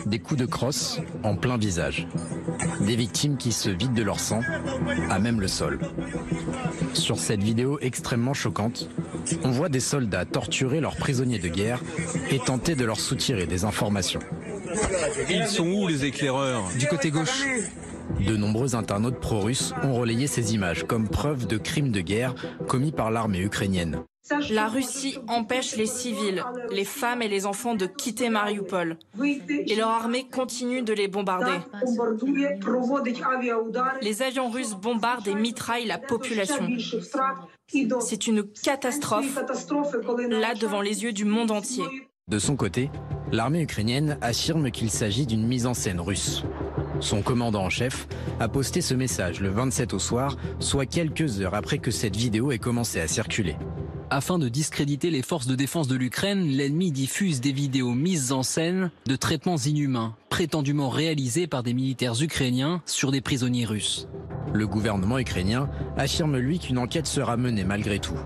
Des 0.07 0.17
coups 0.17 0.39
de 0.39 0.47
crosse 0.47 0.99
en 1.23 1.35
plein 1.35 1.57
visage. 1.57 2.07
Des 2.81 2.95
victimes 2.95 3.37
qui 3.37 3.51
se 3.51 3.69
vident 3.69 3.93
de 3.93 4.01
leur 4.01 4.19
sang, 4.19 4.41
à 5.11 5.19
même 5.19 5.39
le 5.39 5.47
sol. 5.47 5.79
Sur 6.93 7.19
cette 7.19 7.43
vidéo 7.43 7.77
extrêmement 7.81 8.33
choquante, 8.33 8.89
on 9.43 9.51
voit 9.51 9.69
des 9.69 9.79
soldats 9.79 10.25
torturer 10.25 10.79
leurs 10.79 10.95
prisonniers 10.95 11.37
de 11.37 11.49
guerre 11.49 11.83
et 12.31 12.39
tenter 12.39 12.73
de 12.73 12.83
leur 12.83 12.99
soutirer 12.99 13.45
des 13.45 13.63
informations. 13.63 14.21
Ils 15.29 15.47
sont 15.47 15.67
où 15.67 15.87
les 15.87 16.05
éclaireurs 16.05 16.63
Du 16.77 16.87
côté 16.87 17.11
gauche. 17.11 17.43
De 18.19 18.35
nombreux 18.35 18.75
internautes 18.75 19.19
pro-russes 19.19 19.73
ont 19.83 19.93
relayé 19.93 20.27
ces 20.27 20.53
images 20.53 20.83
comme 20.85 21.07
preuve 21.07 21.47
de 21.47 21.57
crimes 21.57 21.91
de 21.91 22.01
guerre 22.01 22.35
commis 22.67 22.91
par 22.91 23.11
l'armée 23.11 23.41
ukrainienne. 23.41 24.03
La 24.51 24.69
Russie 24.69 25.17
empêche 25.27 25.75
les 25.75 25.85
civils, 25.85 26.43
les 26.71 26.85
femmes 26.85 27.21
et 27.21 27.27
les 27.27 27.45
enfants 27.45 27.75
de 27.75 27.85
quitter 27.85 28.29
Mariupol. 28.29 28.97
Et 29.49 29.75
leur 29.75 29.89
armée 29.89 30.27
continue 30.29 30.81
de 30.81 30.93
les 30.93 31.09
bombarder. 31.09 31.59
Les 34.01 34.21
avions 34.21 34.49
russes 34.49 34.75
bombardent 34.75 35.27
et 35.27 35.35
mitraillent 35.35 35.87
la 35.87 35.97
population. 35.97 36.69
C'est 37.99 38.27
une 38.27 38.43
catastrophe, 38.43 39.39
là 40.29 40.55
devant 40.55 40.81
les 40.81 41.03
yeux 41.03 41.13
du 41.13 41.25
monde 41.25 41.51
entier. 41.51 41.83
De 42.33 42.39
son 42.39 42.55
côté, 42.55 42.89
l'armée 43.31 43.61
ukrainienne 43.61 44.17
affirme 44.21 44.71
qu'il 44.71 44.89
s'agit 44.89 45.27
d'une 45.27 45.45
mise 45.45 45.67
en 45.67 45.75
scène 45.75 45.99
russe. 45.99 46.43
Son 46.99 47.21
commandant 47.21 47.65
en 47.65 47.69
chef 47.69 48.07
a 48.39 48.47
posté 48.47 48.81
ce 48.81 48.95
message 48.95 49.39
le 49.39 49.49
27 49.49 49.93
au 49.93 49.99
soir, 49.99 50.35
soit 50.59 50.87
quelques 50.87 51.41
heures 51.41 51.53
après 51.53 51.77
que 51.77 51.91
cette 51.91 52.15
vidéo 52.15 52.51
ait 52.51 52.57
commencé 52.57 52.99
à 52.99 53.07
circuler. 53.07 53.55
Afin 54.09 54.39
de 54.39 54.49
discréditer 54.49 55.11
les 55.11 55.21
forces 55.21 55.45
de 55.45 55.53
défense 55.53 55.87
de 55.87 55.95
l'Ukraine, 55.95 56.47
l'ennemi 56.47 56.91
diffuse 56.91 57.39
des 57.39 57.51
vidéos 57.51 57.93
mises 57.93 58.31
en 58.31 58.41
scène 58.41 58.89
de 59.05 59.15
traitements 59.15 59.57
inhumains, 59.57 60.15
prétendument 60.29 60.89
réalisés 60.89 61.45
par 61.45 61.61
des 61.61 61.75
militaires 61.75 62.19
ukrainiens 62.19 62.81
sur 62.87 63.11
des 63.11 63.21
prisonniers 63.21 63.65
russes. 63.65 64.07
Le 64.53 64.65
gouvernement 64.65 65.19
ukrainien 65.19 65.69
affirme 65.97 66.37
lui 66.37 66.57
qu'une 66.57 66.79
enquête 66.79 67.05
sera 67.05 67.37
menée 67.37 67.63
malgré 67.63 67.99
tout. 67.99 68.17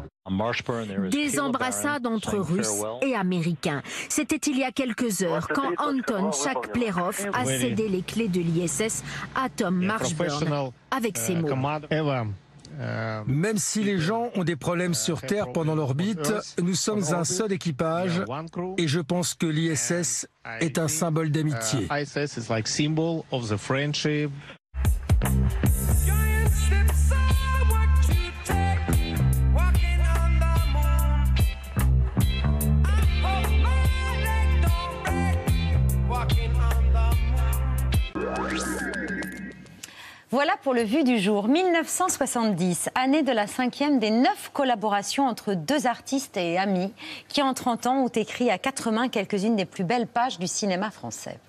Des 1.09 1.39
embrassades 1.39 2.05
entre 2.07 2.37
Russes 2.37 2.83
et 3.01 3.15
Américains. 3.15 3.81
C'était 4.09 4.37
il 4.49 4.57
y 4.57 4.63
a 4.63 4.71
quelques 4.71 5.21
heures 5.21 5.47
quand 5.47 5.71
Anton 5.77 6.31
Chakplerov 6.31 7.29
a 7.33 7.45
cédé 7.45 7.87
les 7.87 8.01
clés 8.01 8.27
de 8.27 8.39
l'ISS 8.39 9.03
à 9.35 9.49
Tom 9.49 9.83
Marshburn 9.83 10.71
avec 10.91 11.17
ces 11.17 11.35
mots. 11.35 11.49
Même 13.25 13.57
si 13.57 13.83
les 13.83 13.97
gens 13.97 14.29
ont 14.35 14.43
des 14.43 14.55
problèmes 14.55 14.93
sur 14.93 15.21
Terre 15.21 15.51
pendant 15.51 15.75
l'orbite, 15.75 16.33
nous 16.61 16.75
sommes 16.75 17.03
un 17.13 17.23
seul 17.23 17.51
équipage 17.51 18.21
et 18.77 18.87
je 18.87 18.99
pense 18.99 19.33
que 19.33 19.47
l'ISS 19.47 20.27
est 20.59 20.77
un 20.77 20.87
symbole 20.87 21.31
d'amitié. 21.31 21.87
Voilà 40.29 40.57
pour 40.61 40.73
le 40.73 40.81
vu 40.81 41.05
du 41.05 41.19
jour. 41.19 41.47
1970, 41.47 42.89
année 42.95 43.23
de 43.23 43.31
la 43.31 43.47
cinquième 43.47 43.97
des 43.97 44.09
neuf 44.11 44.51
collaborations 44.51 45.25
entre 45.25 45.53
deux 45.53 45.87
artistes 45.87 46.35
et 46.35 46.57
amis 46.57 46.91
qui, 47.29 47.41
en 47.41 47.53
30 47.53 47.87
ans, 47.87 48.03
ont 48.03 48.09
écrit 48.09 48.49
à 48.49 48.57
quatre 48.57 48.91
mains 48.91 49.07
quelques-unes 49.07 49.55
des 49.55 49.63
plus 49.63 49.85
belles 49.85 50.05
pages 50.05 50.37
du 50.37 50.47
cinéma 50.47 50.91
français. 50.91 51.39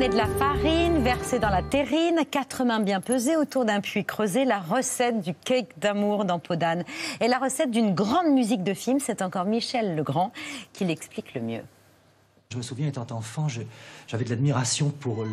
Prenez 0.00 0.14
de 0.14 0.16
la 0.16 0.28
farine, 0.28 1.02
versez 1.02 1.38
dans 1.38 1.50
la 1.50 1.62
terrine, 1.62 2.20
quatre 2.30 2.64
mains 2.64 2.80
bien 2.80 3.02
pesées 3.02 3.36
autour 3.36 3.66
d'un 3.66 3.82
puits 3.82 4.06
creusé, 4.06 4.46
la 4.46 4.58
recette 4.58 5.20
du 5.20 5.34
cake 5.34 5.78
d'amour 5.78 6.24
dans 6.24 6.38
Podane. 6.38 6.84
Et 7.20 7.28
la 7.28 7.36
recette 7.38 7.70
d'une 7.70 7.94
grande 7.94 8.28
musique 8.32 8.62
de 8.64 8.72
film, 8.72 8.98
c'est 8.98 9.20
encore 9.20 9.44
Michel 9.44 9.96
Legrand 9.96 10.32
qui 10.72 10.86
l'explique 10.86 11.34
le 11.34 11.42
mieux. 11.42 11.60
Je 12.50 12.56
me 12.56 12.62
souviens, 12.62 12.88
étant 12.88 13.06
enfant, 13.10 13.46
j'avais 14.08 14.24
de 14.24 14.30
l'admiration 14.30 14.88
pour 14.88 15.26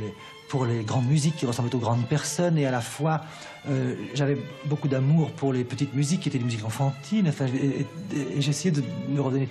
les, 0.66 0.84
grandes 0.84 1.08
musiques 1.08 1.38
qui 1.38 1.46
ressemblaient 1.46 1.74
aux 1.74 1.80
grandes 1.80 2.06
personnes 2.06 2.58
et 2.58 2.66
à 2.66 2.72
la 2.72 2.82
fois, 2.82 3.22
euh, 3.70 3.96
j'avais 4.16 4.38
beaucoup 4.66 4.90
d'amour 4.90 5.32
pour 5.32 5.54
les 5.54 5.64
petites 5.64 5.94
musiques 5.94 6.24
qui 6.24 6.28
étaient 6.28 6.40
des 6.40 6.44
musiques 6.44 6.66
enfantines. 6.66 7.32
Et, 7.54 7.56
et- 8.18 8.38
et 8.38 8.42
j'essayais 8.42 8.72
de 8.72 8.84
me 9.08 9.22
redonner 9.22 9.48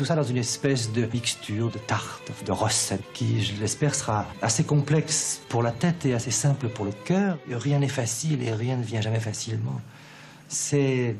tout 0.00 0.06
ça 0.06 0.14
dans 0.14 0.22
une 0.22 0.38
espèce 0.38 0.92
de 0.92 1.04
mixture, 1.04 1.70
de 1.70 1.76
tarte, 1.76 2.32
de 2.46 2.52
recette 2.52 3.02
qui, 3.12 3.44
je 3.44 3.60
l'espère, 3.60 3.94
sera 3.94 4.24
assez 4.40 4.64
complexe 4.64 5.42
pour 5.50 5.62
la 5.62 5.72
tête 5.72 6.06
et 6.06 6.14
assez 6.14 6.30
simple 6.30 6.70
pour 6.70 6.86
le 6.86 6.92
cœur. 6.92 7.36
Rien 7.50 7.80
n'est 7.80 7.86
facile 7.86 8.42
et 8.42 8.50
rien 8.50 8.78
ne 8.78 8.82
vient 8.82 9.02
jamais 9.02 9.20
facilement. 9.20 9.78
C'est 10.48 11.16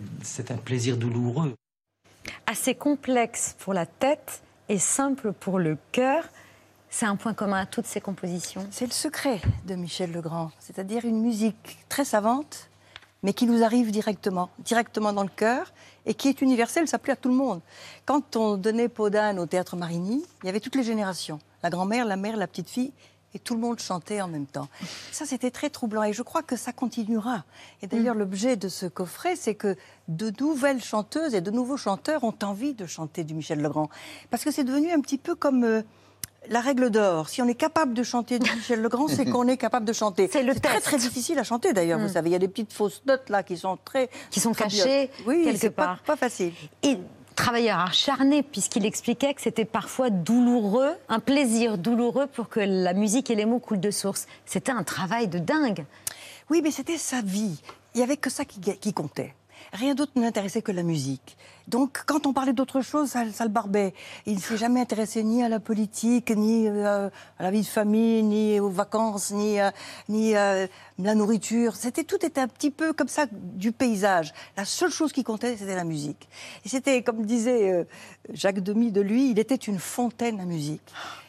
un 0.49 0.57
plaisir 0.57 0.97
douloureux. 0.97 1.53
Assez 2.47 2.75
complexe 2.75 3.55
pour 3.59 3.75
la 3.75 3.85
tête 3.85 4.41
et 4.71 4.79
simple 4.79 5.35
pour 5.35 5.59
le 5.59 5.77
cœur. 5.93 6.25
C'est 6.89 7.05
un 7.05 7.17
point 7.17 7.35
commun 7.35 7.61
à 7.61 7.67
toutes 7.67 7.87
ces 7.87 8.01
compositions. 8.01 8.67
C'est 8.71 8.87
le 8.87 8.93
secret 8.93 9.43
de 9.67 9.75
Michel 9.75 10.11
Legrand, 10.11 10.53
c'est-à-dire 10.59 11.05
une 11.05 11.21
musique 11.21 11.81
très 11.91 12.07
savante 12.07 12.71
mais 13.23 13.33
qui 13.33 13.47
nous 13.47 13.63
arrive 13.63 13.91
directement, 13.91 14.51
directement 14.61 15.13
dans 15.13 15.23
le 15.23 15.29
cœur, 15.29 15.73
et 16.07 16.15
qui 16.15 16.29
est 16.29 16.41
universel, 16.41 16.89
ça 16.89 16.99
plaît 16.99 17.13
à 17.13 17.17
tout 17.17 17.29
le 17.29 17.35
monde. 17.35 17.61
Quand 18.07 18.37
on 18.37 18.57
donnait 18.57 18.89
Peau 18.89 19.11
d'âne 19.11 19.39
au 19.39 19.47
théâtre 19.47 19.77
Marigny, 19.77 20.25
il 20.43 20.47
y 20.47 20.49
avait 20.49 20.61
toutes 20.61 20.77
les 20.77 20.83
générations, 20.83 21.39
la 21.63 21.71
grand-mère, 21.71 22.05
la 22.05 22.17
mère, 22.17 22.37
la 22.37 22.47
petite 22.47 22.71
fille, 22.71 22.93
et 23.33 23.39
tout 23.39 23.55
le 23.55 23.61
monde 23.61 23.79
chantait 23.79 24.21
en 24.21 24.29
même 24.29 24.47
temps. 24.47 24.69
Ça, 25.13 25.25
c'était 25.25 25.51
très 25.51 25.71
troublant, 25.71 26.03
et 26.03 26.13
je 26.13 26.23
crois 26.23 26.43
que 26.43 26.57
ça 26.57 26.73
continuera. 26.73 27.45
Et 27.81 27.87
d'ailleurs, 27.87 28.17
l'objet 28.17 28.57
de 28.57 28.69
ce 28.69 28.87
coffret, 28.87 29.37
c'est 29.37 29.55
que 29.55 29.77
de 30.09 30.33
nouvelles 30.41 30.83
chanteuses 30.83 31.35
et 31.35 31.41
de 31.41 31.51
nouveaux 31.51 31.77
chanteurs 31.77 32.25
ont 32.25 32.35
envie 32.43 32.75
de 32.75 32.87
chanter 32.87 33.23
du 33.23 33.35
Michel 33.35 33.61
Legrand, 33.61 33.89
parce 34.31 34.43
que 34.43 34.51
c'est 34.51 34.65
devenu 34.65 34.91
un 34.91 35.01
petit 35.01 35.19
peu 35.19 35.35
comme... 35.35 35.65
euh, 35.65 35.83
la 36.49 36.61
règle 36.61 36.91
d'or, 36.91 37.29
si 37.29 37.43
on 37.43 37.49
est 37.49 37.55
capable 37.55 37.93
de 37.95 38.03
chanter 38.03 38.39
du 38.39 38.51
Michel 38.51 38.81
Legrand, 38.81 39.09
c'est 39.09 39.25
qu'on 39.31 39.47
est 39.49 39.57
capable 39.57 39.85
de 39.87 39.93
chanter. 39.93 40.29
C'est 40.33 40.45
très 40.45 40.55
test. 40.75 40.85
très 40.85 40.97
difficile 40.97 41.39
à 41.39 41.45
chanter 41.45 41.73
d'ailleurs, 41.73 41.99
Mm. 41.99 42.07
vous 42.07 42.13
savez, 42.15 42.31
il 42.31 42.33
y 42.33 42.37
a 42.37 42.39
des 42.41 42.49
petites 42.49 42.73
fausses 42.73 43.03
notes 43.07 43.29
là 43.29 43.43
qui 43.43 43.57
sont 43.57 43.79
très 43.85 44.09
Qui 44.31 44.41
sont 44.41 44.53
très 44.53 44.65
cachées. 44.65 45.11
Oui, 45.27 45.43
quelque 45.45 45.59
c'est 45.59 45.71
pas- 45.71 45.85
part. 45.85 46.03
Pas, 46.03 46.17
facile. 46.17 46.53
Et 46.83 46.99
travailleur 47.37 47.79
acharné, 47.81 48.43
puisqu'il 48.43 48.85
expliquait 48.87 49.33
que 49.35 49.41
c'était 49.43 49.65
parfois 49.65 50.11
douloureux, 50.11 50.93
un 51.09 51.21
plaisir 51.21 51.79
douloureux 51.79 52.27
pour 52.27 52.49
que 52.49 52.61
la 52.61 52.93
musique 52.95 53.31
et 53.31 53.35
les 53.35 53.45
mots 53.47 53.61
coulent 53.61 53.81
de 53.81 53.91
source. 53.91 54.27
C'était 54.47 54.73
un 54.73 54.83
travail 54.83 55.29
de 55.29 55.39
dingue. 55.39 55.85
Oui, 56.51 56.61
mais 56.63 56.71
c'était 56.71 56.99
sa 56.99 57.21
vie. 57.23 57.61
Il 57.95 57.99
n'y 57.99 58.03
avait 58.03 58.17
que 58.17 58.31
ça 58.31 58.45
qui, 58.45 58.61
qui 58.61 58.93
comptait. 58.93 59.35
Rien 59.73 59.95
d'autre 59.95 60.13
ne 60.17 60.23
l'intéressait 60.23 60.63
que 60.63 60.73
la 60.73 60.83
musique. 60.83 61.37
Donc, 61.71 62.03
quand 62.07 62.27
on 62.27 62.33
parlait 62.33 62.53
d'autre 62.53 62.81
chose, 62.81 63.11
ça, 63.11 63.23
ça 63.33 63.45
le 63.45 63.51
barbait. 63.51 63.95
Il 64.27 64.35
ne 64.35 64.41
s'est 64.41 64.57
jamais 64.57 64.81
intéressé 64.81 65.23
ni 65.23 65.43
à 65.45 65.49
la 65.49 65.61
politique, 65.61 66.31
ni 66.37 66.67
euh, 66.67 67.09
à 67.39 67.43
la 67.45 67.51
vie 67.53 67.61
de 67.63 67.67
famille, 67.67 68.23
ni 68.25 68.59
aux 68.59 68.69
vacances, 68.71 69.31
ni, 69.31 69.61
euh, 69.61 69.71
ni 70.09 70.37
euh, 70.37 70.67
la 70.99 71.15
nourriture. 71.15 71.77
C'était 71.77 72.03
tout 72.05 72.25
était 72.27 72.41
un 72.41 72.49
petit 72.49 72.71
peu 72.73 72.93
comme 72.93 73.09
ça 73.09 73.27
du 73.33 73.71
paysage. 73.71 74.33
La 74.57 74.65
seule 74.65 74.91
chose 74.91 75.13
qui 75.13 75.23
comptait, 75.23 75.57
c'était 75.57 75.77
la 75.77 75.85
musique. 75.85 76.29
Et 76.65 76.69
c'était, 76.69 77.03
comme 77.03 77.25
disait 77.25 77.71
euh, 77.73 77.85
Jacques 78.33 78.61
Demy 78.61 78.91
de 78.91 79.01
lui, 79.01 79.31
il 79.31 79.39
était 79.39 79.55
une 79.55 79.79
fontaine 79.79 80.41
à 80.41 80.45
musique. 80.45 80.83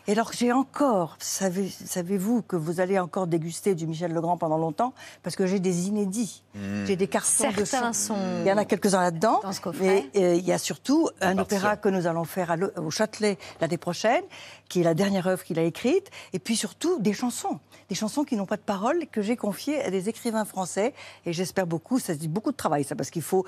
Et 0.08 0.13
alors 0.13 0.32
que 0.32 0.36
j'ai 0.38 0.51
encore, 0.51 1.15
savez- 1.19 1.69
savez-vous 1.69 2.41
que 2.41 2.56
vous 2.56 2.80
allez 2.80 2.97
encore 2.97 3.27
déguster 3.27 3.75
du 3.75 3.86
Michel 3.86 4.12
Legrand 4.12 4.36
pendant 4.36 4.58
longtemps? 4.58 4.93
Parce 5.21 5.36
que 5.36 5.45
j'ai 5.45 5.60
des 5.60 5.88
inédits. 5.89 6.41
Mmh. 6.56 6.86
J'ai 6.88 6.95
des 6.95 7.06
cartons 7.08 7.51
de 7.56 7.63
Certains 7.63 7.93
chants. 7.93 8.15
sont 8.15 8.17
Il 8.41 8.47
y 8.47 8.51
en 8.51 8.58
a 8.58 8.65
quelques-uns 8.65 9.01
là-dedans. 9.01 9.39
dans 9.43 9.51
ce 9.54 9.62
coffret. 9.62 10.10
Mais 10.15 10.30
euh, 10.31 10.35
il 10.35 10.45
y 10.45 10.51
a 10.51 10.57
surtout 10.57 11.09
un 11.21 11.37
opéra 11.37 11.77
que 11.77 11.89
nous 11.89 12.07
allons 12.07 12.23
faire 12.23 12.55
au 12.77 12.89
Châtelet 12.89 13.37
l'année 13.59 13.77
prochaine, 13.77 14.23
qui 14.69 14.81
est 14.81 14.83
la 14.83 14.93
dernière 14.93 15.27
œuvre 15.27 15.43
qu'il 15.43 15.59
a 15.59 15.63
écrite. 15.63 16.09
Et 16.33 16.39
puis 16.39 16.55
surtout 16.55 16.99
des 16.99 17.13
chansons. 17.13 17.59
Des 17.89 17.95
chansons 17.95 18.23
qui 18.23 18.35
n'ont 18.35 18.45
pas 18.45 18.57
de 18.57 18.61
paroles, 18.61 19.05
que 19.11 19.21
j'ai 19.21 19.35
confiées 19.35 19.81
à 19.81 19.91
des 19.91 20.09
écrivains 20.09 20.45
français. 20.45 20.93
Et 21.25 21.33
j'espère 21.33 21.67
beaucoup, 21.67 21.99
ça 21.99 22.15
dit 22.15 22.27
beaucoup 22.27 22.51
de 22.51 22.57
travail, 22.57 22.83
ça, 22.83 22.95
parce 22.95 23.09
qu'il 23.09 23.21
faut 23.21 23.45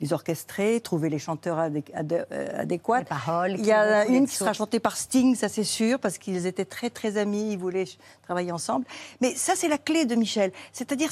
les 0.00 0.12
orchestrer, 0.12 0.80
trouver 0.80 1.08
les 1.08 1.20
chanteurs 1.20 1.58
adé- 1.58 1.84
adé- 1.94 2.24
euh, 2.32 2.62
adéquats. 2.62 2.98
Les 3.00 3.04
paroles 3.04 3.52
Il 3.58 3.64
y 3.66 3.72
en 3.72 3.78
a 3.78 4.06
une 4.06 4.26
qui 4.26 4.34
sera 4.34 4.52
chantée 4.52 4.80
par 4.80 4.96
Sting, 4.96 5.36
ça 5.36 5.48
c'est 5.48 5.62
sûr, 5.64 5.98
parce 6.00 6.18
qu'ils 6.18 6.46
étaient 6.46 6.64
très 6.64 6.90
très 6.90 7.16
amis, 7.16 7.52
ils 7.52 7.58
voulaient 7.58 7.84
travailler 8.22 8.50
ensemble. 8.52 8.84
Mais 9.20 9.34
ça 9.36 9.52
c'est 9.54 9.68
la 9.68 9.78
clé 9.78 10.04
de 10.04 10.14
Michel. 10.16 10.52
C'est-à-dire 10.72 11.10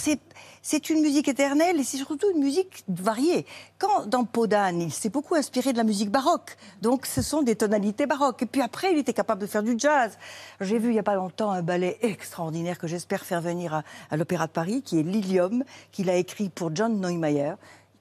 c'est 0.63 0.91
une 0.91 1.01
musique 1.01 1.29
éternelle 1.29 1.79
et 1.79 1.85
c'est 1.85 1.97
surtout 1.97 2.27
une 2.35 2.43
musique 2.43 2.85
variée. 2.89 3.47
Quand 3.79 4.07
dans 4.07 4.25
Peau 4.25 4.47
d'âne, 4.49 4.81
il 4.83 4.93
s'est 4.93 5.09
beaucoup 5.11 5.37
inspiré 5.37 5.73
de 5.73 5.79
la 5.79 5.85
musique 5.85 6.11
baroque, 6.11 6.57
donc 6.83 7.07
ce 7.07 7.23
sont 7.23 7.43
des 7.43 7.55
tonalités 7.55 8.07
baroques. 8.07 8.43
Et 8.43 8.47
puis 8.47 8.63
après, 8.63 8.93
il 8.93 8.99
était 8.99 9.13
capable 9.13 9.41
de 9.41 9.47
faire 9.47 9.63
du 9.63 9.75
jazz. 9.79 10.19
J'ai 10.61 10.79
vu 10.79 10.89
il 10.91 10.95
y 10.97 10.99
a 10.99 11.03
pas 11.05 11.15
longtemps 11.15 11.51
un 11.53 11.63
ballet 11.63 11.99
extraordinaire 12.03 12.79
que 12.79 12.87
j'espère 12.89 13.25
faire 13.25 13.41
venir 13.41 13.75
à, 13.75 13.83
à 14.11 14.17
l'Opéra 14.17 14.47
de 14.49 14.53
Paris, 14.53 14.83
qui 14.83 14.99
est 14.99 15.03
Lilium, 15.05 15.63
qu'il 15.93 16.11
a 16.11 16.17
écrit 16.17 16.49
pour 16.49 16.75
John 16.75 17.01
Neumeier 17.01 17.55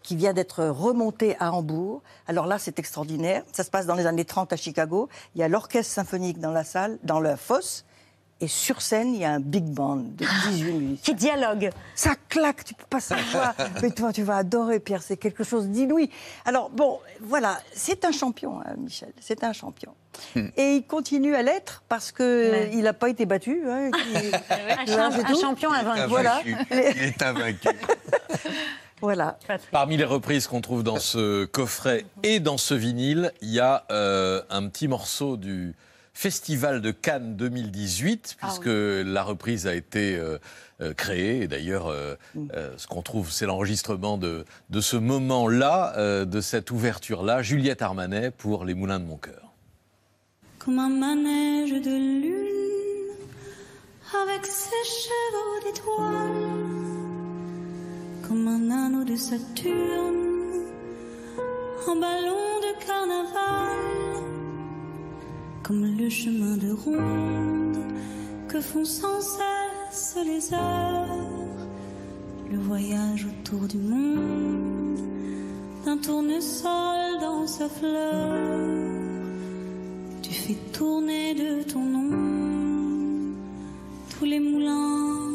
qui 0.03 0.15
vient 0.15 0.33
d'être 0.33 0.63
remonté 0.65 1.35
à 1.39 1.51
Hambourg. 1.53 2.01
Alors 2.27 2.45
là, 2.47 2.57
c'est 2.59 2.79
extraordinaire. 2.79 3.43
Ça 3.53 3.63
se 3.63 3.69
passe 3.69 3.85
dans 3.85 3.95
les 3.95 4.05
années 4.07 4.25
30 4.25 4.51
à 4.53 4.55
Chicago. 4.57 5.09
Il 5.35 5.41
y 5.41 5.43
a 5.43 5.47
l'orchestre 5.47 5.93
symphonique 5.93 6.39
dans 6.39 6.51
la 6.51 6.63
salle, 6.63 6.97
dans 7.03 7.19
la 7.19 7.37
fosse. 7.37 7.85
Et 8.43 8.47
sur 8.47 8.81
scène, 8.81 9.13
il 9.13 9.19
y 9.21 9.25
a 9.25 9.29
un 9.33 9.39
big 9.39 9.65
band 9.65 9.97
de 9.97 10.25
18 10.49 10.73
musiciens. 10.73 10.97
Qui 11.03 11.13
dialogue. 11.13 11.69
Ça 11.93 12.15
claque, 12.27 12.63
tu 12.63 12.73
peux 12.73 12.87
pas 12.89 12.99
savoir. 12.99 13.53
Mais 13.83 13.91
toi, 13.91 14.11
tu 14.11 14.23
vas 14.23 14.37
adorer, 14.37 14.79
Pierre. 14.79 15.03
C'est 15.03 15.17
quelque 15.17 15.43
chose 15.43 15.67
d'inouï. 15.67 16.09
Alors, 16.45 16.71
bon, 16.71 16.97
voilà. 17.21 17.59
C'est 17.75 18.03
un 18.03 18.11
champion, 18.11 18.59
hein, 18.61 18.73
Michel. 18.79 19.13
C'est 19.19 19.43
un 19.43 19.53
champion. 19.53 19.93
Et 20.57 20.77
il 20.77 20.83
continue 20.87 21.35
à 21.35 21.43
l'être 21.43 21.83
parce 21.87 22.11
qu'il 22.11 22.81
n'a 22.81 22.93
pas 22.93 23.09
été 23.09 23.27
battu. 23.27 23.61
hein. 23.69 23.91
Il- 24.15 24.31
Un 24.71 24.85
champ- 24.87 25.23
un 25.23 25.39
champion 25.39 25.71
invaincu. 25.71 26.09
Voilà. 26.09 26.41
Il 26.43 26.77
est 27.03 27.21
invaincu. 27.21 27.67
Voilà. 29.01 29.37
Parmi 29.71 29.97
les 29.97 30.03
reprises 30.05 30.47
qu'on 30.47 30.61
trouve 30.61 30.83
dans 30.83 30.99
ce 30.99 31.45
coffret 31.45 32.05
et 32.23 32.39
dans 32.39 32.57
ce 32.57 32.73
vinyle, 32.73 33.31
il 33.41 33.49
y 33.49 33.59
a 33.59 33.85
euh, 33.91 34.41
un 34.49 34.67
petit 34.67 34.87
morceau 34.87 35.37
du 35.37 35.73
Festival 36.13 36.81
de 36.81 36.91
Cannes 36.91 37.35
2018, 37.37 38.35
Ah 38.41 38.45
puisque 38.47 38.65
la 38.67 39.23
reprise 39.23 39.65
a 39.65 39.73
été 39.73 40.15
euh, 40.17 40.37
euh, 40.81 40.93
créée. 40.93 41.41
Et 41.43 41.47
d'ailleurs, 41.47 41.87
euh, 41.87 42.15
Mm. 42.35 42.47
euh, 42.53 42.73
ce 42.77 42.85
qu'on 42.87 43.01
trouve, 43.01 43.31
c'est 43.31 43.45
l'enregistrement 43.45 44.17
de, 44.17 44.45
de 44.69 44.81
ce 44.81 44.97
moment-là, 44.97 45.93
euh, 45.97 46.25
de 46.25 46.41
cette 46.41 46.69
ouverture-là, 46.71 47.41
Juliette 47.41 47.81
Armanet 47.81 48.31
pour 48.31 48.65
Les 48.65 48.73
Moulins 48.73 48.99
de 48.99 49.05
mon 49.05 49.17
cœur. 49.17 49.53
comme 50.59 50.77
un 50.79 50.89
manège 50.89 51.71
de 51.81 51.89
lune 51.89 53.15
avec 54.23 54.45
ses 54.45 54.83
chevaux 54.85 55.71
d'étoiles, 55.71 56.80
comme 58.31 58.47
un 58.47 58.71
anneau 58.71 59.03
de 59.03 59.17
Saturne, 59.17 60.63
un 61.85 61.95
ballon 61.95 62.47
de 62.65 62.85
carnaval, 62.85 63.77
comme 65.63 65.83
le 65.97 66.07
chemin 66.07 66.55
de 66.55 66.71
ronde 66.71 67.83
que 68.47 68.61
font 68.61 68.85
sans 68.85 69.19
cesse 69.19 70.15
les 70.25 70.53
heures, 70.53 71.57
le 72.49 72.57
voyage 72.57 73.27
autour 73.31 73.67
du 73.67 73.79
monde 73.79 74.99
d'un 75.83 75.97
tournesol 75.97 77.19
dans 77.19 77.45
sa 77.45 77.67
fleur. 77.67 78.37
Tu 80.21 80.31
fais 80.31 80.57
tourner 80.71 81.33
de 81.33 81.63
ton 81.63 81.83
nom 81.83 83.35
tous 84.17 84.23
les 84.23 84.39
moulins 84.39 85.33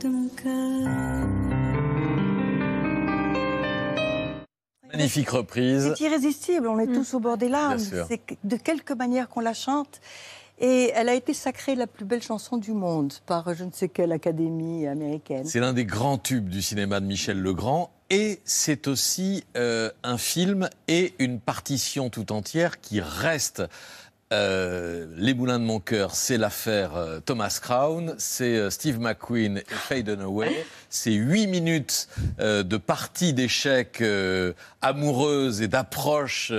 de 0.00 0.08
mon 0.08 0.28
cœur. 0.28 1.49
Magnifique 4.92 5.30
reprise. 5.30 5.94
C'est 5.96 6.04
irrésistible, 6.04 6.68
on 6.68 6.78
est 6.78 6.86
tous 6.86 7.14
au 7.14 7.20
bord 7.20 7.36
des 7.36 7.48
larmes. 7.48 7.78
C'est 7.78 8.20
de 8.44 8.56
quelque 8.56 8.92
manière 8.94 9.28
qu'on 9.28 9.40
la 9.40 9.54
chante. 9.54 10.00
Et 10.62 10.92
elle 10.94 11.08
a 11.08 11.14
été 11.14 11.32
sacrée 11.32 11.74
la 11.74 11.86
plus 11.86 12.04
belle 12.04 12.22
chanson 12.22 12.58
du 12.58 12.72
monde 12.72 13.14
par 13.24 13.54
je 13.54 13.64
ne 13.64 13.70
sais 13.72 13.88
quelle 13.88 14.12
académie 14.12 14.86
américaine. 14.86 15.46
C'est 15.46 15.58
l'un 15.58 15.72
des 15.72 15.86
grands 15.86 16.18
tubes 16.18 16.50
du 16.50 16.60
cinéma 16.60 17.00
de 17.00 17.06
Michel 17.06 17.40
Legrand. 17.40 17.90
Et 18.10 18.40
c'est 18.44 18.86
aussi 18.88 19.44
euh, 19.56 19.90
un 20.02 20.18
film 20.18 20.68
et 20.86 21.14
une 21.18 21.40
partition 21.40 22.10
tout 22.10 22.30
entière 22.32 22.80
qui 22.80 23.00
reste. 23.00 23.62
Euh, 24.32 25.06
Les 25.16 25.34
Moulins 25.34 25.58
de 25.58 25.64
mon 25.64 25.80
cœur, 25.80 26.14
c'est 26.14 26.38
l'affaire 26.38 26.96
euh, 26.96 27.20
Thomas 27.20 27.58
Crown, 27.60 28.14
c'est 28.18 28.56
euh, 28.56 28.70
Steve 28.70 29.00
McQueen 29.00 29.58
et 29.58 29.64
Faye 29.74 30.02
Dunaway. 30.04 30.64
C'est 30.88 31.12
huit 31.12 31.46
minutes 31.46 32.08
euh, 32.40 32.62
de 32.62 32.76
partie 32.76 33.32
d'échecs 33.32 33.98
euh, 34.00 34.52
amoureuses 34.82 35.62
et 35.62 35.68
d'approches 35.68 36.52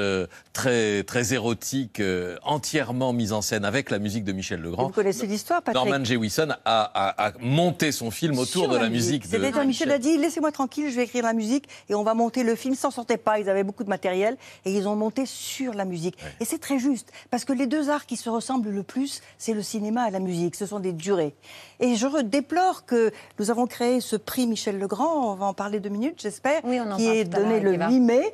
très, 0.53 1.03
très 1.03 1.33
érotiques, 1.33 1.99
euh, 1.99 2.37
entièrement 2.43 3.13
mises 3.13 3.33
en 3.33 3.41
scène 3.41 3.65
avec 3.65 3.89
la 3.89 3.99
musique 3.99 4.23
de 4.23 4.31
Michel 4.31 4.61
Legrand. 4.61 4.83
Vous 4.87 4.89
connaissez 4.93 5.27
l'histoire, 5.27 5.61
Patrick 5.61 5.75
Norman 5.75 6.03
Jewison 6.05 6.49
a, 6.65 6.81
a- 6.83 7.27
a 7.27 7.33
monté 7.39 7.91
son 7.91 8.11
film 8.11 8.37
autour 8.37 8.63
Sur 8.65 8.69
de 8.69 8.77
la 8.77 8.89
musique 8.89 9.23
de 9.23 9.27
C'est-à-dire, 9.37 9.65
Michel 9.65 9.91
a 9.91 9.97
dit 9.97 10.17
laissez-moi 10.17 10.51
tranquille, 10.51 10.89
je 10.89 10.95
vais 10.95 11.03
écrire 11.03 11.23
la 11.23 11.33
musique 11.33 11.65
et 11.89 11.95
on 11.95 12.03
va 12.03 12.13
monter 12.13 12.43
le 12.43 12.55
film. 12.55 12.73
Ils 12.73 12.77
s'en 12.77 12.91
sortaient 12.91 13.17
pas, 13.17 13.39
ils 13.39 13.49
avaient 13.49 13.63
beaucoup 13.63 13.83
de 13.83 13.89
matériel 13.89 14.37
et 14.65 14.71
ils 14.73 14.87
ont 14.87 14.95
monté 14.95 15.25
sur 15.25 15.73
la 15.73 15.85
musique. 15.85 16.17
Et 16.39 16.45
c'est 16.45 16.59
très 16.59 16.79
juste 16.79 17.09
parce 17.29 17.43
que 17.45 17.53
les 17.61 17.67
deux 17.67 17.89
arts 17.91 18.07
qui 18.07 18.17
se 18.17 18.27
ressemblent 18.29 18.69
le 18.71 18.81
plus, 18.83 19.21
c'est 19.37 19.53
le 19.53 19.61
cinéma 19.61 20.07
et 20.07 20.11
la 20.11 20.19
musique. 20.19 20.55
Ce 20.55 20.65
sont 20.65 20.79
des 20.79 20.93
durées. 20.93 21.35
Et 21.79 21.95
je 21.95 22.07
re- 22.07 22.23
déplore 22.23 22.85
que 22.85 23.11
nous 23.39 23.51
avons 23.51 23.67
créé 23.67 24.01
ce 24.01 24.15
prix 24.15 24.47
Michel 24.47 24.79
Legrand. 24.79 25.31
On 25.31 25.35
va 25.35 25.45
en 25.45 25.53
parler 25.53 25.79
deux 25.79 25.89
minutes, 25.89 26.19
j'espère, 26.21 26.61
Oui, 26.63 26.79
on 26.83 26.91
en 26.91 26.97
qui 26.97 27.07
est 27.07 27.23
donné 27.25 27.59
le 27.59 27.73
Eva. 27.75 27.89
8 27.89 27.99
mai 27.99 28.33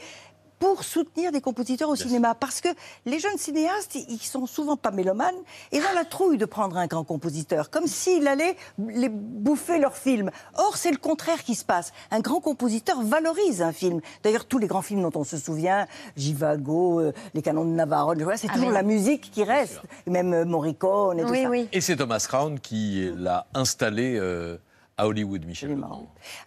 pour 0.60 0.84
soutenir 0.84 1.32
des 1.32 1.42
compositeurs 1.42 1.90
au 1.90 1.96
cinéma. 1.96 2.34
Parce 2.36 2.62
que 2.62 2.70
les 3.06 3.20
jeunes 3.20 3.38
cinéastes, 3.38 3.96
ils 3.96 4.20
sont 4.20 4.46
souvent 4.48 4.76
pas 4.78 4.92
mélomanes, 4.92 5.36
ils 5.72 5.82
ont 5.82 5.94
la 5.96 6.06
trouille 6.06 6.38
de 6.38 6.46
prendre 6.46 6.78
un 6.78 6.88
grand 6.88 7.04
compositeur, 7.04 7.70
comme 7.70 7.88
s'il 7.88 8.28
allait 8.28 8.56
les 8.78 9.10
bouffer 9.10 9.78
leur 9.78 9.96
film. 9.96 10.32
Or, 10.58 10.78
c'est 10.78 10.92
le 10.92 10.98
contraire 10.98 11.44
qui 11.44 11.56
se 11.56 11.64
passe. 11.66 11.92
Un 12.12 12.20
grand 12.22 12.40
compositeur 12.40 13.02
valorise 13.04 13.62
un 13.62 13.72
film. 13.74 14.02
D'ailleurs, 14.24 14.46
tous 14.46 14.58
les 14.58 14.68
grands 14.68 14.82
films 14.82 15.02
dont 15.04 15.20
on 15.20 15.24
se 15.24 15.38
souvient, 15.38 15.88
Givago, 16.16 17.00
euh, 17.02 17.14
Les 17.34 17.42
Canons 17.42 17.66
de 17.66 17.70
Navarone, 17.72 18.26
c'est 18.36 18.48
Ah 18.50 18.54
toujours 18.54 18.70
oui. 18.70 18.74
la 18.74 18.84
musique 18.84 19.30
qui 19.32 19.44
reste. 19.44 19.80
Et 20.06 20.10
même 20.10 20.34
euh, 20.34 20.46
Morricone 20.46 21.20
et 21.20 21.24
tout 21.24 21.30
Oui, 21.30 21.44
ça. 21.44 21.50
oui. 21.50 21.70
Et 21.72 21.82
c'est 21.82 21.96
Thomas 21.96 22.24
Crown 22.28 22.60
qui 22.60 23.10
l'a 23.16 23.46
installé 23.54 24.18
euh, 24.18 24.58
à 24.98 25.08
Hollywood, 25.08 25.46
Michel 25.46 25.78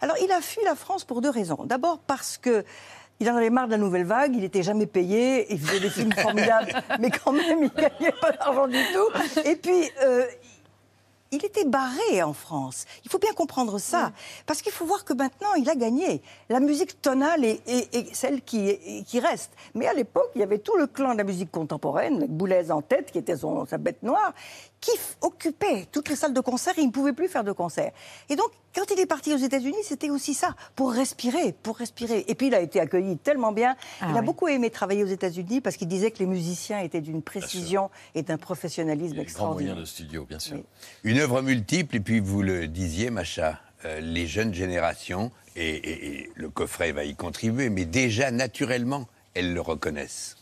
Alors, 0.01 0.15
il 0.21 0.31
a 0.31 0.41
fui 0.41 0.61
la 0.65 0.75
France 0.75 1.05
pour 1.05 1.21
deux 1.21 1.29
raisons. 1.29 1.63
D'abord 1.65 1.99
parce 1.99 2.37
que 2.37 2.65
il 3.21 3.29
en 3.29 3.35
avait 3.37 3.49
marre 3.49 3.67
de 3.67 3.71
la 3.71 3.77
nouvelle 3.77 4.03
vague, 4.05 4.35
il 4.35 4.41
n'était 4.41 4.63
jamais 4.63 4.87
payé, 4.87 5.45
il 5.53 5.59
faisait 5.59 5.79
des 5.79 5.89
films 5.89 6.11
formidables, 6.11 6.73
mais 6.99 7.09
quand 7.11 7.31
même, 7.31 7.63
il 7.63 7.69
gagnait 7.71 8.13
pas 8.19 8.31
d'argent 8.33 8.67
du 8.67 8.81
tout. 8.93 9.39
Et 9.45 9.55
puis, 9.55 9.89
euh, 10.03 10.25
il 11.33 11.45
était 11.45 11.63
barré 11.63 12.21
en 12.23 12.33
France. 12.33 12.85
Il 13.05 13.09
faut 13.11 13.17
bien 13.19 13.31
comprendre 13.31 13.77
ça. 13.79 14.11
Parce 14.45 14.61
qu'il 14.61 14.73
faut 14.73 14.85
voir 14.85 15.05
que 15.05 15.13
maintenant, 15.13 15.53
il 15.53 15.69
a 15.69 15.75
gagné. 15.75 16.21
La 16.49 16.59
musique 16.59 17.01
tonale 17.01 17.45
est, 17.45 17.61
est- 17.69 17.95
est 17.95 18.13
celle 18.13 18.41
qui, 18.41 19.03
qui 19.05 19.19
reste. 19.21 19.51
Mais 19.73 19.87
à 19.87 19.93
l'époque, 19.93 20.29
il 20.35 20.41
y 20.41 20.43
avait 20.43 20.57
tout 20.57 20.75
le 20.75 20.87
clan 20.87 21.13
de 21.13 21.19
la 21.19 21.23
musique 21.23 21.49
contemporaine, 21.49 22.17
avec 22.17 22.31
Boulez 22.31 22.69
en 22.69 22.81
tête, 22.81 23.11
qui 23.13 23.17
était 23.19 23.37
son, 23.37 23.65
sa 23.65 23.77
bête 23.77 24.03
noire, 24.03 24.33
qui 24.81 24.91
occupait 25.21 25.85
toutes 25.91 26.09
les 26.09 26.15
salles 26.15 26.33
de 26.33 26.39
concert 26.41 26.73
et 26.77 26.81
il 26.81 26.87
ne 26.87 26.91
pouvait 26.91 27.13
plus 27.13 27.27
faire 27.27 27.43
de 27.43 27.51
concert. 27.51 27.91
Et 28.29 28.35
donc, 28.35 28.47
quand 28.75 28.89
il 28.91 28.99
est 28.99 29.05
parti 29.05 29.31
aux 29.33 29.37
États-Unis, 29.37 29.77
c'était 29.83 30.09
aussi 30.09 30.33
ça, 30.33 30.55
pour 30.75 30.91
respirer, 30.91 31.53
pour 31.61 31.77
respirer. 31.77 32.25
Et 32.27 32.33
puis, 32.35 32.47
il 32.47 32.55
a 32.55 32.61
été 32.61 32.79
accueilli 32.79 33.17
tellement 33.17 33.51
bien. 33.51 33.75
Ah 34.01 34.07
il 34.09 34.17
a 34.17 34.19
oui. 34.21 34.25
beaucoup 34.25 34.47
aimé 34.47 34.69
travailler 34.71 35.03
aux 35.03 35.07
États-Unis 35.07 35.61
parce 35.61 35.77
qu'il 35.77 35.87
disait 35.87 36.09
que 36.09 36.17
les 36.19 36.25
musiciens 36.25 36.79
étaient 36.79 37.01
d'une 37.01 37.21
précision 37.21 37.91
et 38.15 38.23
d'un 38.23 38.37
professionnalisme 38.37 39.13
Grand 39.13 39.21
extraordinaire. 39.23 39.73
moyen 39.75 39.81
de 39.81 39.87
studio, 39.87 40.25
bien 40.25 40.39
sûr. 40.39 40.57
Une 41.03 41.19
œuvre 41.19 41.41
multiple, 41.43 41.95
et 41.97 41.99
puis 41.99 42.19
vous 42.19 42.41
le 42.41 42.67
disiez, 42.67 43.11
Macha, 43.11 43.59
euh, 43.85 43.99
les 43.99 44.25
jeunes 44.25 44.53
générations, 44.53 45.31
et, 45.55 45.69
et- 45.69 46.07
et 46.21 46.29
le 46.33 46.49
coffret 46.49 46.91
va 46.91 47.03
y 47.03 47.15
contribuer, 47.15 47.69
mais 47.69 47.85
déjà 47.85 48.31
naturellement, 48.31 49.07
elles 49.35 49.53
le 49.53 49.61
reconnaissent. 49.61 50.37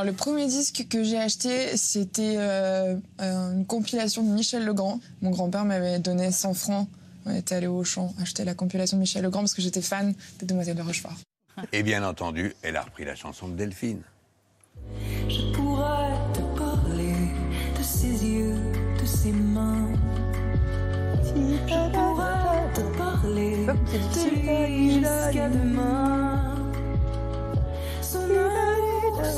Alors, 0.00 0.12
le 0.12 0.16
premier 0.16 0.46
disque 0.46 0.86
que 0.88 1.04
j'ai 1.04 1.18
acheté, 1.18 1.76
c'était 1.76 2.36
euh, 2.38 2.96
euh, 3.20 3.52
une 3.52 3.66
compilation 3.66 4.22
de 4.22 4.30
Michel 4.30 4.64
Legrand. 4.64 4.98
Mon 5.20 5.28
grand-père 5.28 5.66
m'avait 5.66 5.98
donné 5.98 6.32
100 6.32 6.54
francs. 6.54 6.88
On 7.26 7.34
était 7.34 7.56
allé 7.56 7.66
au 7.66 7.84
champ 7.84 8.14
acheter 8.18 8.46
la 8.46 8.54
compilation 8.54 8.96
de 8.96 9.02
Michel 9.02 9.22
Legrand 9.22 9.40
parce 9.40 9.52
que 9.52 9.60
j'étais 9.60 9.82
fan 9.82 10.14
des 10.38 10.46
Demoiselles 10.46 10.76
de 10.76 10.80
Rochefort. 10.80 11.16
Et 11.74 11.82
bien 11.82 12.02
entendu, 12.02 12.54
elle 12.62 12.78
a 12.78 12.82
repris 12.82 13.04
la 13.04 13.14
chanson 13.14 13.46
de 13.48 13.52
Delphine. 13.52 14.00
Je 15.28 15.52
pourrais 15.52 16.14
te 16.32 16.58
parler 16.58 17.12
de 17.78 17.82
ses 17.82 18.24
yeux, 18.24 18.56
de 18.98 19.06
ses 19.06 19.32
mains. 19.32 19.86
Je 21.24 21.68
pourrais 21.68 22.72
te 22.72 22.96
parler 22.96 23.66
de 23.66 24.30
lui 24.30 24.94
jusqu'à 24.94 25.50
demain. 25.50 26.19
La 29.22 29.30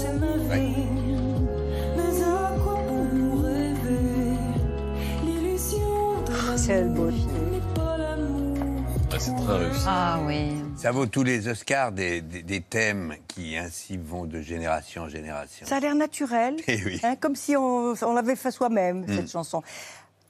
C'est 6.57 6.85
beau. 6.85 7.11
n'est 7.11 7.75
pas 7.75 7.97
l'amour. 7.99 8.85
c'est 9.19 9.35
très 9.35 9.57
réussi. 9.59 9.85
Ah 9.87 10.21
oui. 10.27 10.53
Ça 10.77 10.91
vaut 10.93 11.07
tous 11.07 11.23
les 11.25 11.49
Oscars 11.49 11.91
des, 11.93 12.21
des- 12.21 12.43
des 12.43 12.61
thèmes 12.61 13.15
qui 13.27 13.57
ainsi 13.57 13.97
vont 13.97 14.27
de 14.27 14.41
génération 14.41 15.03
en 15.03 15.09
génération. 15.09 15.67
Ça 15.67 15.77
a 15.77 15.81
l'air 15.81 15.95
naturel, 15.95 16.57
Eh 16.69 16.79
oui. 16.85 17.01
hein, 17.03 17.17
comme 17.21 17.35
si 17.37 17.57
on, 17.57 17.95
on 18.01 18.13
l'avait 18.15 18.37
fait 18.37 18.51
soi-même, 18.51 19.01
Mm. 19.07 19.17
cette 19.17 19.31
chanson. 19.31 19.63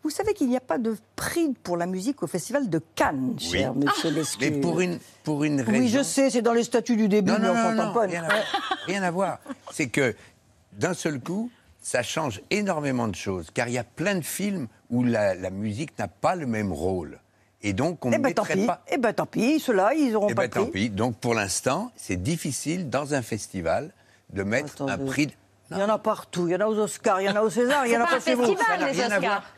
Vous 0.03 0.11
savez 0.11 0.35
qu'il 0.35 0.49
n'y 0.49 0.57
a 0.57 0.61
pas 0.61 0.79
de 0.79 0.97
prix 1.15 1.55
pour 1.63 1.77
la 1.77 1.87
musique 1.87 2.23
au 2.23 2.27
Festival 2.27 2.69
de 2.69 2.81
Cannes, 2.97 3.35
Oui. 3.37 3.41
cher 3.41 3.75
monsieur 3.75 4.11
Lescaut. 4.11 4.39
Mais 4.41 4.51
pour 4.51 4.81
une, 4.81 4.99
pour 5.23 5.45
une 5.45 5.61
raison. 5.61 5.79
Oui, 5.79 5.89
je 5.89 6.03
sais, 6.03 6.29
c'est 6.31 6.43
dans 6.43 6.53
les 6.55 6.65
statuts 6.65 6.97
du 6.97 7.09
début, 7.09 7.31
Non, 7.31 7.39
mais 7.41 7.47
non, 7.49 7.55
on 7.69 7.73
non, 7.75 7.93
pas. 7.95 8.01
rien, 8.07 8.25
à, 8.25 8.29
rien 8.87 9.03
à 9.03 9.11
voir. 9.13 9.39
C'est 9.71 9.89
que 9.89 10.15
d'un 10.73 10.95
seul 10.95 11.21
coup, 11.21 11.51
ça 11.81 12.03
change 12.03 12.41
énormément 12.51 13.07
de 13.09 13.15
choses, 13.15 13.49
car 13.55 13.69
il 13.69 13.75
y 13.75 13.79
a 13.79 13.85
plein 13.85 14.17
de 14.17 14.25
films 14.25 14.67
où 14.91 15.05
la, 15.05 15.35
la 15.37 15.51
musique 15.51 15.97
n'a 15.99 16.09
pas 16.09 16.35
le 16.35 16.47
même 16.47 16.73
rôle. 16.73 17.19
Et 17.65 17.73
donc, 17.73 18.05
on 18.05 18.09
Eh 18.11 18.17
ne 18.19 18.23
ben 18.23 18.29
mettrait 18.31 18.55
pis, 18.55 18.67
pas. 18.67 18.85
eh 18.91 18.99
ben 18.99 19.13
tant 19.13 19.27
pis, 19.27 19.61
ceux-là, 19.61 19.95
ils 19.95 20.11
n'auront 20.13 20.29
Eh 20.29 20.35
pas 20.35 20.43
ben, 20.43 20.49
de 20.49 20.53
prix. 20.53 20.65
tant 20.65 20.71
pis. 20.73 20.91
Donc, 20.91 21.17
pour 21.19 21.35
l'instant, 21.35 21.93
c'est 21.97 22.21
difficile, 22.21 22.91
dans 22.91 23.15
un 23.15 23.23
festival, 23.23 23.93
de 24.33 24.43
mettre 24.43 24.83
un 24.83 24.99
prix. 24.99 25.27
de- 25.29 25.33
Il 25.75 25.79
y 25.81 25.83
en 25.83 25.89
a 25.89 25.99
partout, 25.99 26.47
il 26.49 26.53
y 26.53 26.57
en 26.57 26.61
a 26.61 26.67
aux 26.67 26.79
Oscars, 26.79 27.21
il 27.21 27.25
y 27.27 27.29
en 27.31 27.37
a 27.37 27.43
au 27.43 27.51
César, 27.51 27.87
il 27.87 27.93
y 27.93 27.97
en 27.97 28.03
a 28.03 28.07
pas 28.07 28.21
chez 28.21 28.35
vous. 28.35 28.55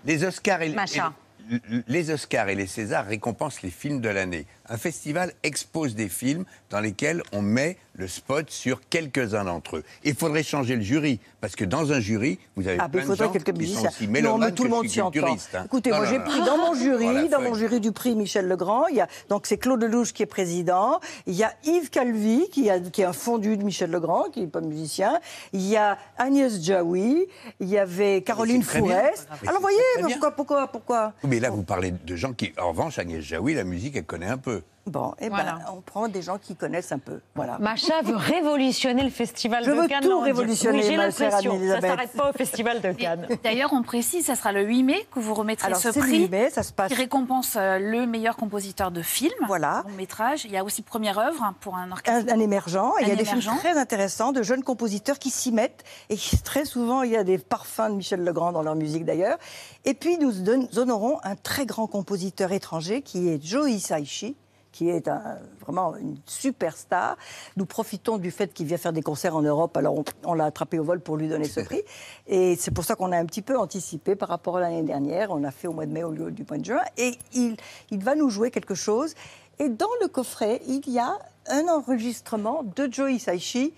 Les 0.05 0.25
Oscars 0.25 0.63
et, 0.63 0.71
Macha. 0.71 1.13
et- 1.51 1.61
les 1.87 2.11
Oscars 2.11 2.49
et 2.49 2.55
les 2.55 2.67
Césars 2.67 3.07
récompensent 3.07 3.63
les 3.63 3.71
films 3.71 4.01
de 4.01 4.09
l'année. 4.09 4.47
Un 4.69 4.77
festival 4.79 5.33
expose 5.43 5.95
des 5.95 6.09
films 6.09 6.45
dans 6.71 6.81
lesquels 6.81 7.23
on 7.33 7.43
met 7.43 7.77
le 7.97 8.09
spot 8.09 8.51
sur 8.51 8.81
quelques-uns 8.89 9.45
d'entre 9.45 9.77
eux. 9.77 9.85
Il 10.05 10.15
faudrait 10.15 10.43
changer 10.43 10.75
le 10.75 10.83
jury, 10.83 11.21
parce 11.41 11.55
que 11.55 11.65
dans 11.65 11.93
un 11.93 12.01
jury, 12.01 12.39
vous 12.57 12.67
avez 12.67 12.79
Ah, 12.81 12.85
mais 12.89 12.91
plein 12.93 13.01
il 13.01 13.05
de 13.05 13.09
faudrait 13.11 13.27
gens 13.27 13.33
quelques 13.33 13.47
qui 13.53 13.53
sont 13.53 13.59
musiciens. 13.83 13.91
aussi 13.91 14.09
Non, 14.23 14.39
mais 14.39 14.53
tout 14.53 14.65
le 14.65 14.71
monde 14.71 14.89
s'y 14.89 15.01
entend. 15.01 15.37
hein. 15.55 15.63
Écoutez, 15.67 15.91
Non, 15.91 15.99
moi 15.99 16.07
j'ai 16.07 16.19
pris 16.19 16.41
dans 16.45 16.57
mon 16.57 16.75
jury, 16.75 17.05
Voilà, 17.05 17.29
dans 17.29 17.41
mon 17.43 17.55
jury 17.55 17.79
du 17.81 17.93
prix 17.93 18.17
Michel 18.17 18.49
Legrand, 18.49 18.87
il 18.89 18.97
y 18.97 19.01
a 19.01 19.07
donc 19.29 19.47
c'est 19.47 19.59
Claude 19.59 19.83
Lelouch 19.83 20.13
qui 20.13 20.23
est 20.23 20.27
président, 20.27 20.99
il 21.27 21.35
y 21.35 21.45
a 21.45 21.53
Yves 21.65 21.91
Calvi 21.91 22.49
qui, 22.51 22.69
a, 22.71 22.81
qui 22.81 23.03
est 23.03 23.05
un 23.05 23.13
fondu 23.13 23.57
de 23.57 23.63
Michel 23.63 23.91
Legrand, 23.91 24.25
qui 24.33 24.41
n'est 24.41 24.47
pas 24.49 24.61
musicien, 24.63 25.21
il 25.53 25.63
y 25.63 25.77
a 25.77 25.97
Agnès 26.19 26.61
Jaoui, 26.61 27.27
il 27.61 27.69
y 27.69 27.79
avait 27.79 28.23
Caroline. 28.23 28.63
Fourest. 28.63 29.29
Mais 29.43 29.49
Alors 29.49 29.61
voyez, 29.61 29.79
pourquoi, 30.03 30.31
pourquoi, 30.33 30.67
pourquoi? 30.69 31.13
Mais 31.23 31.39
là, 31.39 31.51
vous 31.51 31.63
parlez 31.63 31.93
de 31.93 32.17
gens 32.17 32.33
qui, 32.33 32.53
en 32.59 32.71
revanche, 32.71 32.99
Agnès 32.99 33.23
Jaoui, 33.23 33.55
la 33.55 33.65
musique, 33.65 33.95
elle 33.97 34.05
connaît 34.05 34.27
un 34.27 34.39
peu. 34.39 34.54
Bon, 34.87 35.15
eh 35.19 35.31
Voilà. 35.31 35.53
ben, 35.55 35.73
on 35.75 35.81
prend 35.81 36.09
des 36.09 36.21
gens 36.21 36.37
qui 36.37 36.57
connaissent 36.57 36.93
un 36.93 36.99
peu. 36.99 37.21
Voilà. 37.35 37.57
Macha 37.59 38.03
veut 38.03 38.17
révolutionner 38.49 39.03
le 39.03 39.09
festival 39.09 39.65
Je 39.65 39.71
de 39.71 39.75
veux 39.77 39.89
Cannes. 39.89 40.03
tout 40.03 40.11
Laurent 40.11 40.25
Diouf. 40.25 40.37
révolutionner, 40.37 40.81
Oui, 40.81 40.85
j'ai 40.87 40.97
ma 40.99 41.11
chère 41.11 41.31
l'impression. 41.31 41.59
Ça 41.71 41.81
s'arrête 41.81 42.13
pas 42.13 42.29
au 42.29 42.33
festival 42.35 42.81
de 42.83 42.93
Cannes. 42.93 43.27
D'ailleurs, 43.43 43.73
on 43.73 43.83
précise, 43.83 44.27
ça 44.27 44.35
sera 44.35 44.53
le 44.53 44.61
8 44.63 44.83
mai 44.83 45.07
que 45.15 45.21
vous 45.21 45.33
remettrez 45.33 45.69
Alors, 45.69 45.79
ce 45.79 45.91
c'est 45.91 46.01
le 46.01 46.07
prix 46.07 46.19
8 46.25 46.29
mai, 46.29 46.51
ça 46.51 46.63
se 46.63 46.71
passe. 46.75 46.89
qui 46.93 46.97
récompense 46.99 47.55
euh, 47.57 47.79
le 47.79 48.05
meilleur 48.07 48.37
compositeur 48.37 48.91
de 48.91 49.01
film, 49.01 49.33
Voilà. 49.47 49.85
long 49.89 49.95
métrage. 49.95 50.45
Il 50.45 50.51
y 50.51 50.59
a 50.59 50.63
aussi 50.65 50.83
première 50.83 51.19
œuvre 51.19 51.43
hein, 51.43 51.55
pour 51.63 51.77
un 51.77 51.91
orchestre. 51.91 52.31
un, 52.31 52.37
un 52.37 52.41
émergent. 52.41 52.93
Et 53.01 53.05
il 53.05 53.09
y 53.09 53.13
a 53.13 53.17
des 53.17 53.25
films 53.25 53.41
très 53.61 53.79
intéressants 53.79 54.33
de 54.33 54.43
jeunes 54.43 54.63
compositeurs 54.65 55.19
qui 55.19 55.31
s'y 55.31 55.51
mettent. 55.51 55.83
Et 56.11 56.17
qui, 56.19 56.37
très 56.43 56.67
souvent, 56.67 57.01
il 57.01 57.11
y 57.11 57.17
a 57.17 57.25
des 57.25 57.39
parfums 57.39 57.89
de 57.89 57.95
Michel 57.95 58.23
Legrand 58.23 58.53
dans 58.53 58.63
leur 58.63 58.75
musique 58.75 59.07
d'ailleurs. 59.07 59.39
Et 59.87 59.95
puis, 59.95 60.19
nous 60.19 60.31
honorons 60.79 61.21
un 61.25 61.37
très 61.37 61.65
grand 61.65 61.87
compositeur 61.87 62.53
étranger 62.53 63.01
qui 63.01 63.31
est 63.31 63.43
Joe 63.43 63.71
Hisaishi 63.71 64.37
qui 64.75 64.91
est 64.91 65.07
un- 65.07 65.39
vraiment 65.61 65.95
une 65.97 66.17
superstar. 66.27 67.17
Nous 67.57 67.65
profitons 67.65 68.19
du 68.19 68.33
fait 68.33 68.53
qu'il 68.53 68.67
vient 68.67 68.77
faire 68.77 68.93
des 68.93 69.03
concerts 69.03 69.37
en 69.37 69.43
Europe, 69.43 69.77
alors 69.77 69.95
on, 69.97 70.05
on 70.25 70.35
l'a 70.35 70.47
attrapé 70.47 70.81
au 70.81 70.85
vol 70.85 70.99
pour 71.01 71.17
lui 71.17 71.29
donner 71.29 71.45
ce 71.45 71.61
prix. 71.61 71.83
Et 72.27 72.57
c'est 72.57 72.73
pour 72.73 72.85
ça 72.85 72.97
qu'on 72.97 73.13
a 73.13 73.17
un 73.17 73.25
petit 73.25 73.41
peu 73.43 73.57
anticipé 73.57 74.17
par 74.17 74.29
rapport 74.29 74.57
à 74.57 74.61
l'année 74.61 74.83
dernière. 74.83 75.31
On 75.31 75.45
a 75.45 75.53
fait 75.53 75.69
au 75.69 75.73
mois 75.73 75.87
de 75.87 75.93
mai 75.93 76.03
au 76.03 76.11
lieu 76.11 76.33
du 76.33 76.45
mois 76.49 76.59
de 76.59 76.65
juin. 76.65 76.83
Et 76.99 77.17
il, 77.33 77.57
il 77.93 78.03
va 78.03 78.17
nous 78.17 78.31
jouer 78.31 78.51
quelque 78.51 78.75
chose. 78.75 79.15
Et 79.61 79.69
dans 79.69 79.89
le 80.03 80.09
coffret, 80.09 80.61
il 80.67 80.91
y 80.91 80.99
a 80.99 81.17
un 81.49 81.69
enregistrement 81.69 82.65
de 82.75 82.89
Joe 82.91 83.13
Hisaishi 83.13 83.73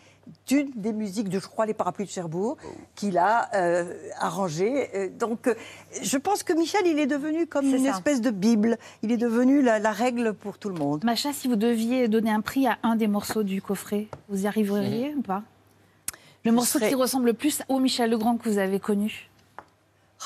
d'une 0.46 0.70
des 0.74 0.92
musiques 0.92 1.28
de, 1.28 1.38
je 1.38 1.46
crois, 1.46 1.66
Les 1.66 1.74
Parapluies 1.74 2.04
de 2.06 2.10
Cherbourg, 2.10 2.56
qu'il 2.94 3.18
a 3.18 3.48
euh, 3.54 3.92
arrangé. 4.18 4.88
Euh, 4.94 5.08
Donc, 5.08 5.46
euh, 5.46 5.54
je 6.02 6.16
pense 6.18 6.42
que 6.42 6.52
Michel, 6.52 6.82
il 6.86 6.98
est 6.98 7.06
devenu 7.06 7.46
comme 7.46 7.66
une 7.66 7.84
ça. 7.84 7.90
espèce 7.90 8.20
de 8.20 8.30
Bible. 8.30 8.76
Il 9.02 9.12
est 9.12 9.16
devenu 9.16 9.62
la, 9.62 9.78
la 9.78 9.92
règle 9.92 10.34
pour 10.34 10.58
tout 10.58 10.68
le 10.68 10.74
monde. 10.76 11.04
Macha, 11.04 11.32
si 11.32 11.48
vous 11.48 11.56
deviez 11.56 12.08
donner 12.08 12.30
un 12.30 12.40
prix 12.40 12.66
à 12.66 12.78
un 12.82 12.96
des 12.96 13.06
morceaux 13.08 13.42
du 13.42 13.60
coffret, 13.62 14.08
vous 14.28 14.44
y 14.44 14.46
arriveriez 14.46 15.14
ou 15.16 15.22
pas? 15.22 15.42
Le 16.44 16.52
morceau 16.52 16.78
serais- 16.78 16.88
qui 16.90 16.94
ressemble 16.94 17.26
le 17.26 17.34
plus 17.34 17.62
au 17.68 17.78
Michel 17.80 18.10
Legrand 18.10 18.36
que 18.36 18.48
vous 18.48 18.58
avez 18.58 18.78
connu? 18.80 19.28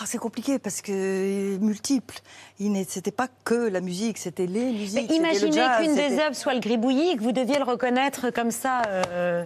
Ah, 0.01 0.05
c'est 0.07 0.19
compliqué 0.19 0.59
parce 0.59 0.83
que 0.83 0.93
euh, 0.93 1.59
multiple. 1.59 2.21
C'était 2.89 3.11
pas 3.11 3.27
que 3.45 3.55
la 3.55 3.81
musique, 3.81 4.19
c'était 4.19 4.47
les 4.47 4.73
musiques. 4.73 5.09
Mais 5.11 5.17
imaginez 5.17 5.63
qu'une 5.79 5.95
des 5.95 6.19
œuvres 6.21 6.37
soit 6.37 6.55
le 6.55 6.61
gribouillis 6.61 7.11
et 7.11 7.17
que 7.17 7.23
vous 7.23 7.33
deviez 7.33 7.59
le 7.59 7.65
reconnaître 7.65 8.31
comme 8.31 8.51
ça. 8.51 8.83
Euh... 8.87 9.45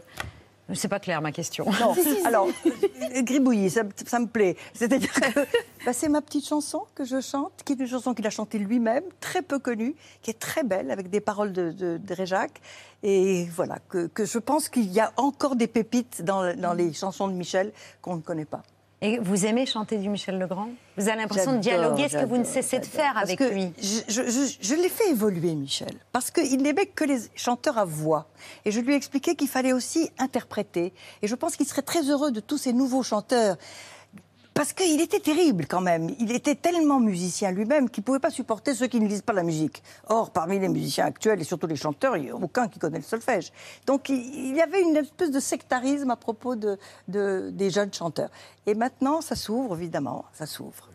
C'est 0.72 0.88
pas 0.88 0.98
clair 0.98 1.20
ma 1.20 1.30
question. 1.30 1.66
Non, 1.78 1.94
alors, 2.24 2.48
euh, 2.66 3.22
Gribouillis, 3.22 3.70
ça, 3.70 3.82
ça 4.06 4.18
me 4.18 4.26
plaît. 4.26 4.56
C'est-à-dire 4.72 5.12
que 5.12 5.40
bah, 5.84 5.92
c'est 5.92 6.08
ma 6.08 6.22
petite 6.22 6.46
chanson 6.46 6.84
que 6.94 7.04
je 7.04 7.20
chante, 7.20 7.52
qui 7.64 7.74
est 7.74 7.80
une 7.80 7.86
chanson 7.86 8.14
qu'il 8.14 8.26
a 8.26 8.30
chantée 8.30 8.58
lui-même, 8.58 9.04
très 9.20 9.42
peu 9.42 9.58
connue, 9.58 9.94
qui 10.22 10.30
est 10.30 10.38
très 10.38 10.64
belle, 10.64 10.90
avec 10.90 11.10
des 11.10 11.20
paroles 11.20 11.52
de, 11.52 11.70
de, 11.70 11.98
de 11.98 12.14
Réjac. 12.14 12.50
Et 13.02 13.44
voilà, 13.54 13.78
que, 13.90 14.06
que 14.06 14.24
je 14.24 14.38
pense 14.38 14.70
qu'il 14.70 14.90
y 14.90 15.00
a 15.00 15.12
encore 15.18 15.56
des 15.56 15.66
pépites 15.66 16.22
dans, 16.22 16.56
dans 16.56 16.72
les 16.72 16.94
chansons 16.94 17.28
de 17.28 17.34
Michel 17.34 17.70
qu'on 18.00 18.16
ne 18.16 18.22
connaît 18.22 18.46
pas. 18.46 18.62
Et 19.06 19.18
vous 19.18 19.44
aimez 19.44 19.66
chanter 19.66 19.98
du 19.98 20.08
Michel 20.08 20.38
Legrand? 20.38 20.70
Vous 20.96 21.08
avez 21.10 21.18
l'impression 21.20 21.52
de 21.52 21.58
dialoguer 21.58 22.08
ce 22.08 22.16
que 22.16 22.24
vous 22.24 22.38
ne 22.38 22.44
cessez 22.44 22.78
de 22.78 22.86
faire 22.86 23.12
Parce 23.12 23.24
avec 23.24 23.38
que 23.38 23.44
lui. 23.44 23.70
Je- 23.78 24.54
je 24.60 24.74
l'ai 24.74 24.88
fait 24.88 25.10
évoluer, 25.10 25.54
Michel, 25.54 25.92
parce 26.10 26.30
qu'il 26.30 26.62
n'aimait 26.62 26.86
que 26.86 27.04
les 27.04 27.18
chanteurs 27.36 27.76
à 27.76 27.84
voix. 27.84 28.28
Et 28.64 28.70
je 28.70 28.80
lui 28.80 28.94
ai 28.94 28.96
expliqué 28.96 29.34
qu'il 29.36 29.48
fallait 29.48 29.74
aussi 29.74 30.10
interpréter. 30.18 30.94
Et 31.20 31.26
je 31.26 31.34
pense 31.34 31.54
qu'il 31.56 31.66
serait 31.66 31.82
très 31.82 32.08
heureux 32.08 32.30
de 32.32 32.40
tous 32.40 32.56
ces 32.56 32.72
nouveaux 32.72 33.02
chanteurs. 33.02 33.56
Parce 34.54 34.72
qu'il 34.72 35.00
était 35.00 35.18
terrible 35.18 35.66
quand 35.66 35.80
même. 35.80 36.10
Il 36.20 36.30
était 36.30 36.54
tellement 36.54 37.00
musicien 37.00 37.50
lui-même 37.50 37.90
qu'il 37.90 38.02
ne 38.02 38.04
pouvait 38.04 38.20
pas 38.20 38.30
supporter 38.30 38.72
ceux 38.72 38.86
qui 38.86 39.00
ne 39.00 39.08
lisent 39.08 39.22
pas 39.22 39.32
la 39.32 39.42
musique. 39.42 39.82
Or, 40.06 40.30
parmi 40.30 40.60
les 40.60 40.68
musiciens 40.68 41.06
actuels 41.06 41.40
et 41.40 41.44
surtout 41.44 41.66
les 41.66 41.74
chanteurs, 41.74 42.16
il 42.16 42.24
n'y 42.24 42.30
a 42.30 42.36
aucun 42.36 42.68
qui 42.68 42.78
connaît 42.78 42.98
le 42.98 43.04
solfège. 43.04 43.52
Donc 43.84 44.08
il 44.08 44.54
y 44.54 44.62
avait 44.62 44.80
une 44.80 44.96
espèce 44.96 45.32
de 45.32 45.40
sectarisme 45.40 46.10
à 46.10 46.16
propos 46.16 46.54
de, 46.54 46.78
de- 47.08 47.50
des 47.52 47.70
jeunes 47.70 47.92
chanteurs. 47.92 48.30
Et 48.66 48.74
maintenant, 48.74 49.20
ça 49.20 49.34
s'ouvre, 49.34 49.76
évidemment, 49.76 50.24
ça 50.32 50.46
s'ouvre. 50.46 50.88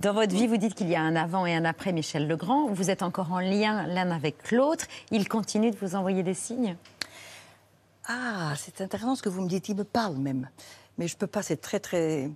Dans 0.00 0.12
votre 0.12 0.34
vie, 0.34 0.46
vous 0.46 0.56
dites 0.56 0.74
qu'il 0.74 0.88
y 0.88 0.96
a 0.96 1.00
un 1.02 1.16
avant 1.16 1.46
et 1.46 1.54
un 1.54 1.64
après 1.64 1.92
Michel 1.92 2.26
Legrand. 2.28 2.66
Vous 2.68 2.90
êtes 2.90 3.02
encore 3.02 3.32
en 3.32 3.40
lien 3.40 3.86
l'un 3.88 4.10
avec 4.12 4.50
l'autre. 4.52 4.86
Il 5.10 5.28
continue 5.28 5.70
de 5.72 5.76
vous 5.76 5.94
envoyer 5.96 6.22
des 6.22 6.34
signes? 6.34 6.76
Ah, 8.06 8.54
c'est 8.56 8.80
intéressant 8.80 9.14
ce 9.14 9.22
que 9.22 9.28
vous 9.28 9.42
me 9.42 9.48
dites. 9.48 9.68
Il 9.68 9.76
me 9.76 9.84
parle 9.84 10.16
même. 10.16 10.48
Mais 11.00 11.08
je 11.08 11.16
peux 11.16 11.26
pas, 11.26 11.42
c'est 11.42 11.56
très, 11.56 11.80
très. 11.80 12.30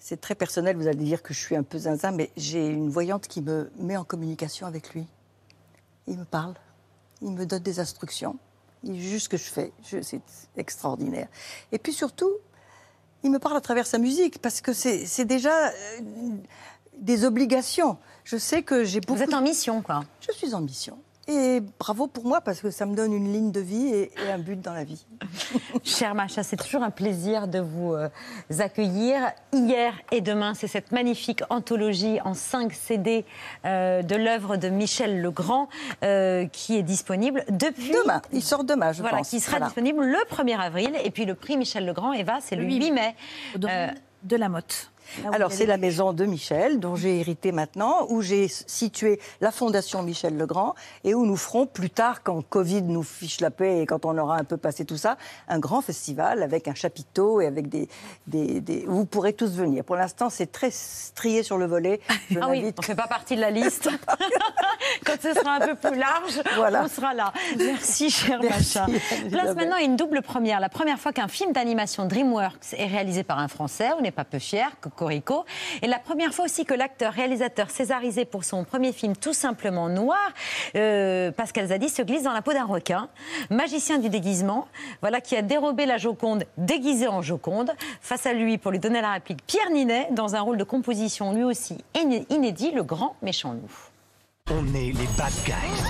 C'est 0.00 0.20
très 0.20 0.34
personnel, 0.34 0.76
vous 0.76 0.88
allez 0.88 1.04
dire 1.04 1.22
que 1.22 1.32
je 1.32 1.38
suis 1.38 1.54
un 1.54 1.62
peu 1.62 1.78
zinzin, 1.78 2.10
mais 2.10 2.32
j'ai 2.36 2.66
une 2.66 2.90
voyante 2.90 3.28
qui 3.28 3.40
me 3.40 3.70
met 3.76 3.96
en 3.96 4.02
communication 4.02 4.66
avec 4.66 4.94
lui. 4.94 5.06
Il 6.08 6.18
me 6.18 6.24
parle, 6.24 6.54
il 7.22 7.30
me 7.30 7.46
donne 7.46 7.62
des 7.62 7.78
instructions, 7.78 8.36
il 8.82 9.00
juge 9.00 9.22
ce 9.24 9.28
que 9.28 9.36
je 9.36 9.44
fais. 9.44 9.72
C'est 10.02 10.22
extraordinaire. 10.56 11.28
Et 11.70 11.78
puis 11.78 11.92
surtout, 11.92 12.32
il 13.22 13.30
me 13.30 13.38
parle 13.38 13.56
à 13.56 13.60
travers 13.60 13.86
sa 13.86 13.98
musique, 13.98 14.40
parce 14.42 14.60
que 14.60 14.72
c'est 14.72 15.06
c'est 15.06 15.26
déjà 15.26 15.68
euh, 15.68 15.72
des 16.98 17.24
obligations. 17.24 17.96
Je 18.24 18.38
sais 18.38 18.64
que 18.64 18.82
j'ai 18.82 19.00
beaucoup. 19.00 19.18
Vous 19.18 19.22
êtes 19.22 19.34
en 19.34 19.42
mission, 19.42 19.82
quoi. 19.82 20.02
Je 20.18 20.32
suis 20.32 20.52
en 20.52 20.62
mission. 20.62 20.98
Et 21.32 21.60
bravo 21.78 22.08
pour 22.08 22.24
moi, 22.26 22.40
parce 22.40 22.60
que 22.60 22.70
ça 22.70 22.86
me 22.86 22.96
donne 22.96 23.12
une 23.12 23.32
ligne 23.32 23.52
de 23.52 23.60
vie 23.60 23.86
et, 23.86 24.10
et 24.26 24.32
un 24.32 24.38
but 24.38 24.60
dans 24.60 24.72
la 24.72 24.82
vie. 24.82 25.06
Cher 25.84 26.14
Macha, 26.16 26.42
c'est 26.42 26.56
toujours 26.56 26.82
un 26.82 26.90
plaisir 26.90 27.46
de 27.46 27.60
vous 27.60 27.94
euh, 27.94 28.08
accueillir. 28.58 29.30
Hier 29.52 29.94
et 30.10 30.20
demain, 30.22 30.54
c'est 30.54 30.66
cette 30.66 30.90
magnifique 30.90 31.42
anthologie 31.48 32.18
en 32.24 32.34
5 32.34 32.72
CD 32.72 33.24
euh, 33.64 34.02
de 34.02 34.16
l'œuvre 34.16 34.56
de 34.56 34.68
Michel 34.70 35.20
Legrand 35.22 35.68
euh, 36.02 36.46
qui 36.48 36.76
est 36.76 36.82
disponible 36.82 37.44
depuis. 37.48 37.92
Demain, 37.92 38.22
il 38.32 38.42
sort 38.42 38.64
demain, 38.64 38.92
je 38.92 39.00
voilà, 39.00 39.18
pense. 39.18 39.30
qui 39.30 39.38
sera 39.38 39.52
Voilà. 39.58 39.66
disponible 39.66 40.04
le 40.04 40.18
1er 40.34 40.58
avril. 40.58 40.90
Et 41.04 41.12
puis 41.12 41.26
le 41.26 41.36
prix 41.36 41.56
Michel 41.56 41.86
Legrand, 41.86 42.12
Eva, 42.12 42.38
c'est 42.40 42.56
le 42.56 42.64
8 42.64 42.90
mai. 42.90 43.14
Euh, 43.64 43.86
de 44.24 44.36
la 44.36 44.48
Motte. 44.48 44.90
Alors, 45.32 45.52
c'est 45.52 45.66
la 45.66 45.76
maison 45.76 46.12
de 46.12 46.24
Michel, 46.24 46.80
dont 46.80 46.96
j'ai 46.96 47.20
hérité 47.20 47.52
maintenant, 47.52 48.06
où 48.08 48.22
j'ai 48.22 48.48
situé 48.48 49.20
la 49.40 49.50
fondation 49.50 50.02
Michel 50.02 50.36
Legrand, 50.36 50.74
et 51.04 51.14
où 51.14 51.26
nous 51.26 51.36
ferons 51.36 51.66
plus 51.66 51.90
tard, 51.90 52.22
quand 52.22 52.40
Covid 52.42 52.82
nous 52.82 53.02
fiche 53.02 53.40
la 53.40 53.50
paix 53.50 53.80
et 53.80 53.86
quand 53.86 54.04
on 54.04 54.16
aura 54.18 54.36
un 54.36 54.44
peu 54.44 54.56
passé 54.56 54.84
tout 54.84 54.96
ça, 54.96 55.16
un 55.48 55.58
grand 55.58 55.80
festival 55.80 56.42
avec 56.42 56.68
un 56.68 56.74
chapiteau 56.74 57.40
et 57.40 57.46
avec 57.46 57.68
des. 57.68 57.88
des, 58.26 58.60
des- 58.60 58.84
où 58.86 58.94
vous 58.96 59.06
pourrez 59.06 59.32
tous 59.32 59.52
venir. 59.52 59.84
Pour 59.84 59.96
l'instant, 59.96 60.30
c'est 60.30 60.50
très 60.50 60.70
strié 60.70 61.42
sur 61.42 61.58
le 61.58 61.66
volet. 61.66 62.00
Je 62.30 62.38
Ah 62.40 62.48
oui, 62.50 62.62
on 62.64 62.80
ne 62.80 62.84
fait 62.84 62.94
pas 62.94 63.06
partie 63.08 63.36
de 63.36 63.40
la 63.40 63.50
liste. 63.50 63.88
Quand 65.06 65.20
ce 65.20 65.32
sera 65.34 65.56
un 65.56 65.60
peu 65.60 65.74
plus 65.74 65.98
large, 65.98 66.40
Voilà. 66.56 66.84
on 66.84 66.88
sera 66.88 67.14
là. 67.14 67.32
Merci, 67.58 68.10
cher 68.10 68.40
Merci, 68.42 68.78
Macha. 68.78 68.86
Place 69.30 69.54
maintenant 69.54 69.76
à 69.76 69.82
une 69.82 69.96
double 69.96 70.22
première. 70.22 70.60
La 70.60 70.68
première 70.68 70.98
fois 70.98 71.12
qu'un 71.12 71.28
film 71.28 71.52
d'animation 71.52 72.06
DreamWorks 72.06 72.74
est 72.76 72.86
réalisé 72.86 73.22
par 73.24 73.38
un 73.38 73.48
Français, 73.48 73.88
on 73.98 74.02
n'est 74.02 74.10
pas 74.10 74.24
peu 74.24 74.38
fiers, 74.38 74.64
Et 75.82 75.86
la 75.86 75.98
première 75.98 76.32
fois 76.34 76.44
aussi 76.44 76.64
que 76.64 76.74
l'acteur 76.74 77.12
réalisateur 77.12 77.70
césarisé 77.70 78.24
pour 78.24 78.44
son 78.44 78.64
premier 78.64 78.92
film 78.92 79.16
Tout 79.16 79.32
simplement 79.32 79.88
noir, 79.88 80.18
euh, 80.76 81.30
Pascal 81.32 81.68
Zadi, 81.68 81.88
se 81.88 82.02
glisse 82.02 82.22
dans 82.22 82.32
la 82.32 82.42
peau 82.42 82.52
d'un 82.52 82.64
requin, 82.64 83.08
magicien 83.50 83.98
du 83.98 84.08
déguisement, 84.10 84.66
voilà 85.00 85.20
qui 85.20 85.36
a 85.36 85.42
dérobé 85.42 85.86
la 85.86 85.96
Joconde 85.98 86.44
déguisée 86.56 87.08
en 87.08 87.22
Joconde. 87.22 87.72
Face 88.00 88.26
à 88.26 88.32
lui, 88.32 88.58
pour 88.58 88.70
lui 88.70 88.78
donner 88.78 89.00
la 89.00 89.12
réplique, 89.12 89.44
Pierre 89.46 89.70
Ninet, 89.70 90.08
dans 90.12 90.34
un 90.36 90.40
rôle 90.40 90.56
de 90.56 90.64
composition 90.64 91.32
lui 91.32 91.44
aussi 91.44 91.78
iné- 91.94 92.26
inédit, 92.30 92.70
le 92.72 92.82
grand 92.82 93.16
méchant 93.22 93.52
loup. 93.52 93.89
On 94.52 94.66
est 94.74 94.92
les 94.92 95.08
bad 95.16 95.32
guys. 95.44 95.84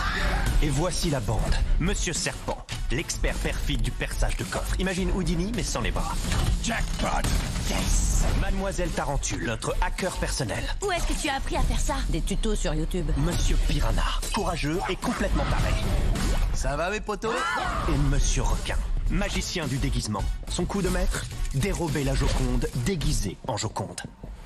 Et 0.62 0.68
voici 0.68 1.09
la 1.09 1.20
bande. 1.20 1.40
Monsieur 1.79 2.12
Serpent, 2.12 2.59
l'expert 2.90 3.35
perfide 3.37 3.81
du 3.81 3.90
perçage 3.90 4.37
de 4.37 4.44
coffre. 4.44 4.75
Imagine 4.79 5.11
Houdini, 5.12 5.51
mais 5.57 5.62
sans 5.62 5.81
les 5.81 5.90
bras. 5.90 6.14
Jackpot. 6.62 7.27
Yes. 7.70 8.25
Mademoiselle 8.40 8.90
Tarentule, 8.90 9.46
notre 9.46 9.75
hacker 9.81 10.12
personnel. 10.12 10.62
Où 10.87 10.92
est-ce 10.92 11.07
que 11.07 11.18
tu 11.18 11.31
as 11.31 11.37
appris 11.37 11.57
à 11.57 11.62
faire 11.62 11.81
ça? 11.81 11.94
Des 12.11 12.20
tutos 12.20 12.55
sur 12.55 12.75
YouTube. 12.75 13.11
Monsieur 13.16 13.57
Piranha, 13.66 14.05
courageux 14.35 14.79
et 14.90 14.96
complètement 14.96 15.44
taré. 15.44 15.73
Ça 16.53 16.77
va 16.77 16.90
mes 16.90 17.01
potos? 17.01 17.33
Et 17.88 17.96
Monsieur 18.11 18.42
Requin, 18.42 18.77
magicien 19.11 19.66
du 19.66 19.79
déguisement. 19.79 20.23
Son 20.49 20.64
coup 20.64 20.83
de 20.83 20.88
maître 20.88 21.25
Dérober 21.55 22.05
la 22.05 22.14
Joconde 22.14 22.68
déguisée 22.87 23.37
en 23.46 23.57
Joconde. 23.57 24.01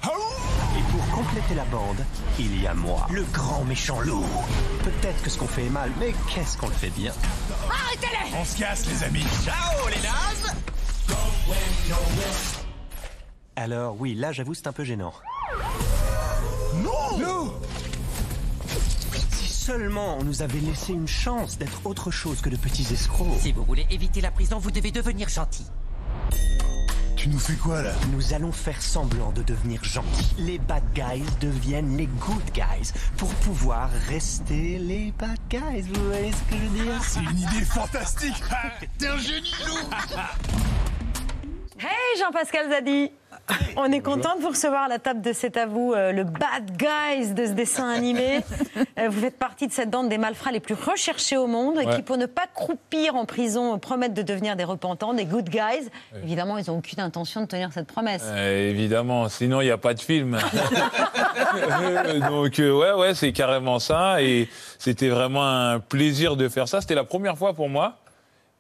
Et 0.05 0.83
pour 0.91 1.09
compléter 1.11 1.55
la 1.55 1.65
bande, 1.67 2.05
il 2.39 2.61
y 2.61 2.67
a 2.67 2.75
moi, 2.75 3.07
le 3.11 3.25
grand 3.33 3.65
méchant 3.65 4.01
loup. 4.01 4.25
Peut-être 4.83 5.23
que 5.23 5.31
ce 5.31 5.39
qu'on 5.39 5.47
fait 5.47 5.67
est 5.67 5.71
mal, 5.71 5.91
mais 5.99 6.15
qu'est-ce 6.29 6.59
qu'on 6.59 6.69
le 6.69 6.75
fait 6.75 6.91
bien? 6.91 7.13
Arrêtez-les 7.71 8.37
On 8.37 8.45
se 8.45 8.59
casse 8.59 8.87
les 8.87 9.03
amis 9.05 9.25
Ciao 9.45 9.89
les 9.89 10.03
nazes 10.03 10.55
Alors 13.57 13.97
oui, 13.99 14.15
là 14.15 14.33
j'avoue 14.33 14.55
c'est 14.55 14.67
un 14.67 14.73
peu 14.73 14.85
gênant. 14.85 15.13
Non 16.83 17.53
seulement 19.65 20.19
on 20.21 20.25
nous 20.25 20.43
avait 20.43 20.61
laissé 20.61 20.93
une 20.93 21.09
chance 21.09 21.57
d'être 21.57 21.87
autre 21.87 22.11
chose 22.11 22.43
que 22.43 22.51
de 22.51 22.57
petits 22.57 22.87
escrocs. 22.93 23.41
Si 23.41 23.53
vous 23.53 23.65
voulez 23.65 23.87
éviter 23.91 24.21
la 24.21 24.31
prison, 24.31 24.59
vous 24.59 24.71
devez 24.71 24.91
devenir 24.91 25.31
gentil. 25.31 25.65
Tu 27.17 27.31
nous 27.31 27.39
fais 27.39 27.55
quoi 27.55 27.81
là? 27.81 27.93
Nous 28.13 28.35
allons 28.35 28.53
faire 28.53 28.83
semblant 28.83 29.33
de 29.33 29.43
devenir 29.43 29.83
gentils. 29.83 30.35
Les 30.37 30.59
bad 30.59 30.83
guys 30.95 31.25
deviennent 31.41 31.97
les 31.97 32.07
good 32.07 32.45
guys 32.53 32.93
pour 33.17 33.31
pouvoir 33.37 33.89
rester 34.11 34.77
les 34.77 35.15
bad 35.19 35.39
guys. 35.49 35.81
Vous 35.95 36.09
voyez 36.11 36.33
ce 36.33 36.55
que 36.55 36.61
je 36.61 36.69
veux 36.69 36.85
dire? 36.85 37.03
C'est 37.03 37.21
une 37.21 37.39
idée 37.39 37.65
fantastique 37.65 38.35
T'es 38.99 39.07
un 39.07 39.17
génie, 39.17 39.55
Lou 39.67 39.77
Hey 41.79 42.19
Jean-Pascal 42.21 42.69
Zadi 42.69 43.11
on 43.77 43.93
est 43.93 44.01
content 44.01 44.37
de 44.37 44.41
vous 44.43 44.49
recevoir 44.49 44.85
à 44.85 44.89
la 44.89 44.99
table 44.99 45.21
de 45.21 45.33
C'est 45.33 45.57
à 45.57 45.67
vous, 45.67 45.93
euh, 45.93 46.13
le 46.13 46.25
bad 46.25 46.77
guys 46.79 47.35
de 47.35 47.47
ce 47.47 47.53
dessin 47.53 47.89
animé. 47.89 48.41
Euh, 48.99 49.09
vous 49.09 49.21
faites 49.21 49.39
partie 49.39 49.67
de 49.67 49.73
cette 49.73 49.91
bande 49.91 50.09
des 50.09 50.19
malfrats 50.19 50.53
les 50.53 50.61
plus 50.61 50.75
recherchés 50.75 51.37
au 51.37 51.49
monde 51.49 51.79
et 51.81 51.85
Ouais. 51.87 51.97
qui, 51.97 52.03
pour 52.03 52.17
ne 52.17 52.27
pas 52.27 52.47
croupir 52.53 53.17
en 53.17 53.25
prison, 53.25 53.77
promettent 53.79 54.15
de 54.15 54.23
devenir 54.23 54.55
des 54.55 54.63
repentants, 54.63 55.15
des 55.15 55.25
good 55.25 55.49
guys. 55.49 55.89
Évidemment, 56.23 56.59
ils 56.59 56.71
n'ont 56.71 56.79
aucune 56.79 57.01
intention 57.01 57.41
de 57.41 57.47
tenir 57.47 57.73
cette 57.73 57.89
promesse. 57.89 58.23
Euh, 58.27 58.71
évidemment, 58.71 59.29
sinon 59.29 59.61
il 59.61 59.65
n'y 59.65 59.71
a 59.73 59.79
pas 59.79 59.95
de 59.95 60.01
film. 60.01 60.39
Donc 62.29 62.59
euh, 62.61 62.73
ouais, 62.73 62.93
ouais, 62.93 63.15
c'est 63.15 63.33
carrément 63.33 63.79
ça. 63.81 64.23
Et 64.23 64.49
c'était 64.79 65.09
vraiment 65.09 65.45
un 65.45 65.81
plaisir 65.81 66.37
de 66.37 66.49
faire 66.49 66.69
ça. 66.69 66.81
C'était 66.81 66.95
la 66.95 67.05
première 67.05 67.37
fois 67.37 67.53
pour 67.55 67.69
moi. 67.69 67.97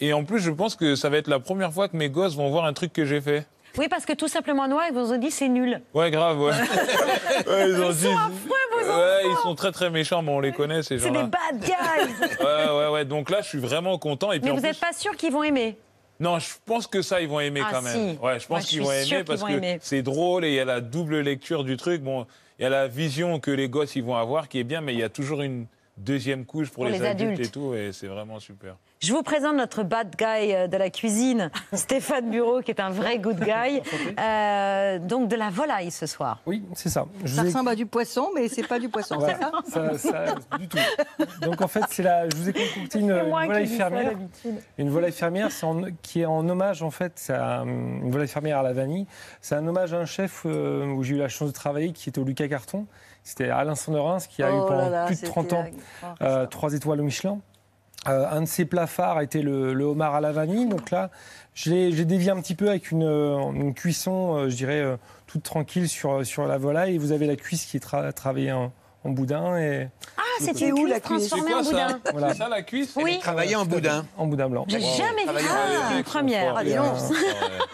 Et 0.01 0.13
en 0.13 0.25
plus, 0.25 0.41
je 0.41 0.51
pense 0.51 0.75
que 0.75 0.97
ça 0.97 1.09
va 1.09 1.19
être 1.19 1.29
la 1.29 1.39
première 1.39 1.73
fois 1.73 1.89
que 1.89 1.97
mes 1.97 2.11
gosses 2.11 2.35
vont 2.35 2.51
voir 2.51 2.65
un 2.65 2.73
truc 2.73 2.93
que 2.93 3.05
j'ai 3.05 3.21
fait. 3.21 3.47
Oui, 3.79 3.89
parce 3.89 4.05
que 4.07 4.13
tout 4.13 4.29
simplement 4.29 4.69
noir, 4.69 4.85
ils 4.89 4.95
vous 4.95 5.13
ont 5.13 5.17
dit 5.19 5.31
c'est 5.31 5.49
nul. 5.49 5.81
Ouais, 5.95 6.11
grave, 6.11 6.41
ouais. 6.41 6.53
Ouais, 7.47 7.69
Ils 7.71 7.81
ont 7.83 7.93
sont 7.93 8.17
affreux, 8.17 8.33
vos 8.73 8.93
Ouais, 8.93 9.23
ils 9.25 9.37
sont 9.43 9.55
très 9.55 9.73
très 9.73 9.91
méchants, 9.91 10.23
mais 10.23 10.31
on 10.31 10.41
les 10.41 10.53
connaît 10.53 10.83
ces 10.83 10.99
C'est 10.99 11.09
gens-là. 11.09 11.25
des 11.25 11.29
bad 11.31 11.61
guys. 11.61 12.37
Ouais, 12.41 12.71
ouais, 12.79 12.89
ouais. 12.93 13.05
Donc 13.05 13.31
là, 13.31 13.41
je 13.43 13.49
suis 13.49 13.59
vraiment 13.59 13.99
content. 13.99 14.33
Et 14.33 14.39
puis 14.41 14.49
Mais 14.49 14.55
vous 14.55 14.61
plus- 14.61 14.69
n'êtes 14.69 14.81
pas 14.81 14.93
sûr 14.93 15.17
qu'ils 15.17 15.33
vont 15.33 15.43
aimer. 15.43 15.77
Non, 16.21 16.39
je 16.39 16.47
pense 16.65 16.87
que 16.87 17.03
ça, 17.03 17.21
ils 17.21 17.29
vont 17.29 17.41
aimer 17.41 17.63
Ah, 17.65 17.71
quand 17.73 17.83
même. 17.83 18.15
si. 18.15 18.19
Ouais, 18.23 18.39
je 18.39 18.47
pense 18.47 18.67
qu'ils 18.67 18.83
vont 18.83 18.93
aimer 18.93 19.25
parce 19.25 19.41
vont 19.41 19.47
que 19.49 19.61
c'est 19.81 20.03
drôle 20.03 20.45
et 20.45 20.51
il 20.51 20.55
y 20.55 20.61
a 20.61 20.65
la 20.65 20.81
double 20.81 21.21
lecture 21.21 21.65
du 21.65 21.77
truc. 21.77 22.03
Bon, 22.03 22.27
il 22.59 22.63
y 22.63 22.67
a 22.67 22.69
la 22.71 22.87
vision 22.87 23.41
que 23.41 23.51
les 23.51 23.69
gosses 23.69 23.97
ils 23.97 24.05
vont 24.05 24.15
avoir 24.15 24.49
qui 24.49 24.61
est 24.61 24.65
bien, 24.65 24.81
mais 24.81 24.93
il 24.93 25.01
y 25.01 25.03
a 25.03 25.09
toujours 25.09 25.43
une 25.43 25.67
deuxième 25.97 26.45
couche 26.45 26.69
pour, 26.69 26.85
Pour 26.85 26.93
les, 26.93 26.99
les 26.99 27.05
adultes, 27.05 27.33
adultes. 27.33 27.49
et 27.49 27.51
tout, 27.51 27.75
et 27.75 27.91
c'est 27.93 28.07
vraiment 28.07 28.39
super. 28.39 28.77
Je 29.05 29.13
vous 29.13 29.23
présente 29.23 29.57
notre 29.57 29.83
bad 29.83 30.17
guy 30.17 30.55
euh, 30.55 30.67
de 30.67 30.79
la 30.79 30.89
cuisine, 30.89 31.51
Stéphane 31.75 32.31
Bureau, 32.31 32.61
qui 32.63 32.71
est 32.71 32.81
un 32.81 32.89
vrai 32.89 33.19
good 33.19 33.39
guy. 33.39 33.83
Euh, 34.19 34.99
donc 34.99 35.29
de 35.29 35.37
la 35.37 35.51
volaille 35.51 35.91
ce 35.91 36.07
soir. 36.07 36.41
Oui, 36.47 36.65
c'est 36.75 36.89
ça. 36.89 37.05
Je 37.23 37.35
Ça 37.35 37.43
vous 37.43 37.47
ai- 37.47 37.51
ressemble 37.51 37.69
à 37.69 37.75
du 37.75 37.85
poisson, 37.85 38.29
mais 38.35 38.49
c'est 38.49 38.67
pas 38.67 38.79
du 38.79 38.89
poisson, 38.89 39.17
Ouais, 39.21 39.35
c'est 39.69 39.79
ça 39.79 39.99
ça, 39.99 39.99
ça, 39.99 40.59
du 40.59 40.69
tout. 40.69 40.79
Donc 41.43 41.61
en 41.61 41.69
fait, 41.69 41.83
c'est 41.91 42.03
la, 42.03 42.29
je 42.31 42.35
vous 42.37 42.49
ai 42.49 42.53
concocté 42.55 42.99
une, 42.99 43.13
volaille 43.13 43.67
fermière. 43.67 44.13
Une 44.79 44.89
volaille 44.89 45.13
fermière, 45.13 45.49
en- 45.63 45.83
qui 46.01 46.23
est 46.23 46.27
en 46.27 46.49
hommage 46.49 46.83
en 46.83 46.91
fait, 46.91 47.31
un- 47.31 47.67
une 47.67 48.11
volaille 48.11 48.29
fermière 48.29 48.59
à 48.61 48.63
la 48.63 48.73
vanille. 48.73 49.07
C'est 49.43 49.55
un 49.55 49.67
hommage 49.67 49.93
à 49.93 49.99
un 49.99 50.07
chef 50.07 50.45
euh, 50.47 50.87
où 50.87 51.03
j'ai 51.03 51.17
eu 51.17 51.19
la 51.19 51.29
chance 51.29 51.49
de 51.49 51.53
travailler, 51.55 51.93
qui 51.93 52.09
était 52.09 52.21
au 52.21 52.25
Lucas 52.25 52.49
Carton. 52.49 52.87
C'était 53.23 53.51
Alain 53.51 53.75
Sanderins, 53.75 54.19
qui 54.31 54.43
a 54.43 54.49
Oh 54.51 54.55
eu 54.55 54.57
là 54.61 54.65
pendant 54.67 54.89
là, 54.91 55.07
plus 55.07 55.15
de 55.17 55.21
c'était 55.21 55.31
30 55.31 55.53
ans 55.53 55.65
euh, 56.23 56.47
trois 56.47 56.73
étoiles 56.73 57.01
au 57.01 57.05
Michelin. 57.05 57.39
Euh, 58.07 58.27
un 58.31 58.43
de 58.43 58.47
ses 58.47 58.67
plats 58.67 58.87
phares 58.87 59.21
était 59.23 59.41
le, 59.41 59.73
le 59.73 59.85
homard 59.85 60.15
à 60.15 60.21
la 60.21 60.31
vanille. 60.33 60.67
Donc 60.67 60.91
là, 60.91 61.11
je 61.55 61.71
l'ai 61.71 61.93
j'ai 61.93 62.05
dévié 62.05 62.31
un 62.31 62.41
petit 62.41 62.55
peu 62.55 62.69
avec 62.69 62.91
une, 62.91 63.03
euh, 63.05 63.39
une 63.53 63.73
cuisson, 63.73 64.37
euh, 64.37 64.49
je 64.51 64.57
dirais, 64.57 64.81
euh, 64.81 64.97
toute 65.27 65.43
tranquille 65.43 65.89
sur, 65.89 66.25
sur 66.27 66.47
la 66.47 66.59
volaille. 66.59 66.97
Et 66.97 66.99
vous 66.99 67.13
avez 67.13 67.27
la 67.27 67.37
cuisse 67.37 67.65
qui 67.65 67.79
est 67.79 67.85
tra- 67.85 68.13
travaillée 68.13 68.53
en, 68.53 68.73
en 69.05 69.09
boudin. 69.11 69.57
Et... 69.57 69.89
Ah, 70.19 70.23
c'était 70.39 70.69
une 70.69 70.85
cuisse 70.85 71.01
transformée 71.01 71.55
en 71.55 71.63
boudin. 71.63 72.01
Voilà. 72.13 72.29
C'est 72.33 72.39
ça 72.39 72.49
la 72.51 72.61
cuisse 72.63 72.93
Oui. 72.97 73.19
Travailler 73.21 73.57
en 73.57 73.65
boudin. 73.65 74.05
En 74.19 74.27
boudin 74.27 74.51
blanc. 74.51 74.65
J'ai 74.69 74.81
jamais 74.81 75.23
vu 75.23 75.39
ça. 75.47 75.55
Ah, 75.91 75.97
une 75.97 76.03
première. 76.05 76.63
Dis 76.63 76.75
donc. 76.75 76.97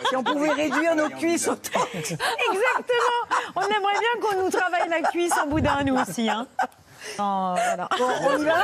Si 0.08 0.14
on 0.16 0.22
pouvait 0.22 0.52
réduire 0.52 0.94
nos 0.94 1.08
cuisses 1.08 1.48
autant. 1.48 1.80
Exactement. 1.94 3.24
On 3.56 3.62
aimerait 3.62 3.98
bien 3.98 4.20
qu'on 4.22 4.44
nous 4.44 4.50
travaille 4.50 4.88
la 4.88 5.02
cuisse 5.08 5.32
en 5.44 5.48
boudin, 5.48 5.82
nous 5.84 5.96
aussi. 5.96 6.28
hein. 6.28 6.46
Non, 7.18 7.54
voilà. 7.54 7.88
Bon, 7.98 8.06
on 8.28 8.38
y 8.40 8.44
va 8.44 8.54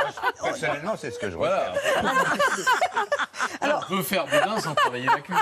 Personnellement, 0.43 0.93
c'est 0.97 1.11
ce 1.11 1.19
que 1.19 1.29
je 1.29 1.35
Voilà. 1.35 1.73
Alors- 3.61 3.85
On 3.89 3.95
peut 3.97 4.03
faire 4.03 4.25
boudin 4.25 4.59
sans 4.59 4.73
travailler 4.75 5.05
la 5.05 5.19
cuisse. 5.21 5.37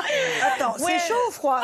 Attends, 0.55 0.73
Ouais. 0.83 0.97
c'est 0.99 1.07
chaud 1.07 1.19
ou 1.27 1.31
froid? 1.31 1.61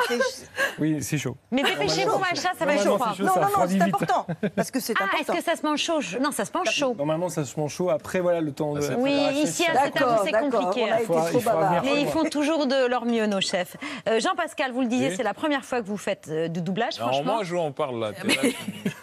Oui, 0.79 1.01
c'est 1.03 1.17
chaud. 1.17 1.35
Mais 1.51 1.63
dépêchez-vous, 1.63 2.17
Macha, 2.17 2.49
ça 2.57 2.65
va 2.65 2.73
être 2.75 2.83
chaud. 2.83 2.97
Non, 3.19 3.25
non, 3.35 3.41
non, 3.41 3.65
c'est 3.67 3.81
important. 3.81 4.27
Parce 4.55 4.71
que 4.71 4.79
c'est 4.79 4.93
Ah, 4.99 5.19
est-ce 5.19 5.31
que 5.31 5.43
ça 5.43 5.55
se 5.55 5.65
mange 5.65 5.79
chaud? 5.79 5.99
Non, 6.21 6.31
ça 6.31 6.45
se 6.45 6.51
mange 6.53 6.69
chaud. 6.69 6.95
Normalement, 6.97 7.29
ça 7.29 7.43
se 7.45 7.59
mange 7.59 7.71
chaud. 7.73 7.89
Après, 7.89 8.19
voilà, 8.19 8.41
le 8.41 8.51
temps 8.51 8.73
de. 8.73 8.81
Oui, 8.97 9.11
ici 9.33 9.65
à 9.67 9.83
cette 9.85 10.01
heure, 10.01 10.21
c'est 10.23 10.31
compliqué. 10.31 10.85
on 10.89 10.93
a 10.93 10.97
été 10.97 11.05
faut- 11.05 11.13
trop 11.15 11.27
il 11.27 11.31
faut 11.33 11.39
bavard. 11.41 11.73
revenir 11.75 11.83
Mais 11.95 12.01
ils 12.01 12.07
font 12.07 12.23
toujours 12.25 12.67
de 12.67 12.85
leur 12.87 13.05
mieux, 13.05 13.25
nos 13.25 13.41
chefs. 13.41 13.75
Euh, 14.07 14.19
Jean-Pascal, 14.19 14.71
vous 14.71 14.81
le 14.81 14.87
disiez, 14.87 15.09
Oui. 15.09 15.13
c'est 15.17 15.23
la 15.23 15.33
première 15.33 15.63
fois 15.65 15.81
que 15.81 15.87
vous 15.87 15.97
faites 15.97 16.27
euh, 16.29 16.47
du 16.47 16.61
doublage, 16.61 16.97
Alors 16.97 17.11
franchement. 17.13 17.33
moi, 17.35 17.43
je 17.43 17.55
on 17.55 17.71
parle 17.71 17.99
là. 17.99 18.11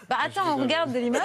Bah 0.09 0.17
attends, 0.25 0.55
on 0.57 0.63
regarde 0.63 0.91
de 0.93 0.99
l'image. 0.99 1.21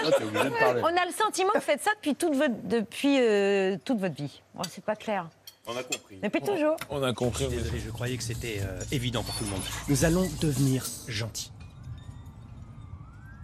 Parler. 0.59 0.81
On 0.83 0.87
a 0.87 1.02
le 1.05 1.11
sentiment 1.11 1.49
que 1.51 1.59
vous 1.59 1.63
faites 1.63 1.81
ça 1.81 1.91
depuis 1.95 2.15
toute 2.15 2.35
votre, 2.35 2.55
depuis, 2.67 3.19
euh, 3.19 3.77
toute 3.83 3.99
votre 3.99 4.15
vie. 4.15 4.41
Bon, 4.55 4.63
c'est 4.69 4.83
pas 4.83 4.95
clair. 4.95 5.27
On 5.65 5.77
a 5.77 5.83
compris. 5.83 6.17
Depuis 6.21 6.41
toujours. 6.41 6.75
On 6.89 7.01
a 7.03 7.13
compris. 7.13 7.47
mais- 7.49 7.79
je 7.79 7.89
croyais 7.89 8.17
que 8.17 8.23
c'était 8.23 8.59
euh, 8.61 8.81
évident 8.91 9.23
pour 9.23 9.33
tout 9.35 9.45
le 9.45 9.49
monde. 9.51 9.61
Nous 9.87 10.03
allons 10.05 10.29
devenir 10.41 10.85
gentils. 11.07 11.51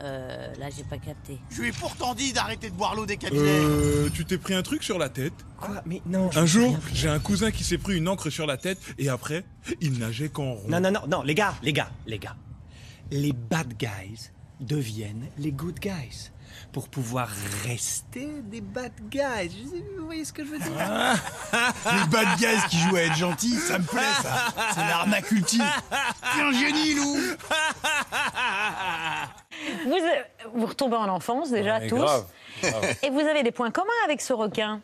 Euh, 0.01 0.53
là, 0.57 0.67
j'ai 0.75 0.83
pas 0.83 0.97
capté. 0.97 1.37
Je 1.49 1.61
lui 1.61 1.69
ai 1.69 1.71
pourtant 1.73 2.15
dit 2.15 2.31
d'arrêter 2.31 2.69
de 2.69 2.75
boire 2.75 2.95
l'eau 2.95 3.05
des 3.05 3.17
cabinets. 3.17 3.41
Euh, 3.43 4.09
tu 4.13 4.23
t'es 4.25 4.37
pris 4.37 4.53
un 4.53 4.61
truc 4.63 4.81
sur 4.81 4.97
la 4.97 5.09
tête? 5.09 5.33
Quoi? 5.59 5.81
Mais 5.85 6.01
non. 6.05 6.29
Un 6.35 6.45
jour, 6.45 6.77
j'ai 6.93 7.09
un 7.09 7.19
cousin 7.19 7.51
qui 7.51 7.65
s'est 7.65 7.77
pris 7.77 7.97
une 7.97 8.07
encre 8.07 8.29
sur 8.29 8.45
la 8.45 8.55
tête 8.55 8.79
et 8.97 9.09
après, 9.09 9.43
il 9.81 9.99
nageait 9.99 10.29
qu'en 10.29 10.53
rond. 10.53 10.63
Non, 10.69 10.79
non, 10.79 10.91
non, 10.91 11.01
non, 11.07 11.21
les 11.23 11.35
gars, 11.35 11.53
les 11.63 11.73
gars, 11.73 11.89
les 12.07 12.17
gars. 12.17 12.35
Les 13.11 13.33
bad 13.33 13.73
guys 13.77 14.29
deviennent 14.61 15.27
les 15.37 15.51
good 15.51 15.79
guys. 15.79 16.31
Pour 16.71 16.87
pouvoir 16.87 17.29
rester 17.65 18.27
des 18.43 18.61
bad 18.61 18.91
guys. 19.09 19.49
Je 19.49 19.69
sais- 19.69 19.83
Vous 19.97 20.05
voyez 20.05 20.23
ce 20.23 20.31
que 20.31 20.45
je 20.45 20.51
veux 20.51 20.59
dire 20.59 20.71
Les 21.93 22.07
bad 22.09 22.37
guys 22.37 22.61
qui 22.69 22.77
jouent 22.77 22.95
à 22.95 23.01
être 23.01 23.15
gentils, 23.15 23.55
ça 23.55 23.79
me 23.79 23.83
plaît 23.85 24.01
ça. 24.21 24.53
C'est 24.75 24.81
l'arnaque 24.87 25.31
ultime. 25.31 25.63
T'es 26.35 26.41
un 26.41 26.51
génie, 26.51 26.93
Lou. 26.93 27.17
Vous, 29.85 29.93
euh, 29.93 30.23
vous 30.53 30.65
retombez 30.65 30.95
en 30.95 31.09
enfance 31.09 31.49
déjà, 31.51 31.79
tous. 31.87 31.95
grave, 31.97 32.25
grave. 32.61 32.95
Et 33.03 33.09
vous 33.09 33.19
avez 33.19 33.43
des 33.43 33.51
points 33.51 33.71
communs 33.71 33.89
avec 34.05 34.21
ce 34.21 34.33
requin, 34.33 34.81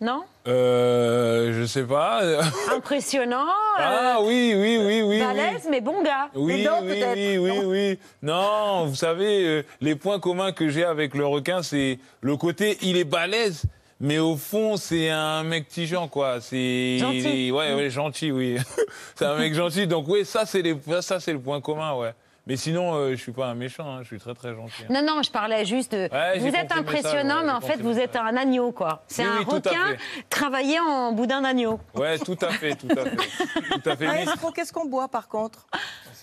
non 0.00 0.22
Euh, 0.46 1.52
je 1.58 1.64
sais 1.66 1.82
pas. 1.84 2.22
Impressionnant. 2.74 3.46
Ah 3.76 4.18
euh, 4.18 4.24
oui, 4.26 4.54
oui, 4.56 4.78
oui, 4.84 5.02
oui. 5.02 5.18
balèze, 5.20 5.62
oui. 5.64 5.70
mais 5.70 5.80
bon 5.80 6.02
gars. 6.02 6.28
Oui, 6.34 6.62
dents, 6.64 6.80
oui, 6.82 7.02
oui, 7.14 7.38
oui, 7.38 7.60
oui. 7.64 7.98
Non, 8.22 8.86
vous 8.86 8.94
savez, 8.94 9.44
euh, 9.46 9.62
les 9.80 9.94
points 9.96 10.20
communs 10.20 10.52
que 10.52 10.68
j'ai 10.68 10.84
avec 10.84 11.14
le 11.14 11.26
requin, 11.26 11.62
c'est 11.62 11.98
le 12.20 12.36
côté, 12.36 12.78
il 12.82 12.96
est 12.96 13.04
balèze, 13.04 13.64
mais 14.00 14.18
au 14.18 14.36
fond, 14.36 14.76
c'est 14.76 15.10
un 15.10 15.42
mec 15.42 15.68
tigeant, 15.68 16.06
quoi. 16.08 16.40
C'est 16.40 16.98
Gentil. 16.98 17.18
il 17.18 17.48
est- 17.48 17.50
ouais, 17.50 17.74
ouais, 17.74 17.90
gentil, 17.90 18.30
oui. 18.30 18.56
c'est 19.16 19.26
un 19.26 19.36
mec 19.36 19.52
gentil. 19.54 19.86
Donc 19.88 20.06
oui, 20.08 20.24
ça, 20.24 20.46
c'est 20.46 20.62
les, 20.62 20.76
ça, 21.00 21.18
c'est 21.20 21.32
le 21.32 21.40
point 21.40 21.60
commun, 21.60 21.94
ouais. 21.94 22.12
Mais 22.48 22.56
sinon, 22.56 22.94
euh, 22.94 23.10
je 23.10 23.16
suis 23.16 23.32
pas 23.32 23.46
un 23.46 23.54
méchant. 23.54 23.84
hein, 23.96 23.98
je 24.02 24.06
suis 24.08 24.18
très, 24.18 24.34
très 24.34 24.54
gentil. 24.54 24.82
Non, 24.88 25.02
non, 25.02 25.22
je 25.22 25.30
parlais 25.30 25.66
juste 25.66 25.92
de. 25.92 26.08
Ouais, 26.10 26.38
vous 26.38 26.46
j'ai 26.50 26.56
êtes 26.56 26.72
compris 26.72 26.96
impressionnant, 26.98 27.36
ouais, 27.36 27.42
mais 27.42 27.48
j'ai 27.50 27.54
en 27.56 27.60
fait, 27.60 27.72
compris 27.74 27.92
vous 27.92 27.98
êtes 27.98 28.16
un 28.16 28.36
agneau, 28.36 28.72
quoi. 28.72 29.02
C'est 29.06 29.22
Oui, 29.22 29.28
un 29.28 29.38
oui, 29.40 29.44
tout 29.44 29.50
à 29.68 29.70
requin 29.70 29.96
travaillé 30.30 30.80
en 30.80 31.12
boudin 31.12 31.42
d'agneau. 31.42 31.78
Ouais, 31.94 32.18
tout 32.18 32.38
à 32.40 32.48
fait, 32.48 32.74
tout 32.74 32.88
à 32.90 33.04
fait, 33.04 33.16
tout 33.16 33.90
à 33.90 33.96
fait. 33.96 34.06
Mais 34.06 34.24
Maestro, 34.24 34.50
qu'est-ce 34.50 34.72
qu'on 34.72 34.86
boit 34.86 35.08
par 35.08 35.28
contre? 35.28 35.66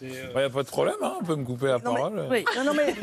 Il 0.02 0.10
n'y 0.10 0.18
a 0.44 0.50
pas 0.50 0.64
de 0.64 0.68
problème, 0.68 0.96
hein, 1.02 1.14
on 1.22 1.24
peut 1.24 1.36
me 1.36 1.44
couper 1.44 1.68
la 1.68 1.78
Non, 1.80 1.80
mais- 1.80 1.94
parole. 1.96 2.28
Oui. 2.32 2.46
Non, 2.58 2.64
non, 2.66 2.72
mais 2.76 2.94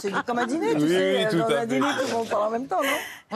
c'est- 0.00 0.12
comme 0.26 0.38
un 0.38 0.46
dîner, 0.46 0.74
tu 0.74 0.82
Oui, 0.82 0.88
sais. 0.88 1.16
oui, 1.24 1.30
tout 1.30 1.36
dans 1.38 1.44
à 1.44 1.46
un 1.56 1.60
fait. 1.60 1.66
dîner, 1.66 1.86
tout 2.00 2.06
le 2.08 2.12
monde 2.14 2.28
parle 2.28 2.42
en 2.48 2.50
même 2.50 2.66
temps, 2.66 2.82
non? 2.82 2.88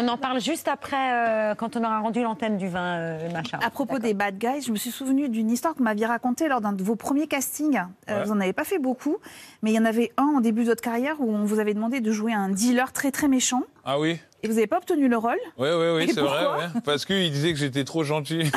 On 0.03 0.09
en 0.09 0.17
parle 0.17 0.41
juste 0.41 0.69
après, 0.69 0.97
euh, 1.13 1.55
quand 1.55 1.77
on 1.77 1.81
aura 1.85 2.01
rendu 2.01 2.23
l'antenne 2.23 2.57
du 2.57 2.69
vin, 2.69 2.99
euh, 2.99 3.31
Macha. 3.33 3.59
À 3.65 3.71
propos 3.71 3.99
des 3.99 4.15
bad 4.15 4.39
guys, 4.39 4.63
je 4.63 4.73
me 4.73 4.77
suis 4.77 4.91
souvenu 4.91 5.29
d'une 5.29 5.51
histoire 5.51 5.75
que 5.75 5.79
vous 5.79 5.85
m'aviez 5.85 6.07
racontée 6.07 6.49
lors 6.49 6.61
d'un 6.61 6.73
de 6.73 6.83
vos 6.83 6.97
premiers 6.97 7.27
castings. 7.27 7.79
Euh, 8.11 8.17
Ouais. 8.21 8.25
Vous 8.25 8.35
n'en 8.35 8.41
avez 8.41 8.53
pas 8.53 8.65
fait 8.65 8.79
beaucoup, 8.79 9.17
mais 9.63 9.73
il 9.73 9.75
y 9.75 9.79
en 9.79 9.85
avait 9.85 10.13
un 10.17 10.25
en 10.37 10.41
début 10.41 10.63
de 10.65 10.69
votre 10.71 10.83
carrière 10.83 11.17
où 11.21 11.31
on 11.31 11.45
vous 11.45 11.59
avait 11.59 11.75
demandé 11.75 12.01
de 12.01 12.13
jouer 12.13 12.33
un 12.33 12.49
dealer 12.49 12.93
très 12.93 13.11
très 13.11 13.29
méchant. 13.29 13.63
Ah 13.85 13.99
oui? 13.99 14.19
Et 14.47 14.49
vous 14.49 14.55
n'avez 14.55 14.67
pas 14.69 14.79
obtenu 14.79 15.09
le 15.09 15.17
rôle? 15.17 15.37
Oui, 15.59 15.69
oui, 15.73 15.87
oui, 15.97 16.13
c'est 16.15 16.21
vrai. 16.21 16.47
ouais. 16.47 16.81
Parce 16.85 17.05
qu'il 17.05 17.33
disait 17.33 17.53
que 17.53 17.59
j'étais 17.59 17.83
trop 17.85 18.05
gentil. 18.05 18.45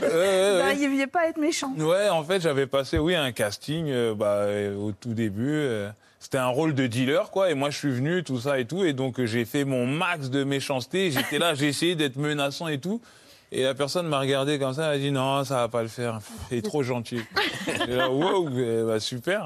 Ouais, 0.00 0.08
Vous 0.10 0.16
ouais. 0.16 0.58
n'arriviez 0.58 1.06
pas 1.08 1.20
à 1.22 1.26
être 1.26 1.38
méchant. 1.38 1.74
Ouais, 1.76 2.08
en 2.08 2.22
fait, 2.24 2.40
j'avais 2.40 2.66
passé, 2.66 2.98
oui, 2.98 3.14
un 3.14 3.30
casting 3.32 3.88
euh, 3.90 4.14
bah, 4.14 4.26
euh, 4.44 4.74
au 4.76 4.92
tout 4.92 5.12
début. 5.12 5.50
euh, 5.50 5.90
C'était 6.20 6.38
un 6.38 6.46
rôle 6.46 6.74
de 6.74 6.86
dealer, 6.86 7.30
quoi. 7.30 7.50
Et 7.50 7.54
moi, 7.54 7.68
je 7.70 7.76
suis 7.78 7.90
venu, 7.90 8.22
tout 8.24 8.38
ça 8.40 8.58
et 8.58 8.64
tout. 8.64 8.84
Et 8.84 8.92
donc, 8.94 9.20
euh, 9.20 9.26
j'ai 9.26 9.44
fait 9.44 9.64
mon 9.64 9.86
max 9.86 10.30
de 10.30 10.44
méchanceté. 10.44 11.10
J'étais 11.10 11.38
là, 11.38 11.54
j'ai 11.56 11.66
essayé 11.68 11.94
d'être 11.94 12.16
menaçant 12.16 12.68
et 12.68 12.78
tout. 12.78 13.00
Et 13.52 13.64
la 13.64 13.74
personne 13.74 14.06
m'a 14.06 14.20
regardé 14.20 14.58
comme 14.58 14.72
ça, 14.72 14.86
elle 14.94 14.94
a 14.94 14.98
dit 14.98 15.10
non, 15.10 15.44
ça 15.44 15.56
va 15.56 15.68
pas 15.68 15.82
le 15.82 15.88
faire. 15.88 16.20
Il 16.50 16.58
est 16.58 16.62
trop 16.62 16.82
gentil. 16.82 17.20
Et 17.88 17.94
là, 17.94 18.08
wow, 18.10 18.48
eh, 18.58 18.82
bah, 18.86 19.00
super. 19.00 19.44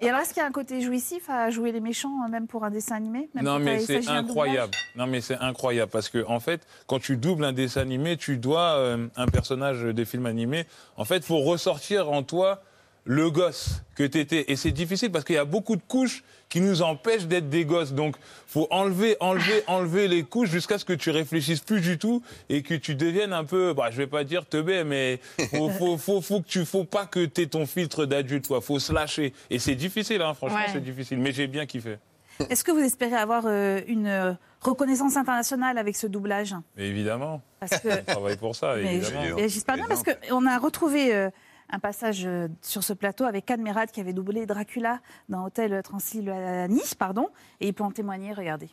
Et 0.00 0.08
alors, 0.08 0.20
est-ce 0.20 0.30
qu'il 0.30 0.40
y 0.40 0.44
a 0.44 0.46
un 0.48 0.52
côté 0.52 0.80
jouissif 0.80 1.28
à 1.30 1.50
jouer 1.50 1.72
les 1.72 1.80
méchants, 1.80 2.24
euh, 2.24 2.28
même 2.28 2.46
pour 2.46 2.64
un 2.64 2.70
dessin 2.70 2.96
animé 2.96 3.28
même 3.34 3.44
Non, 3.44 3.58
mais 3.58 3.78
c'est 3.78 4.08
incroyable. 4.08 4.72
Non, 4.96 5.06
mais 5.06 5.20
c'est 5.20 5.36
incroyable 5.36 5.90
parce 5.90 6.08
que 6.08 6.24
en 6.26 6.40
fait, 6.40 6.66
quand 6.86 6.98
tu 6.98 7.16
doubles 7.16 7.44
un 7.44 7.52
dessin 7.52 7.82
animé, 7.82 8.16
tu 8.16 8.36
dois 8.38 8.76
euh, 8.76 9.06
un 9.16 9.26
personnage 9.26 9.82
des 9.82 10.04
films 10.04 10.26
animés. 10.26 10.66
En 10.96 11.04
fait, 11.04 11.24
faut 11.24 11.40
ressortir 11.40 12.10
en 12.10 12.22
toi 12.22 12.62
le 13.04 13.30
gosse 13.30 13.82
que 13.94 14.04
t'étais. 14.04 14.50
Et 14.50 14.56
c'est 14.56 14.70
difficile 14.70 15.10
parce 15.10 15.24
qu'il 15.24 15.36
y 15.36 15.38
a 15.38 15.44
beaucoup 15.44 15.76
de 15.76 15.82
couches 15.86 16.24
qui 16.48 16.60
nous 16.60 16.82
empêchent 16.82 17.26
d'être 17.26 17.48
des 17.48 17.64
gosses. 17.64 17.92
Donc, 17.92 18.16
faut 18.46 18.66
enlever, 18.70 19.16
enlever, 19.20 19.62
enlever 19.66 20.08
les 20.08 20.22
couches 20.22 20.50
jusqu'à 20.50 20.78
ce 20.78 20.84
que 20.84 20.92
tu 20.92 21.10
réfléchisses 21.10 21.60
plus 21.60 21.80
du 21.80 21.98
tout 21.98 22.22
et 22.48 22.62
que 22.62 22.74
tu 22.74 22.94
deviennes 22.94 23.32
un 23.32 23.44
peu, 23.44 23.74
bah, 23.74 23.90
je 23.90 23.96
vais 23.96 24.06
pas 24.06 24.24
dire 24.24 24.46
teubé, 24.46 24.84
mais 24.84 25.20
faut, 25.50 25.68
faut, 25.78 25.98
faut, 25.98 26.20
faut 26.20 26.40
que 26.40 26.48
tu, 26.48 26.64
faut 26.64 26.84
pas 26.84 27.06
que 27.06 27.24
t'aies 27.26 27.46
ton 27.46 27.66
filtre 27.66 28.06
d'adulte, 28.06 28.48
quoi. 28.48 28.60
Faut 28.60 28.78
se 28.78 28.92
lâcher. 28.92 29.32
Et 29.50 29.58
c'est 29.58 29.74
difficile, 29.74 30.22
hein, 30.22 30.34
franchement, 30.34 30.58
Ouais. 30.58 30.72
c'est 30.72 30.82
difficile. 30.82 31.18
Mais 31.18 31.32
j'ai 31.32 31.46
bien 31.46 31.66
kiffé. 31.66 31.98
Est-ce 32.50 32.62
que 32.64 32.70
vous 32.70 32.78
espérez 32.80 33.16
avoir 33.16 33.44
euh, 33.46 33.80
une 33.88 34.06
euh, 34.06 34.32
reconnaissance 34.60 35.16
internationale 35.16 35.76
avec 35.76 35.96
ce 35.96 36.06
doublage? 36.06 36.54
Mais 36.76 36.86
évidemment. 36.86 37.42
Parce 37.60 37.78
que- 37.80 37.88
On 37.88 38.04
travaille 38.04 38.36
pour 38.36 38.54
ça, 38.56 38.74
Mais 38.76 38.96
évidemment. 38.96 39.36
J'espère 39.48 39.74
bien 39.74 39.86
parce 39.88 40.02
qu'on 40.04 40.46
a 40.46 40.58
retrouvé 40.58 41.12
euh, 41.14 41.30
un 41.70 41.78
passage 41.78 42.24
euh, 42.26 42.48
sur 42.62 42.82
ce 42.82 42.92
plateau 42.92 43.24
avec 43.24 43.50
Anne 43.50 43.62
Merad 43.62 43.90
qui 43.90 44.00
avait 44.00 44.12
doublé 44.12 44.46
Dracula 44.46 45.00
dans 45.28 45.44
Hôtel 45.44 45.82
Transylvanie, 45.82 46.82
pardon, 46.98 47.28
et 47.60 47.68
il 47.68 47.74
peut 47.74 47.84
en 47.84 47.90
témoigner, 47.90 48.32
regardez. 48.32 48.70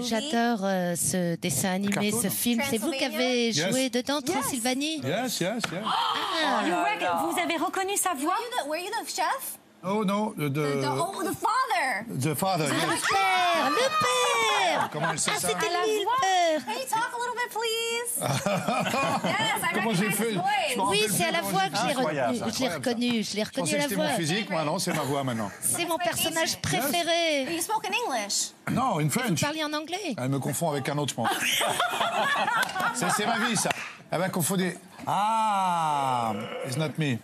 J'adore 0.00 0.64
euh, 0.64 0.94
ce 0.96 1.36
dessin 1.36 1.70
animé, 1.72 2.10
ce 2.12 2.28
film. 2.28 2.62
C'est 2.68 2.78
vous 2.78 2.92
qui 2.92 3.04
avez 3.04 3.48
Yes. 3.50 3.68
joué 3.70 3.90
dedans, 3.90 4.20
Transylvanie? 4.22 5.00
Yes, 5.02 5.40
yes, 5.40 5.62
yes. 5.70 5.82
Ah. 5.84 6.66
You 6.66 6.74
rec- 6.74 7.30
vous 7.30 7.38
avez 7.38 7.56
reconnu 7.56 7.96
sa 7.96 8.14
voix? 8.14 8.36
Were 8.66 8.78
you 8.78 8.88
the 8.90 9.06
chef? 9.08 9.58
Oh 9.84 10.02
non, 10.04 10.30
the, 10.36 10.48
the, 10.48 10.84
oh, 10.86 11.22
the 11.22 11.34
father. 11.36 12.06
the 12.08 12.34
father. 12.34 12.66
Ah, 12.70 12.74
yes. 12.74 12.86
le 12.86 13.08
père, 13.14 13.70
le 13.70 13.76
père 13.76 14.37
Comment 14.92 15.10
elle 15.12 15.18
sait 15.18 15.30
Ah, 15.34 15.40
ça 15.40 15.48
c'était 15.48 15.66
lui, 15.66 16.00
le 16.00 16.20
père 16.20 16.64
Can 16.64 16.72
you 16.72 16.86
talk 16.88 17.12
a 17.12 17.18
little 17.18 17.36
bit, 17.36 17.50
please? 17.52 18.10
yes, 19.24 19.62
I 19.62 19.74
Comment 19.74 19.94
j'ai 19.94 20.10
fait? 20.10 20.34
Oui, 20.78 21.04
c'est 21.10 21.24
à 21.26 21.30
la 21.32 21.40
voix 21.42 21.62
que 21.68 21.76
j'ai 21.76 21.94
ça, 21.94 22.50
Je 22.50 22.60
l'ai 22.62 22.68
reconnu, 22.68 23.22
je 23.22 23.36
l'ai 23.36 23.42
reconnu 23.44 23.72
la 23.72 23.82
c'était 23.82 23.94
voix. 23.94 24.04
mon 24.06 24.16
physique, 24.16 24.50
moi 24.50 24.64
non, 24.64 24.78
c'est 24.78 24.92
ma 24.92 25.02
voix 25.02 25.24
maintenant. 25.24 25.50
C'est 25.60 25.86
mon 25.86 25.98
personnage 25.98 26.60
préféré. 26.60 27.44
You 27.54 27.60
spoke 27.60 27.86
in 27.86 27.92
English? 28.06 28.50
Non, 28.70 28.98
in 29.00 29.04
Vous 29.04 29.10
French. 29.10 29.40
parliez 29.40 29.64
en 29.64 29.72
anglais? 29.72 30.14
Elle 30.16 30.28
me 30.28 30.38
confond 30.38 30.70
avec 30.70 30.88
un 30.88 30.98
autre, 30.98 31.10
je 31.10 31.14
pense. 31.14 31.28
Ça, 32.94 33.08
c'est 33.16 33.26
ma 33.26 33.38
vie, 33.38 33.56
ça. 33.56 33.70
Elle 34.10 34.18
m'a 34.20 34.28
confondu. 34.28 34.76
Ah, 35.06 36.32
it's 36.66 36.76
not 36.76 36.90
me. 36.98 37.18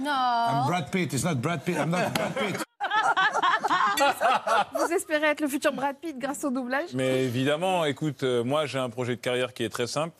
No. 0.00 0.10
I'm 0.10 0.66
Brad 0.66 0.90
Pitt. 0.90 1.12
It's 1.12 1.24
not 1.24 1.36
Brad 1.36 1.62
Pitt. 1.64 1.76
I'm 1.78 1.90
not 1.90 2.12
Brad 2.14 2.34
Pitt. 2.34 2.56
Vous 4.74 4.92
espérez 4.92 5.28
être 5.28 5.40
le 5.40 5.48
futur 5.48 5.72
Brad 5.72 5.96
Pitt 5.96 6.18
grâce 6.18 6.44
au 6.44 6.50
doublage? 6.50 6.90
Mais 6.94 7.24
évidemment, 7.24 7.84
écoute, 7.84 8.22
euh, 8.22 8.44
moi 8.44 8.66
j'ai 8.66 8.78
un 8.78 8.90
projet 8.90 9.16
de 9.16 9.20
carrière 9.20 9.52
qui 9.54 9.64
est 9.64 9.68
très 9.68 9.86
simple. 9.86 10.14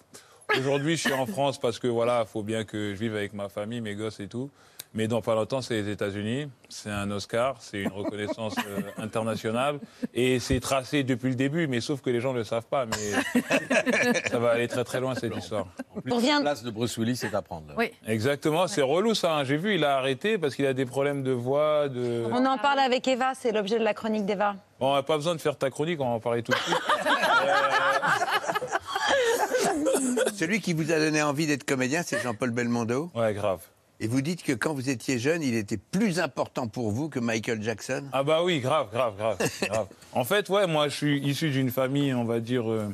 Aujourd'hui, 0.58 0.96
je 0.96 1.02
suis 1.02 1.12
en 1.12 1.26
France 1.26 1.58
parce 1.58 1.78
que 1.78 1.88
voilà, 1.88 2.24
faut 2.26 2.42
bien 2.42 2.64
que 2.64 2.94
je 2.94 3.00
vive 3.00 3.16
avec 3.16 3.32
ma 3.32 3.48
famille, 3.48 3.80
mes 3.80 3.94
gosses 3.94 4.20
et 4.20 4.28
tout. 4.28 4.50
Mais 4.95 5.09
dans 5.09 5.22
pas 5.22 5.34
longtemps, 5.34 5.62
c'est 5.62 5.80
les 5.80 5.88
États-Unis. 5.90 6.51
C'est 6.68 6.90
un 6.90 7.11
Oscar, 7.11 7.57
c'est 7.61 7.80
une 7.80 7.93
reconnaissance 7.93 8.55
euh, 8.68 8.80
internationale. 8.99 9.78
Et 10.12 10.38
c'est 10.38 10.61
tracé 10.61 11.03
depuis 11.03 11.30
le 11.30 11.34
début, 11.34 11.66
mais 11.66 11.80
sauf 11.80 12.03
que 12.03 12.11
les 12.11 12.20
gens 12.20 12.34
ne 12.34 12.38
le 12.38 12.45
savent 12.45 12.66
pas. 12.66 12.84
Mais 12.84 14.12
ça 14.30 14.38
va 14.38 14.51
aller 14.51 14.68
très 14.68 14.84
très 14.84 15.01
loin 15.01 15.14
cette 15.14 15.34
histoire. 15.34 15.66
En 15.97 16.01
plus, 16.03 16.26
la 16.28 16.40
place 16.40 16.62
de 16.62 16.70
Bruce 16.70 16.97
Willis, 16.99 17.16
c'est 17.16 17.34
à 17.34 17.40
prendre. 17.40 17.72
Oui. 17.78 17.90
Exactement, 18.07 18.68
c'est 18.68 18.82
relou 18.82 19.14
ça. 19.14 19.36
hein. 19.36 19.45
J'ai 19.45 19.57
vu, 19.57 19.76
il 19.76 19.84
a 19.84 19.97
arrêté 19.97 20.36
parce 20.36 20.55
qu'il 20.55 20.66
a 20.66 20.74
des 20.74 20.84
problèmes 20.86 21.22
de 21.22 21.32
voix, 21.32 21.88
de. 21.88 22.24
On 22.30 22.45
en 22.45 22.59
parle 22.59 22.80
avec 22.80 23.09
Eva, 23.09 23.32
c'est 23.34 23.53
l'objet 23.53 23.78
de 23.78 23.84
la 23.84 23.95
chronique 23.95 24.26
d'Eva. 24.26 24.57
Bon, 24.78 24.90
on 24.90 24.95
n'a 24.95 25.03
pas 25.03 25.16
besoin 25.16 25.34
de 25.34 25.40
faire 25.40 25.57
ta 25.57 25.70
chronique, 25.70 25.99
on 26.01 26.05
va 26.05 26.11
en 26.16 26.20
parler 26.20 26.43
tout 26.43 26.53
de 26.53 26.59
suite. 26.59 26.76
Celui 30.34 30.61
qui 30.61 30.74
vous 30.74 30.93
a 30.93 30.99
donné 30.99 31.22
envie 31.22 31.47
d'être 31.47 31.64
comédien, 31.64 32.03
c'est 32.05 32.20
Jean-Paul 32.22 32.51
Belmondo. 32.51 33.11
Ouais, 33.14 33.32
grave. 33.32 33.61
Et 34.03 34.09
vous 34.09 34.20
dites 34.20 34.42
que 34.42 34.53
quand 34.53 34.74
vous 34.74 34.90
étiez 34.90 35.20
jeune, 35.20 35.42
il 35.42 35.55
était 35.55 35.76
plus 35.76 36.18
important 36.18 36.66
pour 36.66 36.90
vous 36.90 37.09
que 37.09 37.20
Michael 37.20 37.62
Jackson? 37.62 38.03
Ah 38.12 38.24
bah 38.24 38.42
oui, 38.42 38.59
grave, 38.59 38.88
grave, 38.92 39.16
grave. 39.16 39.38
grave. 39.62 39.86
En 40.12 40.24
fait, 40.24 40.48
ouais, 40.48 40.66
moi, 40.66 40.88
je 40.88 40.96
suis 40.96 41.20
issu 41.20 41.50
d'une 41.50 41.70
famille, 41.70 42.12
on 42.12 42.24
va 42.24 42.40
dire, 42.40 42.68
euh, 42.68 42.88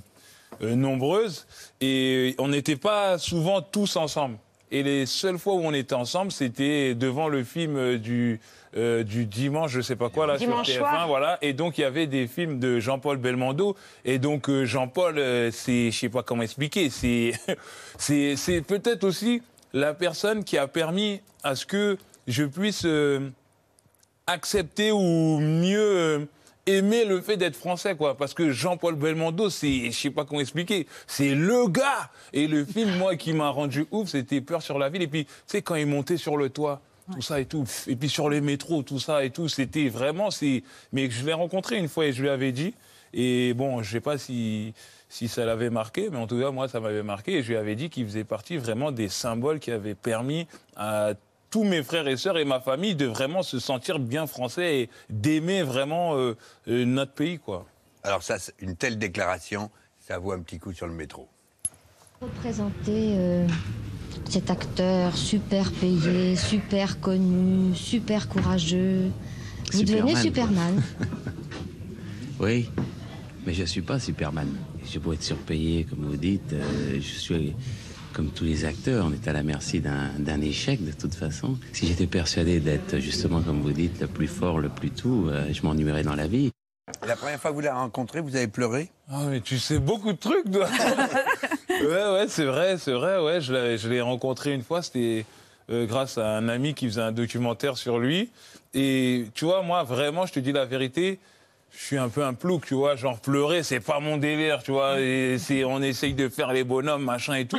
euh, 0.62 0.74
nombreuse, 0.74 1.46
et 1.80 2.34
on 2.38 2.48
n'était 2.48 2.76
pas 2.76 3.16
souvent 3.16 3.62
tous 3.62 3.96
ensemble. 3.96 4.36
Et 4.70 4.82
les 4.82 5.06
seules 5.06 5.38
fois 5.38 5.54
où 5.54 5.62
on 5.64 5.72
était 5.72 5.94
ensemble, 5.94 6.30
c'était 6.30 6.94
devant 6.94 7.28
le 7.28 7.42
film 7.42 7.76
euh, 7.76 7.96
du, 7.98 8.38
euh, 8.76 9.02
du 9.02 9.24
dimanche, 9.24 9.70
je 9.70 9.80
sais 9.80 9.96
pas 9.96 10.10
quoi, 10.10 10.26
là, 10.26 10.36
Dimanche 10.36 10.68
sur 10.68 10.84
TF1, 10.84 10.88
soir. 10.90 11.08
voilà. 11.08 11.38
Et 11.40 11.54
donc, 11.54 11.78
il 11.78 11.80
y 11.80 11.84
avait 11.84 12.06
des 12.06 12.26
films 12.26 12.60
de 12.60 12.80
Jean-Paul 12.80 13.16
Belmondo. 13.16 13.76
Et 14.04 14.18
donc, 14.18 14.50
euh, 14.50 14.66
Jean-Paul, 14.66 15.18
euh, 15.18 15.50
c'est, 15.50 15.90
je 15.90 15.98
sais 15.98 16.08
pas 16.10 16.22
comment 16.22 16.42
expliquer, 16.42 16.90
c'est, 16.90 17.32
c'est, 17.98 18.36
c'est 18.36 18.60
peut-être 18.60 19.04
aussi 19.04 19.40
la 19.72 19.94
personne 19.94 20.44
qui 20.44 20.58
a 20.58 20.66
permis 20.66 21.20
à 21.42 21.54
ce 21.54 21.66
que 21.66 21.98
je 22.26 22.44
puisse 22.44 22.84
euh, 22.84 23.30
accepter 24.26 24.92
ou 24.92 25.38
mieux 25.38 25.78
euh, 25.78 26.26
aimer 26.66 27.04
le 27.04 27.20
fait 27.20 27.36
d'être 27.36 27.56
français, 27.56 27.96
quoi. 27.96 28.16
Parce 28.16 28.34
que 28.34 28.50
Jean-Paul 28.50 28.94
Belmondo, 28.94 29.50
c'est, 29.50 29.90
je 29.90 29.98
sais 29.98 30.10
pas 30.10 30.24
comment 30.24 30.40
expliquer, 30.40 30.86
c'est 31.06 31.34
le 31.34 31.68
gars. 31.68 32.10
Et 32.32 32.46
le 32.46 32.64
film, 32.64 32.96
moi, 32.96 33.16
qui 33.16 33.32
m'a 33.32 33.48
rendu 33.48 33.86
ouf, 33.90 34.10
c'était 34.10 34.40
Peur 34.40 34.62
sur 34.62 34.78
la 34.78 34.88
ville. 34.88 35.02
Et 35.02 35.08
puis, 35.08 35.24
tu 35.24 35.32
sais, 35.46 35.62
quand 35.62 35.76
il 35.76 35.86
montait 35.86 36.18
sur 36.18 36.36
le 36.36 36.50
toit, 36.50 36.80
tout 37.12 37.22
ça 37.22 37.40
et 37.40 37.46
tout. 37.46 37.64
Et 37.86 37.96
puis 37.96 38.08
sur 38.08 38.28
les 38.28 38.40
métros, 38.42 38.82
tout 38.82 38.98
ça 38.98 39.24
et 39.24 39.30
tout, 39.30 39.48
c'était 39.48 39.88
vraiment, 39.88 40.30
c'est. 40.30 40.62
Mais 40.92 41.08
je 41.10 41.24
l'ai 41.24 41.32
rencontré 41.32 41.78
une 41.78 41.88
fois 41.88 42.06
et 42.06 42.12
je 42.12 42.22
lui 42.22 42.28
avais 42.28 42.52
dit. 42.52 42.74
Et 43.14 43.54
bon, 43.54 43.82
je 43.82 43.90
sais 43.90 44.00
pas 44.00 44.18
si 44.18 44.74
si 45.08 45.28
ça 45.28 45.44
l'avait 45.44 45.70
marqué, 45.70 46.10
mais 46.10 46.18
en 46.18 46.26
tout 46.26 46.38
cas, 46.38 46.50
moi, 46.50 46.68
ça 46.68 46.80
m'avait 46.80 47.02
marqué. 47.02 47.38
Et 47.38 47.42
je 47.42 47.48
lui 47.48 47.56
avais 47.56 47.76
dit 47.76 47.90
qu'il 47.90 48.04
faisait 48.06 48.24
partie 48.24 48.56
vraiment 48.56 48.92
des 48.92 49.08
symboles 49.08 49.58
qui 49.58 49.70
avaient 49.70 49.94
permis 49.94 50.46
à 50.76 51.12
tous 51.50 51.64
mes 51.64 51.82
frères 51.82 52.06
et 52.08 52.16
sœurs 52.16 52.36
et 52.36 52.44
ma 52.44 52.60
famille 52.60 52.94
de 52.94 53.06
vraiment 53.06 53.42
se 53.42 53.58
sentir 53.58 53.98
bien 53.98 54.26
français 54.26 54.80
et 54.80 54.90
d'aimer 55.08 55.62
vraiment 55.62 56.16
euh, 56.16 56.36
euh, 56.68 56.84
notre 56.84 57.12
pays, 57.12 57.38
quoi. 57.38 57.66
Alors 58.02 58.22
ça, 58.22 58.36
une 58.60 58.76
telle 58.76 58.98
déclaration, 58.98 59.70
ça 59.98 60.18
vaut 60.18 60.32
un 60.32 60.40
petit 60.40 60.58
coup 60.58 60.72
sur 60.72 60.86
le 60.86 60.92
métro. 60.92 61.28
Représenter 62.20 63.14
euh, 63.16 63.46
cet 64.28 64.50
acteur 64.50 65.16
super 65.16 65.72
payé, 65.72 66.36
super 66.36 67.00
connu, 67.00 67.74
super 67.74 68.28
courageux. 68.28 69.10
Vous 69.72 69.82
devenez 69.82 70.16
Superman. 70.16 70.82
Oui, 72.40 72.70
mais 73.44 73.52
je 73.52 73.62
ne 73.62 73.66
suis 73.66 73.82
pas 73.82 73.98
Superman. 73.98 74.46
Je 74.90 74.98
peux 74.98 75.12
être 75.12 75.22
surpayé, 75.22 75.84
comme 75.84 76.04
vous 76.06 76.16
dites. 76.16 76.52
euh, 76.52 76.94
je 76.94 77.00
suis 77.00 77.54
comme 78.14 78.30
tous 78.30 78.44
les 78.44 78.64
acteurs, 78.64 79.06
on 79.06 79.12
est 79.12 79.28
à 79.28 79.32
la 79.32 79.42
merci 79.42 79.80
d'un 79.80 80.40
échec 80.40 80.84
de 80.84 80.92
toute 80.92 81.14
façon. 81.14 81.56
Si 81.72 81.86
j'étais 81.86 82.06
persuadé 82.06 82.58
d'être 82.58 82.98
justement, 82.98 83.42
comme 83.42 83.60
vous 83.60 83.72
dites, 83.72 84.00
le 84.00 84.06
plus 84.08 84.26
fort, 84.26 84.58
le 84.58 84.70
plus 84.70 84.90
tout, 84.90 85.26
euh, 85.28 85.52
je 85.52 85.62
m'ennuierais 85.62 86.02
dans 86.02 86.16
la 86.16 86.26
vie. 86.26 86.50
La 87.06 87.16
première 87.16 87.38
fois 87.38 87.50
que 87.50 87.54
vous 87.54 87.60
l'avez 87.60 87.76
rencontré, 87.76 88.20
vous 88.20 88.34
avez 88.34 88.48
pleuré? 88.48 88.90
Ah, 89.08 89.24
mais 89.28 89.40
tu 89.40 89.58
sais 89.58 89.78
beaucoup 89.78 90.12
de 90.12 90.18
trucs, 90.18 90.50
toi. 90.50 90.66
ouais, 91.70 91.86
ouais, 91.86 92.24
c'est 92.28 92.46
vrai, 92.46 92.76
c'est 92.78 92.92
vrai, 92.92 93.20
ouais. 93.20 93.40
Je 93.40 93.52
l'ai, 93.52 93.78
je 93.78 93.88
l'ai 93.88 94.00
rencontré 94.00 94.54
une 94.54 94.62
fois, 94.62 94.82
c'était 94.82 95.26
euh, 95.70 95.86
grâce 95.86 96.16
à 96.18 96.38
un 96.38 96.48
ami 96.48 96.72
qui 96.74 96.86
faisait 96.86 97.02
un 97.02 97.12
documentaire 97.12 97.76
sur 97.76 97.98
lui. 97.98 98.30
Et 98.74 99.26
tu 99.34 99.44
vois, 99.44 99.62
moi, 99.62 99.82
vraiment, 99.84 100.24
je 100.26 100.32
te 100.32 100.40
dis 100.40 100.50
la 100.50 100.64
vérité, 100.64 101.18
je 101.72 101.84
suis 101.84 101.98
un 101.98 102.08
peu 102.08 102.24
un 102.24 102.34
plouc, 102.34 102.66
tu 102.66 102.74
vois. 102.74 102.96
Genre, 102.96 103.20
pleurer, 103.20 103.62
c'est 103.62 103.80
pas 103.80 104.00
mon 104.00 104.16
délire, 104.16 104.62
tu 104.62 104.72
vois. 104.72 105.00
Et 105.00 105.38
on 105.64 105.82
essaye 105.82 106.14
de 106.14 106.28
faire 106.28 106.52
les 106.52 106.64
bonhommes, 106.64 107.04
machin 107.04 107.34
et 107.34 107.46
tout. 107.46 107.58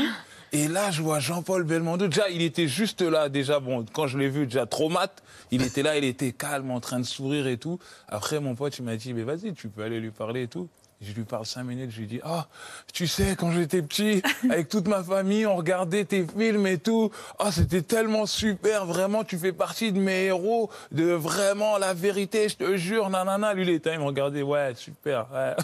Et 0.51 0.67
là, 0.67 0.89
je 0.91 1.01
vois 1.01 1.19
Jean-Paul 1.19 1.63
Belmondo. 1.63 2.07
Déjà, 2.07 2.29
il 2.29 2.41
était 2.41 2.67
juste 2.67 3.01
là. 3.01 3.29
Déjà, 3.29 3.59
bon, 3.59 3.85
quand 3.93 4.07
je 4.07 4.17
l'ai 4.17 4.29
vu, 4.29 4.45
déjà 4.45 4.65
trop 4.65 4.89
mat. 4.89 5.23
Il 5.51 5.61
était 5.61 5.83
là, 5.83 5.97
il 5.97 6.03
était 6.03 6.31
calme, 6.31 6.71
en 6.71 6.79
train 6.79 6.99
de 6.99 7.05
sourire 7.05 7.47
et 7.47 7.57
tout. 7.57 7.79
Après, 8.07 8.39
mon 8.39 8.55
pote, 8.55 8.77
il 8.77 8.83
m'a 8.83 8.95
dit, 8.95 9.13
mais 9.13 9.23
vas-y, 9.23 9.53
tu 9.53 9.69
peux 9.69 9.83
aller 9.83 9.99
lui 9.99 10.11
parler 10.11 10.43
et 10.43 10.47
tout. 10.47 10.69
Je 11.01 11.13
lui 11.13 11.23
parle 11.23 11.45
cinq 11.45 11.63
minutes, 11.63 11.91
je 11.91 11.99
lui 12.01 12.07
dis, 12.07 12.19
ah, 12.25 12.47
tu 12.93 13.07
sais, 13.07 13.37
quand 13.37 13.53
j'étais 13.53 13.81
petit, 13.81 14.21
avec 14.49 14.67
toute 14.67 14.85
ma 14.89 15.01
famille, 15.01 15.45
on 15.45 15.55
regardait 15.55 16.03
tes 16.03 16.25
films 16.27 16.67
et 16.67 16.77
tout. 16.77 17.09
Ah, 17.39 17.53
c'était 17.53 17.81
tellement 17.83 18.25
super, 18.25 18.85
vraiment, 18.85 19.23
tu 19.23 19.37
fais 19.37 19.53
partie 19.53 19.93
de 19.93 19.99
mes 19.99 20.25
héros, 20.25 20.69
de 20.91 21.05
vraiment 21.05 21.77
la 21.77 21.93
vérité, 21.93 22.49
je 22.49 22.57
te 22.57 22.75
jure, 22.75 23.09
nanana. 23.09 23.53
Lui, 23.53 23.63
il 23.63 23.69
était, 23.69 23.93
il 23.93 23.99
me 23.99 24.03
regardait, 24.03 24.41
ouais, 24.41 24.73
super, 24.75 25.27
ouais. 25.33 25.55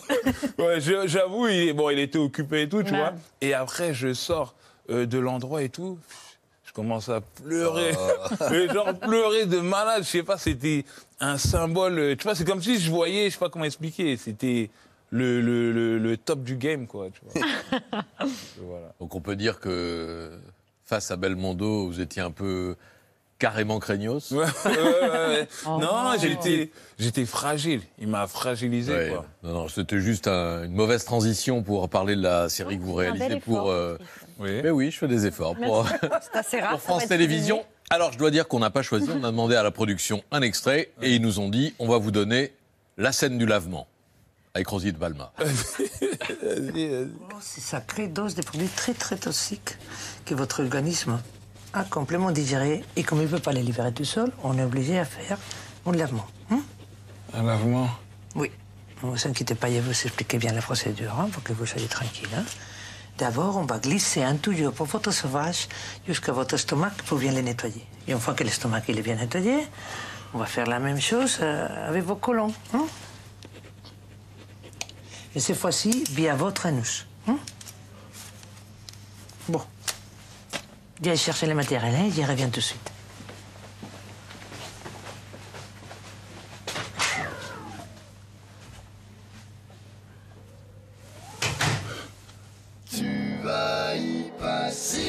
ouais, 0.65 1.07
j'avoue, 1.07 1.47
il, 1.49 1.73
bon, 1.73 1.89
il 1.89 1.99
était 1.99 2.17
occupé 2.17 2.61
et 2.61 2.69
tout, 2.69 2.81
tu 2.83 2.93
Ouais. 2.93 2.99
vois. 2.99 3.13
Et 3.41 3.53
après, 3.53 3.93
je 3.93 4.13
sors 4.13 4.55
euh, 4.89 5.05
de 5.05 5.17
l'endroit 5.19 5.63
et 5.63 5.69
tout. 5.69 5.99
Je 6.63 6.71
commence 6.71 7.09
à 7.09 7.19
pleurer. 7.43 7.91
Mais 8.51 8.69
genre 8.69 8.97
pleurer 8.99 9.45
de 9.47 9.59
malade, 9.59 10.03
je 10.03 10.09
sais 10.09 10.23
pas, 10.23 10.38
c'était 10.38 10.86
un 11.19 11.38
symbole. 11.38 12.15
Tu 12.17 12.23
vois, 12.23 12.36
c'est 12.36 12.45
comme 12.45 12.63
si 12.63 12.79
je 12.79 12.89
voyais, 12.89 13.25
je 13.25 13.33
sais 13.33 13.39
pas 13.39 13.49
comment 13.49 13.65
expliquer, 13.65 14.15
c'était 14.15 14.69
le, 15.12 15.39
le, 15.41 15.72
le, 15.72 15.97
le 15.97 16.18
top 16.18 16.43
du 16.43 16.56
game, 16.58 16.88
quoi. 16.88 17.08
Tu 17.12 17.22
vois. 17.24 17.47
voilà. 18.62 18.93
Donc 18.99 19.16
on 19.16 19.22
peut 19.22 19.36
dire 19.36 19.60
que 19.60 20.32
face 20.86 21.12
à 21.12 21.16
Belmondo, 21.16 21.88
vous 21.88 22.01
étiez 22.01 22.22
un 22.22 22.32
peu 22.32 22.76
carrément 23.39 23.80
craignos. 23.80 24.32
Ouais, 24.32 24.45
ouais, 24.66 24.72
ouais. 24.72 25.47
Oh. 25.68 25.78
non, 25.80 26.14
j'étais, 26.20 26.72
j'étais 26.97 27.26
fragile. 27.26 27.82
Il 27.99 28.08
m'a 28.08 28.28
fragilisé, 28.28 28.93
Ouais. 28.93 29.10
quoi. 29.10 29.26
Non, 29.43 29.53
non, 29.53 29.68
c'était 29.68 29.99
juste 29.99 30.28
un- 30.28 30.64
une 30.64 30.74
mauvaise 30.74 31.03
transition 31.06 31.62
pour 31.64 31.89
parler 31.89 32.16
de 32.16 32.22
la 32.22 32.47
série 32.49 32.78
que 32.78 32.84
vous 32.84 32.93
réalisez 32.93 33.39
pour. 33.41 33.56
effort, 33.58 33.70
euh, 33.72 33.97
Mais 34.39 34.70
oui, 34.70 34.89
je 34.91 34.97
fais 34.97 35.08
des 35.08 35.26
efforts 35.26 35.56
pour, 35.56 35.86
assez 36.34 36.60
rare. 36.62 36.72
pour 36.72 36.82
France 36.82 37.08
Télévisions. 37.08 37.66
Alors, 37.89 38.12
je 38.14 38.18
dois 38.18 38.32
dire 38.32 38.47
qu'on 38.47 38.60
n'a 38.60 38.70
pas 38.72 38.82
choisi. 38.82 39.10
On 39.14 39.24
a 39.24 39.32
demandé 39.32 39.56
à 39.56 39.64
la 39.64 39.72
production 39.72 40.24
un 40.32 40.41
extrait 40.41 40.89
et 41.01 41.14
ils 41.16 41.22
nous 41.22 41.39
ont 41.39 41.49
dit 41.49 41.74
on 41.78 41.88
va 41.88 41.97
vous 41.97 42.12
donner 42.12 42.53
la 42.97 43.12
scène 43.12 43.38
du 43.38 43.45
lavement 43.45 43.86
avec 44.56 44.68
Rosie 44.70 44.93
de 44.93 44.97
Palma. 44.97 45.32
Ces 47.41 47.62
sacrées 47.62 48.08
doses 48.08 48.36
de 48.36 48.41
produits 48.41 48.68
très 48.70 48.93
très 48.93 49.18
toxiques 49.18 49.78
que 50.26 50.34
votre 50.34 50.64
organisme 50.64 51.20
a 51.74 51.84
complètement 51.84 52.32
digéré 52.32 52.84
et 52.95 53.03
comme 53.03 53.20
il 53.20 53.26
ne 53.26 53.28
peut 53.30 53.39
pas 53.39 53.51
les 53.51 53.62
libérer 53.62 53.91
tout 53.93 54.06
seul, 54.06 54.32
on 54.43 54.58
est 54.58 54.64
obligé 54.64 54.97
à 54.97 55.06
faire 55.06 55.38
un 55.86 55.91
lavement. 55.91 56.26
hein? 56.51 56.62
Un 57.34 57.43
lavement? 57.43 57.89
Oui. 58.36 58.49
Ne 59.03 59.10
vous 59.10 59.28
inquiétez 59.28 59.56
pas, 59.56 59.68
je 59.68 59.74
vais 59.74 59.80
vous 59.82 59.89
expliquer 59.91 60.38
bien 60.38 60.53
la 60.53 60.62
procédure 60.62 61.14
hein, 61.20 61.28
pour 61.32 61.43
que 61.43 61.51
vous 61.53 61.66
soyez 61.66 61.88
tranquille. 61.88 62.30
hein. 62.36 62.43
D'abord, 63.18 63.58
on 63.58 63.66
va 63.66 63.78
glisser 63.80 64.24
un 64.24 64.36
tuyau 64.38 64.72
pour 64.72 64.88
votre 64.88 65.12
sauvage 65.12 65.68
jusqu'à 66.08 66.32
votre 66.32 66.56
estomac 66.56 66.91
pour 67.06 67.18
bien 67.18 67.32
les 67.34 67.41
nettoyer. 67.43 67.86
Et 68.08 68.14
une 68.14 68.20
fois 68.20 68.34
que 68.34 68.43
l'estomac 68.43 68.82
il 68.88 68.97
est 68.97 69.01
bien 69.01 69.16
nettoyé, 69.16 69.68
on 70.34 70.38
va 70.38 70.45
faire 70.45 70.66
la 70.68 70.80
même 70.80 70.99
chose 70.99 71.39
euh, 71.41 71.89
avec 71.89 72.03
vos 72.03 72.16
colons. 72.16 72.53
hein? 72.74 72.86
Et 75.36 75.39
cette 75.39 75.57
fois-ci, 75.57 76.03
bien 76.11 76.36
votre 76.36 76.65
anus. 76.65 77.05
hein. 77.27 77.38
Bon. 79.49 79.61
J'aille 81.03 81.17
chercher 81.17 81.45
les 81.45 81.53
matériels, 81.53 81.93
hein, 81.93 82.09
j'y 82.13 82.23
reviens 82.23 82.47
tout 82.47 82.55
de 82.55 82.61
suite. 82.61 82.91
Tu 92.89 93.38
vas 93.43 93.95
y 93.95 94.31
passer. 94.39 95.01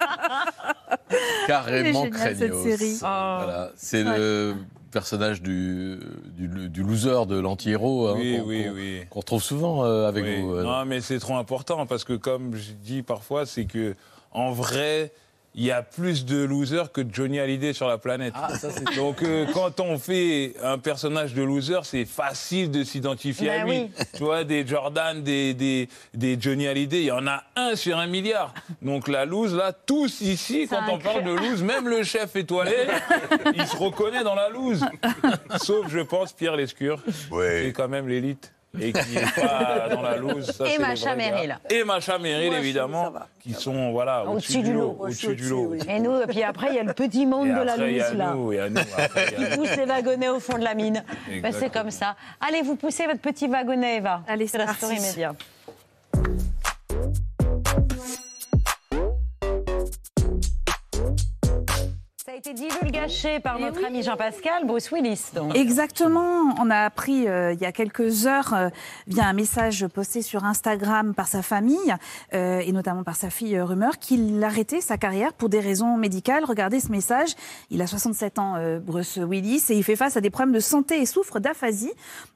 Carrément 1.46 2.06
cette 2.12 2.54
série. 2.62 2.96
Voilà. 3.00 3.70
C'est 3.76 4.04
le 4.04 4.56
personnage 4.94 5.42
du, 5.42 5.98
du, 6.38 6.70
du 6.70 6.82
loser 6.82 7.26
de 7.26 7.38
l'anti-héros 7.38 8.08
hein, 8.08 8.14
Oui, 8.16 8.38
qu'on 8.38 8.44
oui, 8.46 8.64
qu'on- 8.64 8.72
oui. 8.74 9.00
qu'on 9.10 9.20
retrouve 9.20 9.42
souvent 9.42 9.84
euh, 9.84 10.08
avec 10.08 10.24
vous. 10.24 10.54
euh. 10.54 10.62
Non, 10.62 10.84
mais 10.86 11.00
c'est 11.02 11.18
trop 11.18 11.36
important 11.36 11.84
parce 11.84 12.04
que, 12.04 12.14
comme 12.14 12.54
je 12.54 12.72
dis 12.72 13.02
parfois, 13.02 13.44
c'est 13.44 13.66
que 13.66 13.94
en 14.32 14.52
vrai, 14.52 15.12
il 15.56 15.64
y 15.64 15.70
a 15.70 15.82
plus 15.82 16.24
de 16.24 16.42
losers 16.42 16.90
que 16.90 17.00
de 17.00 17.14
Johnny 17.14 17.38
Hallyday 17.38 17.72
sur 17.72 17.86
la 17.86 17.96
planète. 17.98 18.34
Donc, 18.96 19.22
euh, 19.22 19.46
quand 19.54 19.78
on 19.80 19.98
fait 19.98 20.54
un 20.62 20.78
personnage 20.78 21.34
de 21.34 21.42
loser, 21.42 21.78
c'est 21.84 22.04
facile 22.06 22.70
de 22.70 22.82
s'identifier 22.82 23.50
à 23.50 23.58
Ben 23.58 23.66
lui. 23.66 23.78
oui. 23.98 24.04
Tu 24.14 24.24
vois, 24.24 24.42
des 24.42 24.66
Jordan, 24.66 25.22
des, 25.22 25.54
des, 25.54 25.88
des 26.12 26.36
Johnny 26.40 26.66
Hallyday, 26.66 27.00
il 27.02 27.06
y 27.06 27.12
en 27.12 27.26
a 27.28 27.44
un 27.54 27.76
sur 27.76 27.96
un 27.98 28.06
milliard. 28.08 28.52
Donc, 28.82 29.06
la 29.06 29.24
lose, 29.24 29.54
là, 29.54 29.72
tous 29.72 30.20
ici, 30.22 30.66
quand 30.68 30.82
on 30.90 30.98
parle 30.98 31.22
de 31.22 31.32
lose, 31.32 31.62
même 31.62 31.88
le 31.88 32.02
chef 32.02 32.34
étoilé, 32.36 32.74
il 33.54 33.66
se 33.66 33.76
reconnaît 33.76 34.24
dans 34.24 34.34
la 34.34 34.48
lose. 34.48 34.84
Sauf, 35.62 35.86
je 35.88 36.00
pense, 36.00 36.32
Pierre 36.32 36.56
Lescure, 36.56 37.00
qui 37.04 37.36
est 37.68 37.72
quand 37.72 37.88
même 37.88 38.08
l'élite. 38.08 38.52
Et 38.80 38.92
qui 38.92 39.14
n'est 39.14 39.20
pas 39.22 39.88
dans 39.90 40.02
la 40.02 40.16
loose. 40.16 40.50
Ça, 40.50 40.64
Et 40.66 40.78
Macha. 40.78 41.14
Merrill. 41.14 41.58
Et 41.70 41.84
Macha 41.84 42.18
Merrill, 42.18 42.52
évidemment, 42.54 43.12
qui 43.40 43.52
sont 43.52 43.92
voilà, 43.92 44.24
au-dessus 44.26 44.62
du 44.62 44.72
lot. 44.72 44.96
Au-dessus 45.00 45.34
du 45.36 45.48
lot. 45.48 45.74
Et 45.88 46.00
nous, 46.00 46.20
et 46.20 46.26
puis 46.26 46.42
après, 46.42 46.68
il 46.70 46.74
y 46.74 46.78
a 46.78 46.82
le 46.82 46.92
petit 46.92 47.26
monde 47.26 47.48
Et 47.48 47.52
de 47.52 47.60
la 47.60 47.72
après, 47.74 47.92
loose, 47.92 48.14
là. 48.14 48.32
nous, 48.34 48.52
et 48.52 48.60
à 48.60 48.68
nous, 48.70 48.80
après, 48.96 49.26
il 49.36 49.42
y 49.42 49.46
a 49.46 49.48
Qui 49.50 49.56
pousse 49.56 49.76
les 49.76 49.84
wagonnets 49.84 50.28
au 50.28 50.40
fond 50.40 50.58
de 50.58 50.64
la 50.64 50.74
mine. 50.74 51.04
Ben, 51.42 51.52
c'est 51.52 51.70
comme 51.72 51.90
ça. 51.90 52.16
Allez, 52.40 52.62
vous 52.62 52.76
poussez 52.76 53.06
votre 53.06 53.20
petit 53.20 53.46
wagonnet, 53.46 53.96
Eva. 53.98 54.22
Allez, 54.26 54.46
c'est 54.46 54.58
la 54.58 54.72
story 54.74 54.98
média. 55.00 55.34
Été 62.36 62.52
divulgaché 62.52 63.38
par 63.40 63.58
notre 63.58 63.84
ami 63.84 64.02
Jean-Pascal 64.02 64.66
Bruce 64.66 64.90
Willis. 64.90 65.30
Donc. 65.34 65.56
Exactement. 65.56 66.54
On 66.60 66.70
a 66.70 66.78
appris 66.84 67.28
euh, 67.28 67.52
il 67.52 67.60
y 67.60 67.64
a 67.64 67.72
quelques 67.72 68.26
heures, 68.26 68.52
euh, 68.54 68.68
via 69.06 69.26
un 69.26 69.32
message 69.32 69.86
posté 69.86 70.22
sur 70.22 70.44
Instagram 70.44 71.14
par 71.14 71.28
sa 71.28 71.42
famille, 71.42 71.94
euh, 72.32 72.58
et 72.60 72.72
notamment 72.72 73.04
par 73.04 73.16
sa 73.16 73.30
fille 73.30 73.56
euh, 73.56 73.64
Rumeur, 73.64 73.98
qu'il 73.98 74.42
arrêtait 74.42 74.80
sa 74.80 74.96
carrière 74.96 75.32
pour 75.32 75.48
des 75.48 75.60
raisons 75.60 75.96
médicales. 75.96 76.44
Regardez 76.44 76.80
ce 76.80 76.90
message. 76.90 77.34
Il 77.70 77.80
a 77.82 77.86
67 77.86 78.38
ans, 78.38 78.54
euh, 78.56 78.78
Bruce 78.80 79.16
Willis, 79.18 79.64
et 79.70 79.74
il 79.76 79.84
fait 79.84 79.96
face 79.96 80.16
à 80.16 80.20
des 80.20 80.30
problèmes 80.30 80.54
de 80.54 80.60
santé 80.60 81.00
et 81.00 81.06
souffre 81.06 81.38
d'aphasie. 81.40 81.92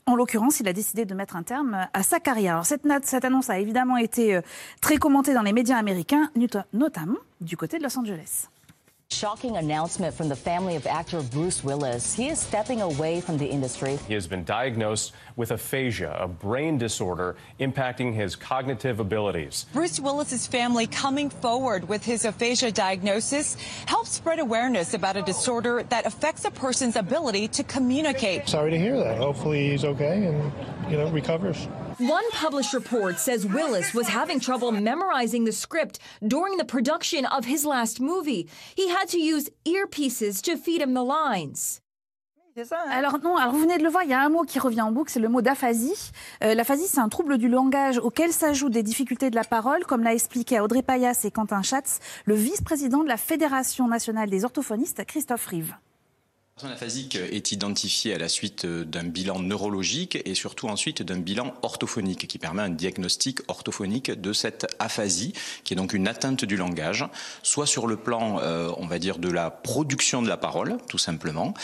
En 0.06 0.14
l'occurrence, 0.14 0.60
il 0.60 0.68
a 0.68 0.72
décidé 0.72 1.04
de 1.06 1.14
mettre 1.14 1.34
un 1.36 1.42
terme 1.42 1.88
à 1.92 2.02
sa 2.02 2.20
carrière. 2.20 2.52
Alors, 2.54 2.66
cette, 2.66 2.82
cette 3.04 3.24
annonce 3.24 3.50
a 3.50 3.58
évidemment 3.58 3.96
été 3.96 4.36
euh, 4.36 4.40
très 4.80 4.96
commentée 4.96 5.34
dans 5.34 5.42
les 5.42 5.52
médias 5.52 5.76
américains, 5.76 6.30
not- 6.36 6.62
notamment 6.72 7.18
du 7.40 7.56
côté 7.56 7.78
de 7.78 7.82
Los 7.82 7.98
Angeles. 7.98 8.46
Shocking 9.10 9.56
announcement 9.56 10.14
from 10.14 10.28
the 10.28 10.36
family 10.36 10.76
of 10.76 10.86
actor 10.86 11.22
Bruce 11.22 11.64
Willis. 11.64 12.14
He 12.14 12.28
is 12.28 12.38
stepping 12.38 12.82
away 12.82 13.22
from 13.22 13.38
the 13.38 13.46
industry. 13.46 13.98
He 14.06 14.12
has 14.12 14.26
been 14.26 14.44
diagnosed 14.44 15.12
with 15.34 15.50
aphasia, 15.50 16.14
a 16.20 16.28
brain 16.28 16.76
disorder 16.76 17.34
impacting 17.58 18.14
his 18.14 18.36
cognitive 18.36 19.00
abilities. 19.00 19.64
Bruce 19.72 19.98
Willis's 19.98 20.46
family 20.46 20.86
coming 20.86 21.30
forward 21.30 21.88
with 21.88 22.04
his 22.04 22.26
aphasia 22.26 22.70
diagnosis 22.70 23.56
helps 23.86 24.10
spread 24.10 24.40
awareness 24.40 24.92
about 24.92 25.16
a 25.16 25.22
disorder 25.22 25.82
that 25.88 26.04
affects 26.04 26.44
a 26.44 26.50
person's 26.50 26.94
ability 26.94 27.48
to 27.48 27.64
communicate. 27.64 28.46
Sorry 28.46 28.70
to 28.70 28.78
hear 28.78 28.98
that. 28.98 29.16
Hopefully 29.16 29.70
he's 29.70 29.84
okay 29.84 30.26
and, 30.26 30.52
you 30.90 30.98
know, 30.98 31.08
recovers. 31.08 31.66
One 32.00 32.22
published 32.30 32.74
report 32.74 33.18
says 33.18 33.44
Willis 33.44 33.92
was 33.92 34.06
having 34.06 34.38
trouble 34.38 34.70
memorizing 34.70 35.44
the 35.44 35.50
script 35.50 35.98
during 36.24 36.56
the 36.56 36.64
production 36.64 37.24
of 37.26 37.44
his 37.44 37.64
last 37.66 38.00
movie. 38.00 38.48
He 38.76 38.88
had 38.88 39.08
to 39.08 39.18
use 39.18 39.50
earpieces 39.64 40.40
to 40.42 40.56
feed 40.56 40.80
him 40.80 40.94
the 40.94 41.02
lines. 41.02 41.80
Alors 42.90 43.18
non, 43.22 43.36
alors 43.36 43.52
vous 43.52 43.60
venez 43.60 43.78
de 43.78 43.82
le 43.84 43.88
voir, 43.88 44.02
il 44.04 44.10
y 44.10 44.12
a 44.12 44.20
un 44.20 44.28
mot 44.28 44.42
qui 44.42 44.58
revient 44.58 44.80
en 44.82 44.92
boucle, 44.92 45.10
c'est 45.12 45.20
le 45.20 45.28
mot 45.28 45.42
d'aphasie. 45.42 46.10
Euh, 46.42 46.54
L'aphasie, 46.54 46.86
c'est 46.88 47.00
un 47.00 47.08
trouble 47.08 47.38
du 47.38 47.48
langage 47.48 47.98
auquel 47.98 48.32
s'ajoutent 48.32 48.72
des 48.72 48.82
difficultés 48.82 49.30
de 49.30 49.36
la 49.36 49.44
parole, 49.44 49.84
comme 49.84 50.02
l'a 50.02 50.14
expliqué 50.14 50.58
Audrey 50.60 50.82
Payas 50.82 51.20
et 51.24 51.30
Quentin 51.30 51.62
Schatz, 51.62 51.98
le 52.26 52.34
vice-président 52.34 53.02
de 53.02 53.08
la 53.08 53.16
Fédération 53.16 53.86
nationale 53.86 54.30
des 54.30 54.44
orthophonistes, 54.44 55.04
Christophe 55.04 55.46
Rive. 55.46 55.74
La 56.58 56.62
personne 56.62 56.76
aphasique 56.76 57.14
est 57.14 57.52
identifiée 57.52 58.14
à 58.14 58.18
la 58.18 58.28
suite 58.28 58.66
d'un 58.66 59.04
bilan 59.04 59.38
neurologique 59.38 60.18
et 60.24 60.34
surtout 60.34 60.66
ensuite 60.66 61.04
d'un 61.04 61.18
bilan 61.18 61.54
orthophonique 61.62 62.26
qui 62.26 62.38
permet 62.38 62.62
un 62.62 62.68
diagnostic 62.68 63.38
orthophonique 63.46 64.10
de 64.10 64.32
cette 64.32 64.66
aphasie, 64.80 65.34
qui 65.62 65.74
est 65.74 65.76
donc 65.76 65.92
une 65.92 66.08
atteinte 66.08 66.44
du 66.44 66.56
langage, 66.56 67.06
soit 67.44 67.66
sur 67.68 67.86
le 67.86 67.96
plan, 67.96 68.40
euh, 68.40 68.72
on 68.76 68.88
va 68.88 68.98
dire, 68.98 69.20
de 69.20 69.30
la 69.30 69.52
production 69.52 70.20
de 70.20 70.26
la 70.26 70.36
parole, 70.36 70.78
tout 70.88 70.98
simplement, 70.98 71.54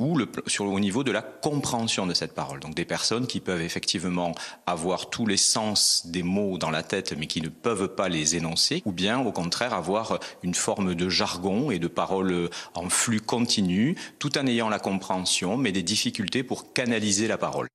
ou 0.00 0.16
le, 0.16 0.28
sur, 0.46 0.64
au 0.64 0.80
niveau 0.80 1.04
de 1.04 1.12
la 1.12 1.22
compréhension 1.22 2.06
de 2.06 2.14
cette 2.14 2.34
parole. 2.34 2.58
Donc 2.58 2.74
des 2.74 2.84
personnes 2.84 3.26
qui 3.26 3.38
peuvent 3.38 3.60
effectivement 3.60 4.34
avoir 4.66 5.10
tous 5.10 5.26
les 5.26 5.36
sens 5.36 6.06
des 6.06 6.22
mots 6.22 6.58
dans 6.58 6.70
la 6.70 6.82
tête 6.82 7.14
mais 7.16 7.26
qui 7.26 7.40
ne 7.40 7.48
peuvent 7.48 7.94
pas 7.94 8.08
les 8.08 8.34
énoncer, 8.34 8.82
ou 8.84 8.92
bien 8.92 9.20
au 9.20 9.30
contraire 9.30 9.74
avoir 9.74 10.18
une 10.42 10.54
forme 10.54 10.94
de 10.94 11.08
jargon 11.08 11.70
et 11.70 11.78
de 11.78 11.88
parole 11.88 12.48
en 12.74 12.88
flux 12.88 13.20
continu, 13.20 13.96
tout 14.18 14.36
en 14.38 14.46
ayant 14.46 14.68
la 14.68 14.78
compréhension 14.78 15.56
mais 15.56 15.72
des 15.72 15.82
difficultés 15.82 16.42
pour 16.42 16.72
canaliser 16.72 17.28
la 17.28 17.38
parole. 17.38 17.68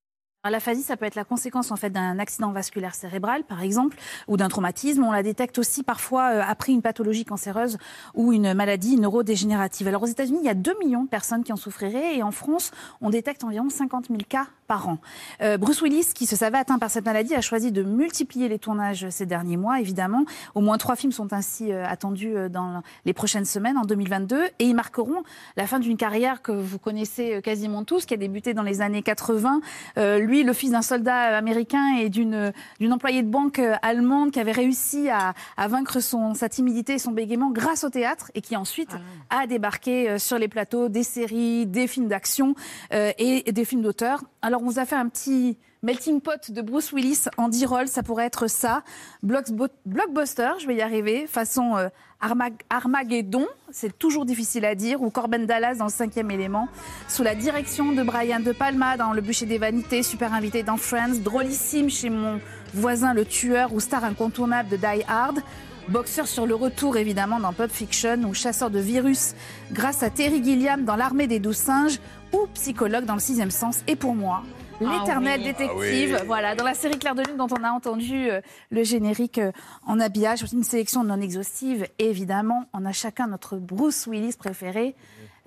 Alors, 0.45 0.55
L'aphasie, 0.55 0.83
ça 0.83 0.95
peut 0.95 1.05
être 1.05 1.15
la 1.15 1.25
conséquence 1.25 1.71
en 1.71 1.75
fait 1.75 1.89
d'un 1.89 2.17
accident 2.17 2.51
vasculaire 2.51 2.95
cérébral, 2.95 3.43
par 3.43 3.61
exemple, 3.61 3.97
ou 4.27 4.37
d'un 4.37 4.47
traumatisme. 4.47 5.03
On 5.03 5.11
la 5.11 5.21
détecte 5.21 5.57
aussi 5.57 5.83
parfois 5.83 6.29
euh, 6.29 6.41
après 6.47 6.71
une 6.71 6.81
pathologie 6.81 7.25
cancéreuse 7.25 7.77
ou 8.13 8.31
une 8.31 8.53
maladie 8.53 8.95
neurodégénérative. 8.95 9.87
Alors 9.87 10.03
aux 10.03 10.07
États-Unis, 10.07 10.37
il 10.41 10.45
y 10.45 10.49
a 10.49 10.53
2 10.53 10.77
millions 10.79 11.03
de 11.03 11.09
personnes 11.09 11.43
qui 11.43 11.51
en 11.51 11.57
souffriraient 11.57 12.15
et 12.15 12.23
en 12.23 12.31
France, 12.31 12.71
on 13.01 13.09
détecte 13.09 13.43
environ 13.43 13.69
50 13.69 14.07
000 14.07 14.19
cas 14.29 14.45
par 14.67 14.87
an. 14.87 14.99
Euh, 15.41 15.57
Bruce 15.57 15.81
Willis, 15.81 16.11
qui 16.13 16.25
se 16.25 16.35
savait 16.35 16.57
atteint 16.57 16.79
par 16.79 16.89
cette 16.89 17.05
maladie, 17.05 17.35
a 17.35 17.41
choisi 17.41 17.71
de 17.71 17.83
multiplier 17.83 18.47
les 18.47 18.59
tournages 18.59 19.09
ces 19.09 19.25
derniers 19.25 19.57
mois, 19.57 19.79
évidemment. 19.79 20.25
Au 20.53 20.61
moins 20.61 20.77
trois 20.77 20.95
films 20.95 21.11
sont 21.11 21.33
ainsi 21.33 21.73
euh, 21.73 21.85
attendus 21.85 22.33
dans 22.49 22.81
les 23.03 23.13
prochaines 23.13 23.45
semaines, 23.45 23.77
en 23.77 23.83
2022, 23.83 24.45
et 24.59 24.65
ils 24.65 24.75
marqueront 24.75 25.23
la 25.57 25.67
fin 25.67 25.79
d'une 25.79 25.97
carrière 25.97 26.41
que 26.41 26.51
vous 26.51 26.79
connaissez 26.79 27.41
quasiment 27.43 27.83
tous, 27.83 28.05
qui 28.05 28.13
a 28.13 28.17
débuté 28.17 28.53
dans 28.53 28.63
les 28.63 28.81
années 28.81 29.03
80. 29.03 29.61
Euh, 29.97 30.19
lui, 30.19 30.34
le 30.43 30.53
fils 30.53 30.71
d'un 30.71 30.81
soldat 30.81 31.37
américain 31.37 31.97
et 31.99 32.09
d'une 32.09 32.53
d'une 32.79 32.93
employée 32.93 33.23
de 33.23 33.29
banque 33.29 33.59
euh, 33.59 33.75
allemande 33.81 34.31
qui 34.31 34.39
avait 34.39 34.51
réussi 34.51 35.09
à, 35.09 35.33
à 35.57 35.67
vaincre 35.67 35.99
son, 35.99 36.33
sa 36.33 36.49
timidité 36.49 36.93
et 36.93 36.99
son 36.99 37.11
bégaiement 37.11 37.51
grâce 37.51 37.83
au 37.83 37.89
théâtre 37.89 38.31
et 38.35 38.41
qui 38.41 38.55
ensuite 38.55 38.91
a 39.29 39.47
débarqué 39.47 40.09
euh, 40.09 40.19
sur 40.19 40.37
les 40.37 40.47
plateaux 40.47 40.89
des 40.89 41.03
séries, 41.03 41.65
des 41.65 41.87
films 41.87 42.07
d'action 42.07 42.55
euh, 42.93 43.11
et, 43.17 43.49
et 43.49 43.51
des 43.51 43.65
films 43.65 43.81
d'auteur. 43.81 44.23
Alors 44.41 44.61
on 44.61 44.65
vous 44.65 44.79
a 44.79 44.85
fait 44.85 44.95
un 44.95 45.07
petit 45.07 45.57
melting 45.85 46.19
pot 46.19 46.49
de 46.51 46.61
Bruce 46.63 46.91
Willis 46.91 47.25
en 47.37 47.47
10 47.47 47.65
rôles, 47.67 47.87
ça 47.87 48.01
pourrait 48.01 48.25
être 48.25 48.47
ça. 48.47 48.81
Blockbuster, 49.21 50.49
je 50.59 50.65
vais 50.65 50.75
y 50.75 50.81
arriver, 50.81 51.27
façon 51.27 51.77
euh, 51.77 51.89
Armag- 52.19 52.63
Armageddon, 52.71 53.45
c'est 53.71 53.95
toujours 53.99 54.25
difficile 54.25 54.65
à 54.65 54.73
dire, 54.73 55.03
ou 55.03 55.11
Corben 55.11 55.45
Dallas 55.45 55.75
dans 55.75 55.85
le 55.85 55.91
cinquième 55.91 56.31
élément, 56.31 56.67
sous 57.07 57.21
la 57.21 57.35
direction 57.35 57.91
de 57.91 58.01
Brian 58.01 58.39
De 58.39 58.51
Palma 58.51 58.97
dans 58.97 59.13
Le 59.13 59.21
bûcher 59.21 59.45
des 59.45 59.59
vanités, 59.59 60.01
super 60.01 60.33
invité 60.33 60.63
dans 60.63 60.77
Friends, 60.77 61.19
drôlissime 61.23 61.91
chez 61.91 62.09
mon 62.09 62.39
voisin 62.73 63.13
le 63.13 63.23
tueur 63.23 63.71
ou 63.71 63.79
star 63.79 64.03
incontournable 64.03 64.69
de 64.69 64.77
Die 64.77 65.03
Hard. 65.07 65.39
Boxeur 65.87 66.25
sur 66.27 66.47
le 66.47 66.55
retour 66.55 66.97
évidemment 66.97 67.39
dans 67.39 67.53
Pulp 67.53 67.69
Fiction 67.69 68.23
ou 68.27 68.33
chasseur 68.33 68.71
de 68.71 68.79
virus 68.79 69.35
grâce 69.71 70.01
à 70.01 70.09
Terry 70.09 70.43
Gilliam 70.43 70.83
dans 70.83 70.95
L'armée 70.95 71.27
des 71.27 71.37
douze 71.37 71.57
singes 71.57 71.99
ou 72.33 72.47
psychologue 72.55 73.05
dans 73.05 73.13
le 73.13 73.19
sixième 73.19 73.51
sens. 73.51 73.81
Et 73.87 73.95
pour 73.95 74.15
moi, 74.15 74.41
l'éternel 74.81 75.39
oui. 75.39 75.45
détective, 75.45 76.15
Ah 76.17 76.21
oui. 76.21 76.27
voilà, 76.27 76.55
dans 76.55 76.63
la 76.63 76.73
série 76.73 76.97
Claire 76.99 77.15
de 77.15 77.23
Lune 77.23 77.37
dont 77.37 77.47
on 77.51 77.63
a 77.63 77.71
entendu 77.71 78.29
euh, 78.29 78.41
le 78.69 78.83
générique 78.83 79.37
euh, 79.37 79.51
en 79.85 79.99
habillage, 79.99 80.43
une 80.53 80.63
sélection 80.63 81.03
non 81.03 81.21
exhaustive. 81.21 81.87
Et 81.99 82.09
évidemment, 82.09 82.65
on 82.73 82.85
a 82.85 82.91
chacun 82.91 83.27
notre 83.27 83.57
Bruce 83.57 84.07
Willis 84.07 84.35
préféré. 84.37 84.95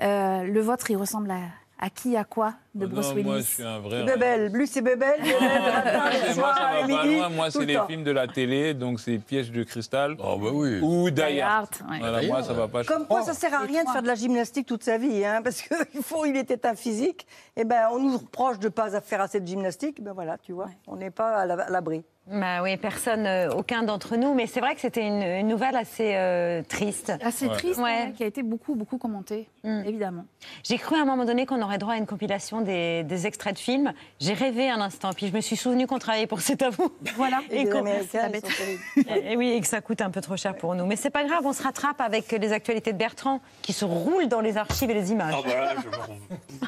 Euh, 0.01 0.43
le 0.45 0.61
vôtre, 0.61 0.91
il 0.91 0.97
ressemble 0.97 1.31
à, 1.31 1.41
à 1.81 1.91
qui, 1.91 2.16
à 2.16 2.24
quoi 2.24 2.55
de 2.74 2.87
Oh 2.87 2.89
Bruce 2.89 3.09
non, 3.09 3.14
Willis 3.14 3.24
moi, 3.29 3.37
je 3.39 3.43
suis 3.43 3.62
un 3.62 3.79
vrai. 3.79 4.05
Bébel, 4.05 4.53
lui 4.53 4.66
c'est 4.66 4.81
le 4.81 4.91
le 4.91 6.35
moi, 6.37 6.55
ça 6.55 6.70
va 6.72 6.87
pas 6.89 7.05
loin. 7.07 7.29
Moi, 7.29 7.51
c'est 7.51 7.59
le 7.61 7.64
les 7.66 7.74
temps. 7.74 7.87
films 7.87 8.05
de 8.05 8.11
la 8.11 8.26
télé, 8.29 8.74
donc 8.74 9.01
c'est 9.01 9.18
Piège 9.18 9.51
de 9.51 9.62
cristal. 9.62 10.16
Oh, 10.18 10.37
bah 10.39 10.49
oui. 10.53 10.81
Ou 10.83 11.11
Die 11.11 11.16
Die 11.22 11.41
Hard. 11.41 11.68
Hard, 11.81 11.91
ouais. 11.91 11.99
Voilà, 12.01 12.22
moi, 12.26 12.43
ça 12.43 12.53
va 12.53 12.68
pas. 12.68 12.85
Comme 12.85 13.07
quoi, 13.07 13.22
ça 13.22 13.35
sert 13.35 13.55
à 13.55 13.61
rien 13.61 13.85
de 13.85 13.89
faire 13.91 14.03
de 14.03 14.07
la 14.07 14.14
gymnastique 14.14 14.66
toute 14.66 14.83
sa 14.85 14.99
vie, 14.99 15.24
hein, 15.24 15.41
parce 15.43 15.62
qu'il 15.62 16.03
faut, 16.03 16.24
il 16.24 16.37
était 16.37 16.66
un 16.66 16.74
physique. 16.74 17.26
Et 17.57 17.64
ben, 17.64 17.89
on 17.93 17.99
nous 17.99 18.18
reproche 18.18 18.59
de 18.59 18.64
ne 18.66 18.70
pas 18.72 19.01
faire 19.01 19.20
assez 19.20 19.41
de 19.41 19.47
gymnastique. 19.47 20.03
Ben 20.03 20.12
voilà, 20.12 20.37
tu 20.39 20.53
vois, 20.53 20.68
on 20.87 20.97
n'est 20.97 21.11
pas 21.11 21.31
à 21.39 21.47
la- 21.47 21.62
à 21.64 21.70
l'abri. 21.70 22.05
Bah 22.31 22.62
oui, 22.62 22.76
personne, 22.76 23.26
euh, 23.26 23.51
aucun 23.51 23.83
d'entre 23.83 24.16
nous. 24.16 24.35
Mais 24.35 24.47
c'est 24.47 24.61
vrai 24.61 24.74
que 24.74 24.81
c'était 24.81 25.07
une, 25.07 25.22
une 25.22 25.49
nouvelle 25.49 25.76
assez 25.76 26.12
euh, 26.14 26.62
triste. 26.62 27.12
Assez 27.22 27.47
Ouais. 27.47 27.57
triste, 27.57 27.81
Ouais. 27.81 27.91
hein, 28.09 28.12
qui 28.16 28.22
a 28.22 28.26
été 28.26 28.43
beaucoup, 28.43 28.74
beaucoup 28.74 28.99
commentée, 28.99 29.49
évidemment. 29.64 30.24
J'ai 30.62 30.76
cru 30.79 30.97
à 30.97 31.03
un 31.03 31.05
moment 31.05 31.24
donné 31.24 31.47
qu'on 31.47 31.62
aurait 31.62 31.79
droit 31.79 31.95
à 31.95 31.97
une 31.97 32.07
compilation 32.07 32.61
des, 32.61 33.03
des 33.05 33.26
extraits 33.26 33.55
de 33.55 33.59
films. 33.59 33.93
J'ai 34.20 34.35
rêvé 34.35 34.68
un 34.68 34.81
instant, 34.81 35.11
puis 35.14 35.29
je 35.29 35.33
me 35.35 35.41
suis 35.41 35.57
souvenu 35.57 35.87
qu'on 35.87 35.99
travaillait 35.99 36.26
pour 36.26 36.41
C'est 36.41 36.61
à 36.62 36.70
vous. 36.70 36.93
Voilà. 37.16 37.41
Et 37.51 37.62
et, 37.62 39.33
et 39.33 39.37
oui, 39.37 39.51
et 39.53 39.61
que 39.61 39.66
ça 39.66 39.81
coûte 39.81 40.01
un 40.01 40.11
peu 40.11 40.20
trop 40.20 40.37
cher 40.37 40.55
pour 40.57 40.74
nous. 40.74 40.85
Mais 40.87 40.97
c'est 40.97 41.11
pas 41.11 41.24
grave, 41.24 41.41
on 41.45 41.53
se 41.53 41.62
rattrape 41.62 42.01
avec 42.01 42.31
les 42.33 42.53
actualités 42.53 42.93
de 42.93 42.99
Bertrand 42.99 43.41
qui 43.62 43.72
se 43.72 43.85
roulent 43.85 44.29
dans 44.29 44.41
les 44.41 44.57
archives 44.57 44.91
et 44.91 44.95
les 44.95 45.12
images. 45.12 45.35
Ah 45.39 45.43
bah 45.47 45.55
là, 45.55 45.74
je 45.83 46.66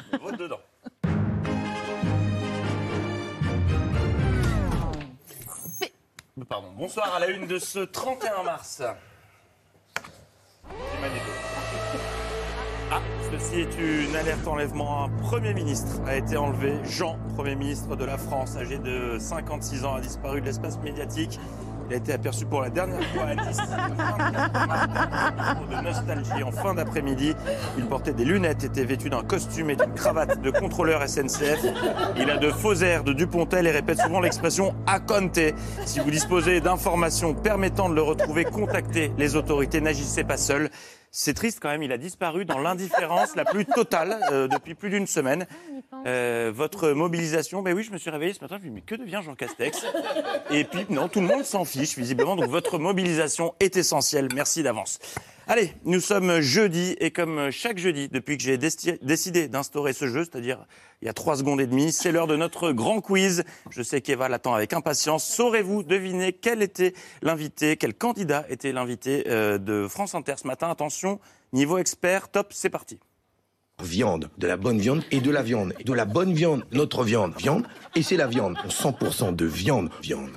Bonsoir 6.77 7.15
à 7.15 7.19
la 7.19 7.29
une 7.29 7.47
de 7.47 7.59
ce 7.59 7.79
31 7.79 8.43
mars. 8.43 8.81
Ah, 12.91 13.01
ceci 13.31 13.61
est 13.61 13.77
une 13.79 14.15
alerte 14.15 14.47
enlèvement. 14.47 15.03
Un 15.03 15.09
Premier 15.09 15.53
ministre 15.53 16.01
a 16.05 16.15
été 16.15 16.37
enlevé. 16.37 16.79
Jean, 16.83 17.17
Premier 17.35 17.55
ministre 17.55 17.95
de 17.95 18.05
la 18.05 18.17
France, 18.17 18.57
âgé 18.57 18.77
de 18.77 19.17
56 19.19 19.85
ans, 19.85 19.95
a 19.95 20.01
disparu 20.01 20.41
de 20.41 20.45
l'espace 20.45 20.77
médiatique. 20.79 21.39
Il 21.89 21.93
a 21.93 21.97
été 21.97 22.13
aperçu 22.13 22.45
pour 22.45 22.61
la 22.61 22.69
dernière 22.69 23.03
fois 23.13 23.23
à 23.23 23.35
Nice. 23.35 23.57
de 25.69 25.83
nostalgie 25.83 26.43
en 26.43 26.51
fin 26.51 26.73
d'après-midi. 26.73 27.35
Il 27.77 27.85
portait 27.85 28.13
des 28.13 28.25
lunettes, 28.25 28.63
était 28.63 28.85
vêtu 28.85 29.09
d'un 29.09 29.23
costume 29.23 29.69
et 29.71 29.75
d'une 29.75 29.93
cravate 29.93 30.41
de 30.41 30.51
contrôleur 30.51 31.07
SNCF. 31.07 31.65
Il 32.17 32.29
a 32.29 32.37
de 32.37 32.49
faux 32.49 32.75
airs 32.75 33.03
de 33.03 33.13
Dupontel 33.13 33.67
et 33.67 33.71
répète 33.71 33.99
souvent 33.99 34.19
l'expression 34.19 34.73
à 34.87 34.99
compte. 34.99 35.39
Si 35.85 35.99
vous 35.99 36.11
disposez 36.11 36.61
d'informations 36.61 37.33
permettant 37.33 37.89
de 37.89 37.95
le 37.95 38.01
retrouver, 38.01 38.45
contactez 38.45 39.11
les 39.17 39.35
autorités. 39.35 39.81
N'agissez 39.81 40.23
pas 40.23 40.37
seul. 40.37 40.69
C'est 41.13 41.33
triste 41.33 41.59
quand 41.61 41.67
même, 41.67 41.83
il 41.83 41.91
a 41.91 41.97
disparu 41.97 42.45
dans 42.45 42.59
l'indifférence 42.59 43.35
la 43.35 43.43
plus 43.43 43.65
totale 43.65 44.17
euh, 44.31 44.47
depuis 44.47 44.75
plus 44.75 44.89
d'une 44.89 45.07
semaine. 45.07 45.45
Euh, 46.05 46.53
votre 46.55 46.91
mobilisation, 46.91 47.61
ben 47.61 47.75
oui, 47.75 47.83
je 47.83 47.91
me 47.91 47.97
suis 47.97 48.09
réveillé 48.09 48.33
ce 48.33 48.39
matin, 48.39 48.55
je 48.55 48.59
me 48.59 48.61
suis 48.61 48.69
dit, 48.69 48.75
mais 48.75 48.81
que 48.81 48.95
devient 48.95 49.19
Jean 49.21 49.35
Castex? 49.35 49.85
Et 50.51 50.63
puis, 50.63 50.85
non, 50.89 51.09
tout 51.09 51.19
le 51.19 51.27
monde 51.27 51.43
s'en 51.43 51.65
fiche, 51.65 51.97
visiblement, 51.97 52.37
donc 52.37 52.47
votre 52.49 52.77
mobilisation 52.77 53.53
est 53.59 53.75
essentielle. 53.75 54.29
Merci 54.33 54.63
d'avance. 54.63 54.99
Allez, 55.47 55.73
nous 55.85 55.99
sommes 55.99 56.39
jeudi 56.39 56.95
et 56.99 57.09
comme 57.09 57.49
chaque 57.49 57.79
jeudi, 57.79 58.09
depuis 58.09 58.37
que 58.37 58.43
j'ai 58.43 58.57
décidé 58.57 59.47
d'instaurer 59.47 59.91
ce 59.91 60.07
jeu, 60.07 60.23
c'est-à-dire 60.23 60.65
il 61.01 61.07
y 61.07 61.09
a 61.09 61.13
trois 61.13 61.35
secondes 61.35 61.59
et 61.59 61.65
demie, 61.65 61.91
c'est 61.91 62.11
l'heure 62.11 62.27
de 62.27 62.35
notre 62.35 62.71
grand 62.71 63.01
quiz. 63.01 63.43
Je 63.71 63.81
sais 63.81 64.01
qu'Eva 64.01 64.29
l'attend 64.29 64.53
avec 64.53 64.71
impatience. 64.73 65.25
Saurez-vous 65.25 65.81
deviner 65.81 66.31
quel 66.31 66.61
était 66.61 66.93
l'invité, 67.23 67.75
quel 67.75 67.95
candidat 67.95 68.45
était 68.49 68.71
l'invité 68.71 69.23
euh, 69.27 69.57
de 69.57 69.87
France 69.87 70.13
Inter 70.13 70.35
ce 70.37 70.45
matin? 70.45 70.69
Attention, 70.69 71.19
niveau 71.53 71.79
expert, 71.79 72.29
top, 72.29 72.53
c'est 72.53 72.69
parti. 72.69 72.99
Viande, 73.81 74.29
de 74.37 74.45
la 74.45 74.57
bonne 74.57 74.77
viande 74.77 75.03
et 75.09 75.21
de 75.21 75.31
la 75.31 75.41
viande. 75.41 75.73
De 75.83 75.93
la 75.93 76.05
bonne 76.05 76.33
viande, 76.33 76.65
notre 76.71 77.03
viande, 77.03 77.33
viande, 77.35 77.65
et 77.95 78.03
c'est 78.03 78.17
la 78.17 78.27
viande. 78.27 78.57
100% 78.69 79.35
de 79.35 79.45
viande, 79.45 79.89
viande. 80.03 80.29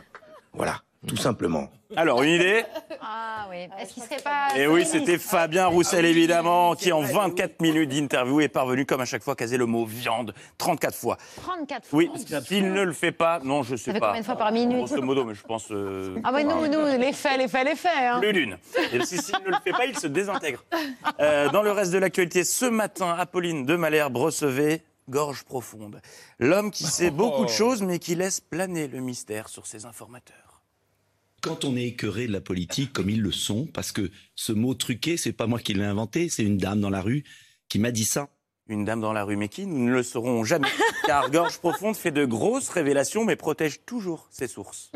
Voilà, 0.55 0.81
tout 1.07 1.19
simplement. 1.19 1.71
Alors, 1.97 2.23
une 2.23 2.31
idée 2.33 2.65
Ah 3.01 3.47
oui. 3.51 3.69
Est-ce 3.81 3.95
qu'il 3.95 4.03
serait 4.03 4.21
pas. 4.23 4.49
Et 4.57 4.67
oui, 4.67 4.85
c'était 4.85 5.19
Fabien 5.19 5.67
Roussel, 5.67 6.05
évidemment, 6.05 6.75
qui 6.75 6.93
en 6.93 7.01
24 7.01 7.61
minutes 7.61 7.91
d'interview 7.91 8.41
est 8.41 8.49
parvenu, 8.49 8.85
comme 8.87 9.01
à 9.01 9.05
chaque 9.05 9.23
fois, 9.23 9.35
caser 9.37 9.57
le 9.57 9.67
mot 9.67 9.85
viande 9.85 10.35
34 10.59 10.97
fois. 10.97 11.17
34 11.43 11.87
fois. 11.87 11.99
Oui, 11.99 12.11
s'il 12.47 12.73
ne 12.73 12.83
le 12.83 12.93
fait 12.93 13.13
pas, 13.13 13.41
non, 13.43 13.63
je 13.63 13.77
sais 13.77 13.87
Ça 13.87 13.93
fait 13.95 14.01
pas. 14.01 14.07
combien 14.09 14.21
de 14.21 14.27
fois 14.27 14.37
par 14.37 14.53
minute 14.53 14.77
Grosso 14.79 15.03
modo, 15.03 15.25
mais 15.25 15.35
je 15.35 15.43
pense. 15.43 15.69
euh, 15.71 16.17
Ah 16.25 16.33
ouais, 16.33 16.45
nous, 16.45 16.67
nous, 16.67 16.87
les 16.99 17.13
faits, 17.13 17.39
les 17.39 17.49
faits, 17.49 17.67
les 17.67 17.77
faits. 17.77 17.91
Hein. 17.97 18.19
Plus 18.21 18.33
d'une. 18.33 18.59
Et 18.93 19.05
si 19.05 19.19
s'il 19.19 19.35
ne 19.45 19.51
le 19.51 19.57
fait 19.65 19.73
pas, 19.73 19.87
il 19.87 19.99
se 19.99 20.07
désintègre. 20.07 20.65
Euh, 21.21 21.49
dans 21.51 21.63
le 21.63 21.71
reste 21.73 21.93
de 21.93 21.99
l'actualité, 21.99 22.45
ce 22.45 22.67
matin, 22.67 23.15
Apolline 23.19 23.65
de 23.67 23.77
Malherbe 23.77 24.17
recevait 24.17 24.83
Gorge 25.09 25.43
profonde. 25.45 26.01
L'homme 26.39 26.71
qui 26.71 26.85
sait 26.85 27.11
beaucoup 27.11 27.45
de 27.45 27.51
choses, 27.51 27.83
mais 27.83 27.99
qui 27.99 28.15
laisse 28.15 28.41
planer 28.41 28.89
le 28.89 29.01
mystère 29.01 29.49
sur 29.49 29.67
ses 29.67 29.85
informateurs. 29.85 30.37
Quand 31.45 31.67
on 31.67 31.77
est 31.77 31.85
écœuré 31.85 32.27
de 32.27 32.33
la 32.33 32.41
politique, 32.41 32.95
comme 32.95 33.11
ils 33.11 33.21
le 33.21 33.31
sont, 33.31 33.67
parce 33.67 33.93
que 33.93 34.11
ce 34.35 34.51
mot 34.53 34.73
truqué, 34.73 35.19
c'est 35.19 35.35
pas 35.35 35.47
moi 35.47 35.59
qui 35.59 35.75
l'ai 35.75 35.85
inventé, 35.85 36.31
c'est 36.31 36.43
une 36.43 36.57
dame 36.57 36.81
dans 36.81 36.89
la 36.89 37.03
rue 37.03 37.23
qui 37.69 37.79
m'a 37.79 37.91
dit 37.91 38.05
ça. 38.05 38.31
Une 38.67 38.87
dame 38.87 39.03
dans 39.03 39.13
la 39.13 39.25
rue, 39.25 39.37
mais 39.37 39.51
qui 39.51 39.67
Nous 39.67 39.85
ne 39.85 39.93
le 39.93 40.03
saurons 40.03 40.43
jamais. 40.45 40.69
Car 41.07 41.31
Gorge 41.31 41.59
profonde 41.59 41.97
fait 41.97 42.13
de 42.13 42.25
grosses 42.25 42.71
révélations, 42.71 43.27
mais 43.27 43.37
protège 43.37 43.85
toujours 43.85 44.27
ses 44.31 44.47
sources. 44.47 44.91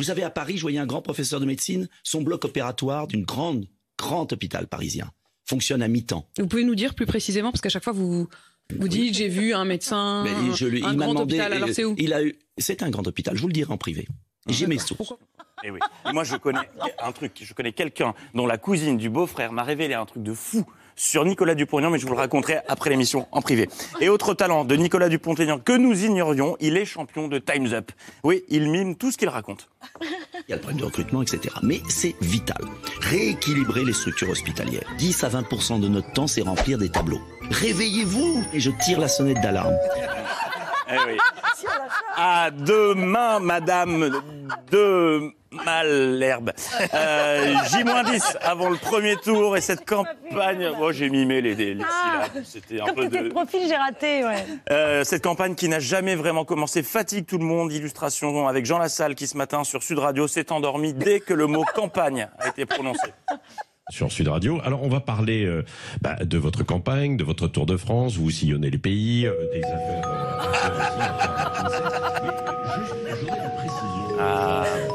Vous 0.00 0.06
savez, 0.06 0.24
à 0.24 0.30
Paris, 0.30 0.56
je 0.56 0.62
voyais 0.62 0.80
un 0.80 0.86
grand 0.86 1.00
professeur 1.00 1.38
de 1.38 1.46
médecine, 1.46 1.88
son 2.02 2.22
bloc 2.22 2.44
opératoire 2.44 3.06
d'une 3.06 3.24
grande, 3.24 3.68
grand 3.96 4.32
hôpital 4.32 4.66
parisien 4.66 5.12
fonctionne 5.44 5.80
à 5.80 5.86
mi-temps. 5.86 6.28
Vous 6.38 6.48
pouvez 6.48 6.64
nous 6.64 6.74
dire 6.74 6.96
plus 6.96 7.06
précisément, 7.06 7.52
parce 7.52 7.60
qu'à 7.60 7.68
chaque 7.68 7.84
fois, 7.84 7.92
vous, 7.92 8.28
vous 8.76 8.88
dites 8.88 9.14
j'ai 9.14 9.28
vu 9.28 9.54
un 9.54 9.64
médecin, 9.64 10.24
Mais 10.24 10.56
je 10.56 10.66
un 10.66 10.70
il 10.70 10.80
grand 10.80 10.92
demandé, 10.92 11.20
hôpital. 11.36 11.52
Alors 11.52 11.68
c'est 11.72 11.84
où? 11.84 11.94
il 11.98 12.12
a 12.12 12.24
eu, 12.24 12.36
c'est 12.58 12.82
un 12.82 12.90
grand 12.90 13.06
hôpital, 13.06 13.36
je 13.36 13.42
vous 13.42 13.46
le 13.46 13.54
dirai 13.54 13.72
en 13.72 13.78
privé. 13.78 14.08
J'ai 14.48 14.66
mes 14.66 14.78
sources. 14.78 15.14
Et 15.64 15.70
oui. 15.70 15.80
Et 16.08 16.12
moi, 16.12 16.24
je 16.24 16.36
connais 16.36 16.68
un 17.02 17.12
truc. 17.12 17.32
Je 17.42 17.52
connais 17.54 17.72
quelqu'un 17.72 18.14
dont 18.34 18.46
la 18.46 18.58
cousine 18.58 18.96
du 18.96 19.10
beau-frère 19.10 19.52
m'a 19.52 19.62
révélé 19.64 19.94
un 19.94 20.06
truc 20.06 20.22
de 20.22 20.34
fou 20.34 20.64
sur 20.98 21.24
Nicolas 21.24 21.54
Dupont-Aignan, 21.54 21.90
mais 21.90 21.98
je 21.98 22.06
vous 22.06 22.12
le 22.12 22.18
raconterai 22.18 22.58
après 22.66 22.90
l'émission 22.90 23.28
en 23.30 23.40
privé. 23.40 23.68
Et 24.00 24.08
autre 24.08 24.34
talent 24.34 24.64
de 24.64 24.74
Nicolas 24.74 25.08
Dupont-Aignan 25.08 25.60
que 25.60 25.72
nous 25.72 26.04
ignorions, 26.04 26.56
il 26.60 26.76
est 26.76 26.84
champion 26.84 27.28
de 27.28 27.38
Time's 27.38 27.72
Up. 27.72 27.92
Oui, 28.24 28.42
il 28.48 28.68
mime 28.68 28.96
tout 28.96 29.12
ce 29.12 29.16
qu'il 29.16 29.28
raconte. 29.28 29.68
Il 30.02 30.50
y 30.50 30.52
a 30.52 30.56
le 30.56 30.60
problème 30.60 30.80
de 30.80 30.84
recrutement, 30.86 31.22
etc. 31.22 31.54
Mais 31.62 31.80
c'est 31.88 32.16
vital. 32.20 32.64
Rééquilibrer 33.00 33.84
les 33.84 33.92
structures 33.92 34.30
hospitalières. 34.30 34.88
10 34.98 35.22
à 35.24 35.28
20% 35.28 35.80
de 35.80 35.88
notre 35.88 36.12
temps, 36.12 36.26
c'est 36.26 36.42
remplir 36.42 36.78
des 36.78 36.90
tableaux. 36.90 37.20
Réveillez-vous 37.50 38.44
Et 38.52 38.60
je 38.60 38.70
tire 38.70 38.98
la 38.98 39.08
sonnette 39.08 39.40
d'alarme. 39.40 39.76
Eh 40.90 40.96
oui. 41.06 41.16
À 42.16 42.50
demain, 42.50 43.38
madame 43.38 44.10
de 44.72 45.32
Malherbe. 45.50 46.52
Euh, 46.94 47.54
J-10 47.70 48.36
avant 48.42 48.68
le 48.68 48.76
premier 48.76 49.16
tour 49.16 49.56
et 49.56 49.60
cette 49.60 49.84
campagne. 49.88 50.70
Moi, 50.76 50.92
j'ai 50.92 51.08
mimé 51.10 51.40
les, 51.40 51.54
les, 51.54 51.74
les 51.74 51.82
syllabes. 51.84 52.44
C'était 52.44 52.80
un 52.80 52.86
Comme 52.86 52.94
peu 52.96 53.02
c'était 53.04 53.22
le 53.22 53.28
de. 53.28 53.32
profil, 53.34 53.60
j'ai 53.66 53.76
raté, 53.76 54.24
ouais. 54.24 54.44
Euh, 54.70 55.04
cette 55.04 55.22
campagne 55.24 55.54
qui 55.54 55.68
n'a 55.68 55.80
jamais 55.80 56.14
vraiment 56.16 56.44
commencé 56.44 56.82
fatigue 56.82 57.24
tout 57.26 57.38
le 57.38 57.44
monde. 57.44 57.72
Illustration 57.72 58.46
avec 58.46 58.66
Jean 58.66 58.78
Lassalle 58.78 59.14
qui 59.14 59.26
ce 59.26 59.36
matin 59.36 59.64
sur 59.64 59.82
Sud 59.82 59.98
Radio 59.98 60.28
s'est 60.28 60.52
endormi 60.52 60.92
dès 60.92 61.20
que 61.20 61.32
le 61.34 61.46
mot 61.46 61.64
campagne 61.74 62.28
a 62.38 62.48
été 62.48 62.66
prononcé. 62.66 63.08
sur 63.90 64.12
Sud 64.12 64.28
Radio. 64.28 64.60
Alors, 64.64 64.82
on 64.82 64.88
va 64.90 65.00
parler 65.00 65.44
euh, 65.46 65.64
bah, 66.02 66.16
de 66.20 66.36
votre 66.36 66.62
campagne, 66.62 67.16
de 67.16 67.24
votre 67.24 67.48
Tour 67.48 67.64
de 67.64 67.76
France. 67.78 68.16
Vous 68.16 68.30
sillonnez 68.30 68.68
les 68.70 68.78
pays, 68.78 69.26
euh, 69.26 69.34
des 69.52 69.62
affaires. 69.64 70.02
Ah, 74.20 74.62
allez, 74.64 74.82
plus 74.82 74.87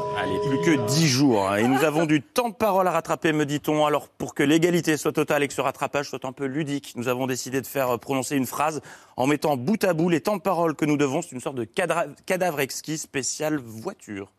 que 0.64 0.86
10 0.86 1.08
jours. 1.08 1.48
hein. 1.48 1.56
Et 1.56 1.68
nous 1.68 1.84
avons 1.84 2.06
du 2.06 2.22
temps 2.22 2.48
de 2.48 2.54
parole 2.54 2.88
à 2.88 2.90
rattraper, 2.90 3.32
me 3.32 3.44
dit-on. 3.44 3.84
Alors, 3.84 4.08
pour 4.08 4.34
que 4.34 4.42
l'égalité 4.42 4.96
soit 4.96 5.12
totale 5.12 5.42
et 5.42 5.48
que 5.48 5.52
ce 5.54 5.60
rattrapage 5.60 6.08
soit 6.08 6.24
un 6.24 6.32
peu 6.32 6.46
ludique, 6.46 6.94
nous 6.96 7.08
avons 7.08 7.26
décidé 7.26 7.60
de 7.60 7.66
faire 7.66 7.90
euh, 7.90 7.98
prononcer 7.98 8.36
une 8.36 8.46
phrase 8.46 8.80
en 9.16 9.26
mettant 9.26 9.56
bout 9.58 9.82
à 9.84 9.92
bout 9.92 10.08
les 10.08 10.20
temps 10.20 10.36
de 10.36 10.42
parole 10.42 10.74
que 10.74 10.86
nous 10.86 10.96
devons. 10.96 11.20
C'est 11.20 11.32
une 11.32 11.40
sorte 11.40 11.56
de 11.56 11.64
cadavre 11.64 12.60
exquis 12.60 12.96
spécial 12.96 13.58
voiture. 13.58 14.32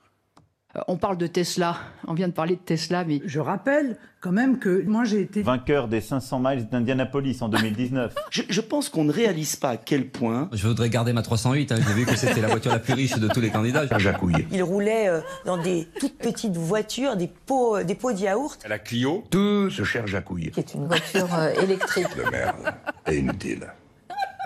Euh, 0.76 0.82
On 0.88 0.98
parle 0.98 1.18
de 1.18 1.28
Tesla, 1.28 1.78
on 2.08 2.14
vient 2.14 2.28
de 2.28 2.34
parler 2.34 2.56
de 2.56 2.62
Tesla, 2.62 3.04
mais... 3.06 3.22
Je 3.26 3.40
rappelle 3.40 3.98
quand 4.22 4.32
même 4.32 4.58
que 4.60 4.84
moi 4.84 5.04
j'ai 5.04 5.22
été... 5.22 5.42
Vainqueur 5.44 5.88
des 5.88 6.02
500 6.02 6.40
miles 6.40 6.68
d'Indianapolis 6.70 7.38
en 7.42 7.50
2019. 7.50 8.14
Je, 8.32 8.42
je 8.50 8.62
pense 8.62 8.90
qu'on 8.90 9.04
ne 9.04 9.12
réalise 9.12 9.56
pas 9.56 9.70
à 9.72 9.78
quel 9.78 10.10
point. 10.10 10.50
Je 10.52 10.68
voudrais 10.68 10.90
garder 10.90 11.14
ma 11.14 11.22
308. 11.22 11.72
hein. 11.72 11.76
J'ai 11.88 11.94
vu 11.94 12.06
que 12.06 12.16
c'était 12.16 12.42
la 12.42 12.48
voiture 12.48 12.72
la 12.72 12.80
plus 12.80 12.94
riche 12.94 13.18
de 13.18 13.28
tous 13.28 13.42
les 13.42 13.50
candidats. 13.52 13.86
Jacouille. 14.00 14.48
Il 14.52 14.64
roulait 14.64 15.08
euh, 15.10 15.22
dans 15.46 15.58
des 15.62 15.88
toutes 16.00 16.18
petites 16.18 16.58
voitures, 16.58 17.16
des 17.16 17.28
pots, 17.46 17.78
euh, 17.78 17.84
des 17.84 17.96
pots 17.96 18.14
de 18.14 18.20
yaourt. 18.20 18.60
La 18.68 18.80
Clio 18.80 19.24
Tout 19.30 19.70
ce 19.70 19.84
cher 19.84 20.08
Jacouille. 20.08 20.52
Qui 20.52 20.60
est 20.60 20.74
une 20.74 20.88
voiture 20.88 21.34
euh, 21.34 21.54
électrique. 21.62 22.08
De 22.18 22.30
merde. 22.32 22.74
Et 23.08 23.18
inutile. 23.18 23.68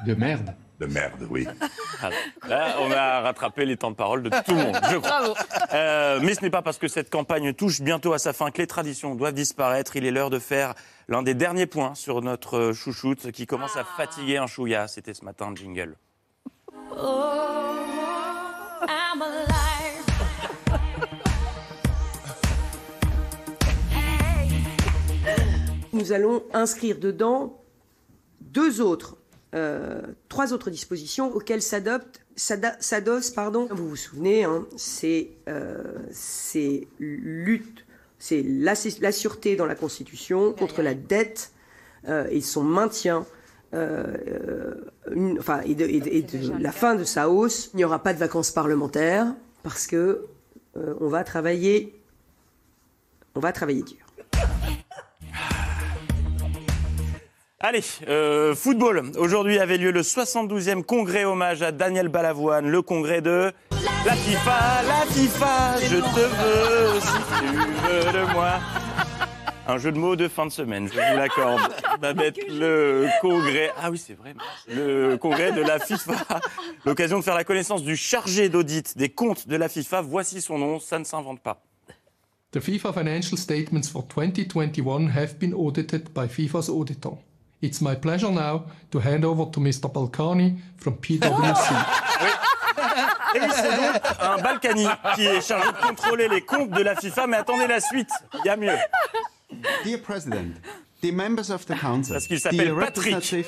De 0.05 0.13
merde. 0.13 0.53
De 0.79 0.85
merde, 0.85 1.27
oui. 1.29 1.45
Là, 2.47 2.75
on 2.79 2.89
a 2.91 3.19
rattrapé 3.19 3.65
les 3.65 3.75
temps 3.75 3.91
de 3.91 3.95
parole 3.95 4.23
de 4.23 4.29
tout 4.29 4.51
le 4.51 4.55
monde, 4.55 4.77
je 4.89 4.95
crois. 4.95 5.19
Bravo. 5.19 5.33
Euh, 5.73 6.19
mais 6.23 6.33
ce 6.35 6.41
n'est 6.41 6.49
pas 6.49 6.61
parce 6.61 6.77
que 6.77 6.87
cette 6.87 7.09
campagne 7.09 7.53
touche 7.53 7.81
bientôt 7.81 8.13
à 8.13 8.19
sa 8.19 8.31
fin 8.31 8.49
que 8.49 8.59
les 8.59 8.67
traditions 8.67 9.13
doivent 9.13 9.33
disparaître. 9.33 9.97
Il 9.97 10.05
est 10.05 10.11
l'heure 10.11 10.29
de 10.29 10.39
faire 10.39 10.73
l'un 11.09 11.21
des 11.21 11.33
derniers 11.33 11.65
points 11.65 11.95
sur 11.95 12.21
notre 12.21 12.71
chouchoute 12.71 13.31
qui 13.31 13.45
commence 13.45 13.75
à 13.75 13.83
fatiguer 13.83 14.37
un 14.37 14.47
chouïa. 14.47 14.87
C'était 14.87 15.13
ce 15.13 15.25
matin, 15.25 15.51
jingle. 15.53 15.97
I'm 18.87 19.21
alive. 19.21 19.99
Nous 25.91 26.13
allons 26.13 26.43
inscrire 26.53 26.97
dedans 26.99 27.61
deux 28.39 28.79
autres, 28.79 29.17
euh, 29.55 30.01
trois 30.29 30.53
autres 30.53 30.69
dispositions 30.69 31.33
auxquelles 31.35 31.61
s'adopte, 31.61 32.21
s'adosse, 32.35 33.31
pardon. 33.31 33.67
Vous 33.71 33.89
vous 33.89 33.95
souvenez, 33.95 34.43
hein, 34.43 34.65
c'est 34.77 35.31
euh, 35.47 35.83
c'est 36.11 36.87
lutte, 36.99 37.85
c'est 38.19 38.43
la, 38.43 38.73
la 39.01 39.11
sûreté 39.11 39.55
dans 39.55 39.65
la 39.65 39.75
Constitution 39.75 40.53
contre 40.53 40.81
la 40.81 40.93
dette 40.93 41.51
euh, 42.07 42.27
et 42.29 42.41
son 42.41 42.63
maintien. 42.63 43.25
une- 43.73 45.37
enfin, 45.39 45.61
et 45.65 45.75
de, 45.75 45.85
et 45.85 45.99
de- 45.99 46.07
et 46.09 46.21
de 46.23 46.51
la 46.61 46.71
fin 46.71 46.95
de 46.95 47.03
sa 47.03 47.29
hausse, 47.29 47.69
il 47.73 47.77
n'y 47.77 47.83
aura 47.85 48.01
pas 48.01 48.13
de 48.13 48.19
vacances 48.19 48.51
parlementaires 48.51 49.33
parce 49.63 49.85
que 49.87 50.25
on 50.75 51.07
va 51.07 51.23
travailler, 51.23 51.93
on 53.35 53.39
va 53.39 53.51
travailler 53.51 53.83
dur. 53.83 54.05
Allez, 57.61 57.83
euh, 58.07 58.55
football. 58.55 59.11
Aujourd'hui 59.17 59.59
avait 59.59 59.77
lieu 59.77 59.91
le 59.91 60.01
72e 60.01 60.81
congrès 60.81 61.25
hommage 61.25 61.61
à 61.61 61.73
Daniel 61.73 62.07
Balavoine, 62.07 62.69
le 62.69 62.81
congrès 62.81 63.21
de 63.21 63.51
la 64.05 64.13
FIFA, 64.15 64.83
la 64.87 65.05
FIFA, 65.11 65.77
je 65.81 65.97
te 65.97 66.19
veux 66.21 66.99
si 67.01 67.17
tu 67.37 67.57
veux 67.57 68.13
de 68.13 68.31
moi. 68.31 68.59
Un 69.67 69.77
jeu 69.77 69.91
de 69.91 69.97
mots 69.97 70.15
de 70.15 70.29
fin 70.29 70.45
de 70.45 70.51
semaine, 70.51 70.87
je 70.87 70.93
vous 70.93 71.17
l'accorde. 71.17 71.59
Babette, 71.99 72.39
le 72.47 73.07
congrès. 73.19 73.71
Ah 73.77 73.91
oui, 73.91 73.97
c'est 73.97 74.13
vrai. 74.13 74.35
Le 74.69 75.17
congrès 75.17 75.51
de 75.51 75.61
la 75.61 75.79
FIFA. 75.79 76.13
L'occasion 76.85 77.19
de 77.19 77.23
faire 77.25 77.35
la 77.35 77.43
connaissance 77.43 77.83
du 77.83 77.97
chargé 77.97 78.47
d'audit 78.47 78.97
des 78.97 79.09
comptes 79.09 79.49
de 79.49 79.57
la 79.57 79.67
FIFA. 79.67 79.99
Voici 80.01 80.39
son 80.39 80.57
nom, 80.59 80.79
ça 80.79 80.97
ne 80.97 81.03
s'invente 81.03 81.41
pas. 81.41 81.61
The 82.51 82.61
FIFA 82.61 82.93
financial 82.93 83.37
statements 83.37 83.89
for 83.91 84.03
2021 84.07 85.09
have 85.09 85.37
been 85.37 85.53
audited 85.53 86.13
by 86.13 86.27
FIFA's 86.29 86.69
auditor. 86.69 87.17
It's 87.61 87.81
my 87.81 87.95
pleasure 87.95 88.31
now 88.31 88.65
to 88.91 88.99
hand 88.99 89.25
over 89.25 89.45
to 89.51 89.59
Mr. 89.59 89.91
Balkani 89.91 90.57
from 90.77 90.95
PwC. 90.95 91.73
Et 93.35 93.39
c'est 93.51 93.75
donc 93.75 94.01
un 94.21 94.37
Balkany 94.41 94.87
qui 95.15 95.25
est 95.25 95.41
chargé 95.41 95.67
de 95.71 95.87
contrôler 95.87 96.29
les 96.29 96.41
comptes 96.41 96.71
de 96.71 96.81
la 96.81 96.95
FIFA. 96.95 97.27
Mais 97.27 97.37
attendez 97.37 97.67
la 97.67 97.81
suite, 97.81 98.09
il 98.33 98.45
y 98.45 98.49
a 98.49 98.55
mieux. 98.55 98.77
Dear 99.83 99.99
President, 100.01 100.53
The 101.01 101.13
members 101.13 101.49
of 101.49 101.65
the 101.65 101.79
council. 101.79 102.11
Parce 102.13 102.27
qu'il 102.27 102.39
s'appelle 102.41 102.75
Patrick 102.77 103.15
Balkany. 103.15 103.43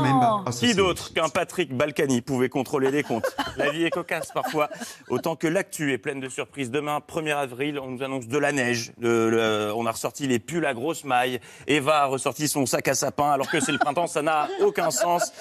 member 0.00 0.50
Qui 0.58 0.74
d'autre 0.74 1.12
qu'un 1.12 1.28
Patrick 1.28 1.76
Balkany 1.76 2.22
pouvait 2.22 2.48
contrôler 2.48 2.90
les 2.90 3.02
comptes? 3.02 3.26
La 3.58 3.70
vie 3.70 3.84
est 3.84 3.90
cocasse 3.90 4.30
parfois, 4.32 4.70
autant 5.10 5.36
que 5.36 5.46
l'actu 5.46 5.92
est 5.92 5.98
pleine 5.98 6.18
de 6.20 6.30
surprises. 6.30 6.70
Demain, 6.70 7.00
1er 7.06 7.32
avril, 7.36 7.78
on 7.78 7.90
nous 7.90 8.02
annonce 8.02 8.26
de 8.26 8.38
la 8.38 8.52
neige. 8.52 8.92
le- 8.98 9.70
on 9.76 9.84
a 9.84 9.90
ressorti 9.92 10.26
les 10.26 10.38
pulls 10.38 10.64
à 10.64 10.72
grosse 10.72 11.04
maille. 11.04 11.40
Eva 11.66 12.02
a 12.02 12.06
ressorti 12.06 12.48
son 12.48 12.64
sac 12.64 12.88
à 12.88 12.94
sapin 12.94 13.30
alors 13.32 13.50
que 13.50 13.60
c'est 13.60 13.72
le 13.72 13.78
printemps, 13.78 14.06
ça 14.06 14.22
n'a 14.22 14.48
aucun 14.62 14.90
sens. 14.90 15.32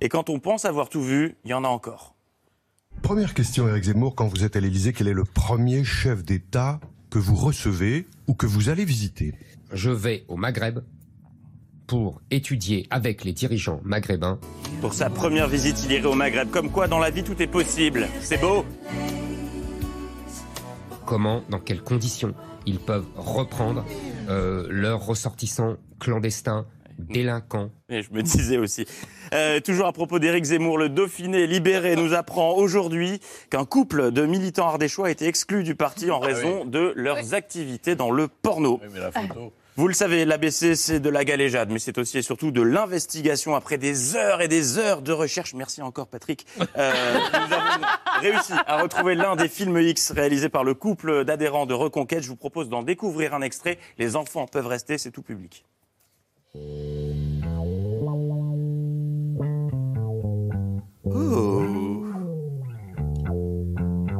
Et 0.00 0.08
quand 0.08 0.30
on 0.30 0.38
pense 0.38 0.64
avoir 0.64 0.88
tout 0.88 1.02
vu, 1.02 1.36
il 1.44 1.50
y 1.50 1.54
en 1.54 1.64
a 1.64 1.68
encore. 1.68 2.14
Première 3.02 3.34
question, 3.34 3.68
Eric 3.68 3.84
Zemmour, 3.84 4.14
quand 4.14 4.28
vous 4.28 4.44
êtes 4.44 4.56
à 4.56 4.60
l'Élysée, 4.60 4.94
quel 4.94 5.08
est 5.08 5.12
le 5.12 5.24
premier 5.24 5.84
chef 5.84 6.24
d'État 6.24 6.80
que 7.10 7.18
vous 7.18 7.34
recevez 7.36 8.06
ou 8.28 8.34
que 8.34 8.46
vous 8.46 8.70
allez 8.70 8.86
visiter? 8.86 9.34
Je 9.72 9.90
vais 9.90 10.24
au 10.28 10.36
Maghreb 10.36 10.80
pour 11.86 12.20
étudier 12.30 12.86
avec 12.90 13.24
les 13.24 13.32
dirigeants 13.32 13.80
maghrébins 13.84 14.38
Pour 14.80 14.94
sa 14.94 15.10
première 15.10 15.48
visite, 15.48 15.84
il 15.84 15.92
irait 15.92 16.06
au 16.06 16.14
Maghreb. 16.14 16.50
Comme 16.50 16.70
quoi, 16.70 16.88
dans 16.88 16.98
la 16.98 17.10
vie, 17.10 17.22
tout 17.24 17.40
est 17.42 17.46
possible. 17.46 18.08
C'est 18.20 18.40
beau 18.40 18.64
comment, 21.04 21.42
dans 21.50 21.60
quelles 21.60 21.82
conditions 21.82 22.34
ils 22.66 22.78
peuvent 22.78 23.06
reprendre 23.16 23.84
euh, 24.28 24.66
leurs 24.70 25.04
ressortissants 25.04 25.76
clandestins, 26.00 26.66
délinquants. 26.98 27.70
Et 27.88 28.02
je 28.02 28.12
me 28.12 28.22
disais 28.22 28.58
aussi. 28.58 28.86
Euh, 29.32 29.60
toujours 29.60 29.86
à 29.86 29.92
propos 29.92 30.18
d'Éric 30.18 30.44
Zemmour, 30.44 30.78
le 30.78 30.88
Dauphiné 30.88 31.46
libéré 31.46 31.96
nous 31.96 32.14
apprend 32.14 32.54
aujourd'hui 32.54 33.20
qu'un 33.50 33.64
couple 33.64 34.10
de 34.10 34.26
militants 34.26 34.68
ardéchois 34.68 35.08
a 35.08 35.10
été 35.10 35.26
exclu 35.26 35.64
du 35.64 35.74
parti 35.74 36.10
en 36.10 36.20
raison 36.20 36.64
de 36.64 36.92
leurs 36.96 37.34
activités 37.34 37.94
dans 37.94 38.10
le 38.10 38.28
porno. 38.28 38.80
Vous 39.76 39.88
le 39.88 39.94
savez, 39.94 40.24
l'ABC, 40.24 40.76
c'est 40.76 41.00
de 41.00 41.10
la 41.10 41.24
galéjade, 41.24 41.68
mais 41.72 41.80
c'est 41.80 41.98
aussi 41.98 42.18
et 42.18 42.22
surtout 42.22 42.52
de 42.52 42.62
l'investigation 42.62 43.56
après 43.56 43.76
des 43.76 44.14
heures 44.14 44.40
et 44.40 44.46
des 44.46 44.78
heures 44.78 45.02
de 45.02 45.10
recherche. 45.10 45.52
Merci 45.52 45.82
encore, 45.82 46.06
Patrick. 46.06 46.46
Euh, 46.76 46.92
nous 47.32 47.52
avons 47.52 47.84
réussi 48.20 48.52
à 48.66 48.80
retrouver 48.80 49.16
l'un 49.16 49.34
des 49.34 49.48
films 49.48 49.78
X 49.80 50.12
réalisés 50.12 50.48
par 50.48 50.62
le 50.62 50.74
couple 50.74 51.24
d'adhérents 51.24 51.66
de 51.66 51.74
Reconquête. 51.74 52.22
Je 52.22 52.28
vous 52.28 52.36
propose 52.36 52.68
d'en 52.68 52.84
découvrir 52.84 53.34
un 53.34 53.42
extrait. 53.42 53.78
Les 53.98 54.14
enfants 54.14 54.46
peuvent 54.46 54.68
rester, 54.68 54.96
c'est 54.96 55.10
tout 55.10 55.22
public. 55.22 55.64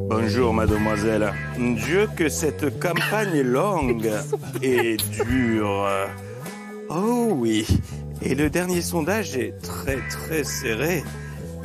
Bonjour, 0.08 0.52
mademoiselle. 0.52 1.32
Dieu, 1.58 2.08
que 2.16 2.28
cette 2.28 2.80
campagne 2.80 3.36
est 3.36 3.42
longue 3.44 4.10
et 4.62 4.96
dure. 4.96 5.86
Oh 6.88 7.28
oui. 7.36 7.66
Et 8.22 8.34
le 8.34 8.50
dernier 8.50 8.80
sondage 8.80 9.36
est 9.36 9.56
très 9.62 9.98
très 10.08 10.44
serré. 10.44 11.04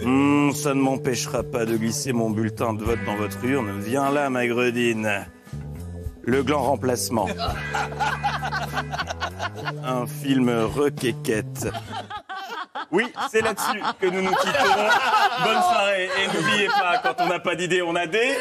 Hmm, 0.04 0.52
ça 0.52 0.74
ne 0.74 0.82
m'empêchera 0.82 1.44
pas 1.44 1.66
de 1.66 1.78
glisser 1.78 2.14
mon 2.14 2.30
bulletin 2.30 2.74
de 2.74 2.84
vote 2.84 3.00
dans 3.06 3.16
votre 3.16 3.44
urne. 3.44 3.80
Viens 3.80 4.12
là, 4.12 4.30
ma 4.30 4.46
gredine. 4.46 5.26
Le 6.30 6.44
gland 6.44 6.62
remplacement. 6.62 7.28
Un 9.84 10.06
film 10.06 10.50
requéquette. 10.76 11.68
Oui, 12.92 13.12
c'est 13.32 13.42
là-dessus 13.42 13.82
que 14.00 14.06
nous 14.06 14.22
nous 14.22 14.30
quitterons. 14.36 14.90
Bonne 15.44 15.62
soirée. 15.62 16.08
Et 16.22 16.28
n'oubliez 16.28 16.68
pas, 16.68 17.00
quand 17.02 17.16
on 17.24 17.28
n'a 17.30 17.40
pas 17.40 17.56
d'idée, 17.56 17.82
on 17.82 17.96
a 17.96 18.06
des 18.06 18.36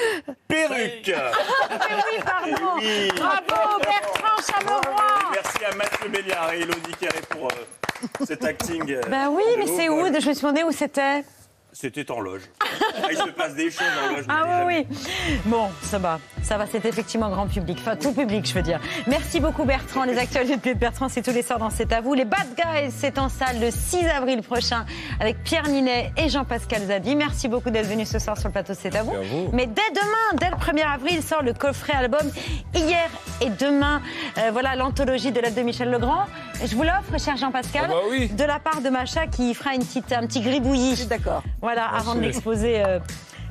perruques. 0.46 1.14
oui, 1.14 2.20
pardon. 2.22 2.72
Oui. 2.76 3.10
Bravo, 3.16 3.78
Bertrand 3.80 4.42
Chameroy. 4.46 5.30
Merci 5.32 5.64
à 5.64 5.74
Mathieu 5.74 6.08
Béliard 6.10 6.52
et 6.52 6.60
Elodie 6.60 6.94
Carré 7.00 7.22
pour 7.30 7.46
euh, 7.48 8.26
cet 8.26 8.44
acting. 8.44 8.90
euh, 8.92 9.00
Ben 9.08 9.28
oui, 9.30 9.42
mais 9.58 9.66
c'est 9.66 9.88
où? 9.88 10.04
Je 10.06 10.12
me 10.28 10.34
suis 10.34 10.42
demandé 10.42 10.62
où 10.62 10.72
c'était. 10.72 11.24
C'était 11.72 12.10
en 12.10 12.20
loge. 12.20 12.42
Ah, 12.60 13.08
il 13.10 13.16
se 13.16 13.30
passe 13.30 13.54
des 13.54 13.70
choses 13.70 13.86
en 14.02 14.16
loge. 14.16 14.24
Ah 14.28 14.64
oui, 14.66 14.86
oui. 14.88 14.96
Bon, 15.44 15.68
ça 15.82 15.98
va. 15.98 16.18
Ça 16.42 16.56
va, 16.56 16.66
c'est 16.66 16.84
effectivement 16.84 17.28
grand 17.28 17.46
public. 17.46 17.78
Enfin, 17.80 17.94
tout 17.94 18.12
public, 18.12 18.46
je 18.48 18.54
veux 18.54 18.62
dire. 18.62 18.80
Merci 19.06 19.38
beaucoup, 19.38 19.64
Bertrand. 19.64 20.04
Les 20.04 20.18
actualités 20.18 20.74
de 20.74 20.78
Bertrand, 20.78 21.08
c'est 21.08 21.22
tous 21.22 21.30
les 21.32 21.42
soirs 21.42 21.58
dans 21.58 21.70
C'est 21.70 21.92
à 21.92 22.00
vous. 22.00 22.14
Les 22.14 22.24
Bad 22.24 22.46
Guys, 22.56 22.90
c'est 22.90 23.18
en 23.18 23.28
salle 23.28 23.60
le 23.60 23.70
6 23.70 24.06
avril 24.08 24.42
prochain 24.42 24.86
avec 25.20 25.42
Pierre 25.44 25.68
Ninet 25.68 26.12
et 26.16 26.28
Jean-Pascal 26.28 26.82
Zadi. 26.86 27.14
Merci 27.14 27.48
beaucoup 27.48 27.70
d'être 27.70 27.86
venus 27.86 28.08
ce 28.08 28.18
soir 28.18 28.38
sur 28.38 28.48
le 28.48 28.52
plateau 28.52 28.72
C'est 28.74 28.96
à 28.96 29.02
vous. 29.02 29.12
Merci 29.12 29.32
à 29.32 29.36
vous. 29.36 29.50
Mais 29.52 29.66
dès 29.66 29.82
demain, 29.94 30.38
dès 30.40 30.50
le 30.50 30.56
1er 30.56 30.86
avril, 30.86 31.22
sort 31.22 31.42
le 31.42 31.52
coffret 31.52 31.92
album 31.92 32.30
Hier 32.74 33.08
et 33.40 33.50
demain. 33.50 34.00
Euh, 34.38 34.50
voilà 34.52 34.74
l'anthologie 34.74 35.32
de 35.32 35.40
l'aide 35.40 35.54
de 35.54 35.62
Michel 35.62 35.90
Legrand. 35.90 36.24
Je 36.64 36.74
vous 36.74 36.82
l'offre, 36.82 37.18
cher 37.18 37.36
Jean-Pascal, 37.36 37.84
Ah 37.86 37.88
bah 37.92 38.00
oui. 38.10 38.28
de 38.28 38.44
la 38.44 38.58
part 38.58 38.80
de 38.80 38.88
Macha 38.90 39.26
qui 39.26 39.54
fera 39.54 39.74
une 39.74 39.84
petite, 39.84 40.12
un 40.12 40.26
petit 40.26 40.40
gribouillis. 40.40 41.06
D'accord. 41.06 41.42
Voilà, 41.62 41.86
avant 41.86 42.14
de 42.14 42.20
l'exposer. 42.20 42.84
euh, 42.84 42.98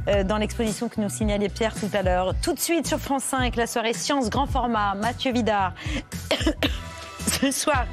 euh, 0.10 0.24
dans 0.24 0.38
l'exposition 0.38 0.88
que 0.88 1.02
nous 1.02 1.10
signalait 1.10 1.50
Pierre 1.50 1.74
tout 1.76 1.90
à 1.94 2.02
l'heure. 2.02 2.34
Tout 2.42 2.54
de 2.54 2.60
suite 2.60 2.88
sur 2.88 2.98
France 2.98 3.24
5, 3.24 3.56
la 3.58 3.68
soirée 3.68 3.92
Science 3.94 4.30
Grand 4.30 4.46
Format, 4.46 4.96
Mathieu 4.96 5.34
Vidard. 5.34 5.74
Ce 7.28 7.52
soir, 7.52 7.86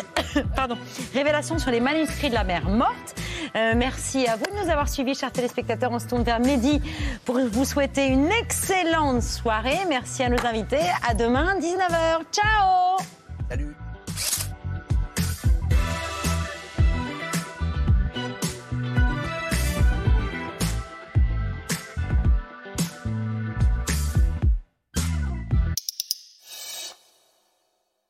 pardon, 0.56 0.78
révélation 1.12 1.58
sur 1.58 1.70
les 1.70 1.80
manuscrits 1.80 2.30
de 2.30 2.34
la 2.34 2.44
mer 2.44 2.64
morte. 2.70 3.14
Euh, 3.54 3.74
merci 3.76 4.26
à 4.26 4.36
vous 4.36 4.44
de 4.44 4.64
nous 4.64 4.70
avoir 4.70 4.88
suivis, 4.88 5.14
chers 5.14 5.30
téléspectateurs. 5.30 5.90
On 5.92 5.98
se 5.98 6.06
tourne 6.06 6.22
vers 6.22 6.40
Mehdi 6.40 6.80
pour 7.26 7.38
vous 7.38 7.64
souhaiter 7.66 8.06
une 8.06 8.30
excellente 8.32 9.22
soirée. 9.22 9.78
Merci 9.90 10.22
à 10.22 10.30
nos 10.30 10.44
invités. 10.46 10.80
À 11.06 11.12
demain, 11.12 11.54
19h. 11.58 12.22
Ciao 12.32 12.96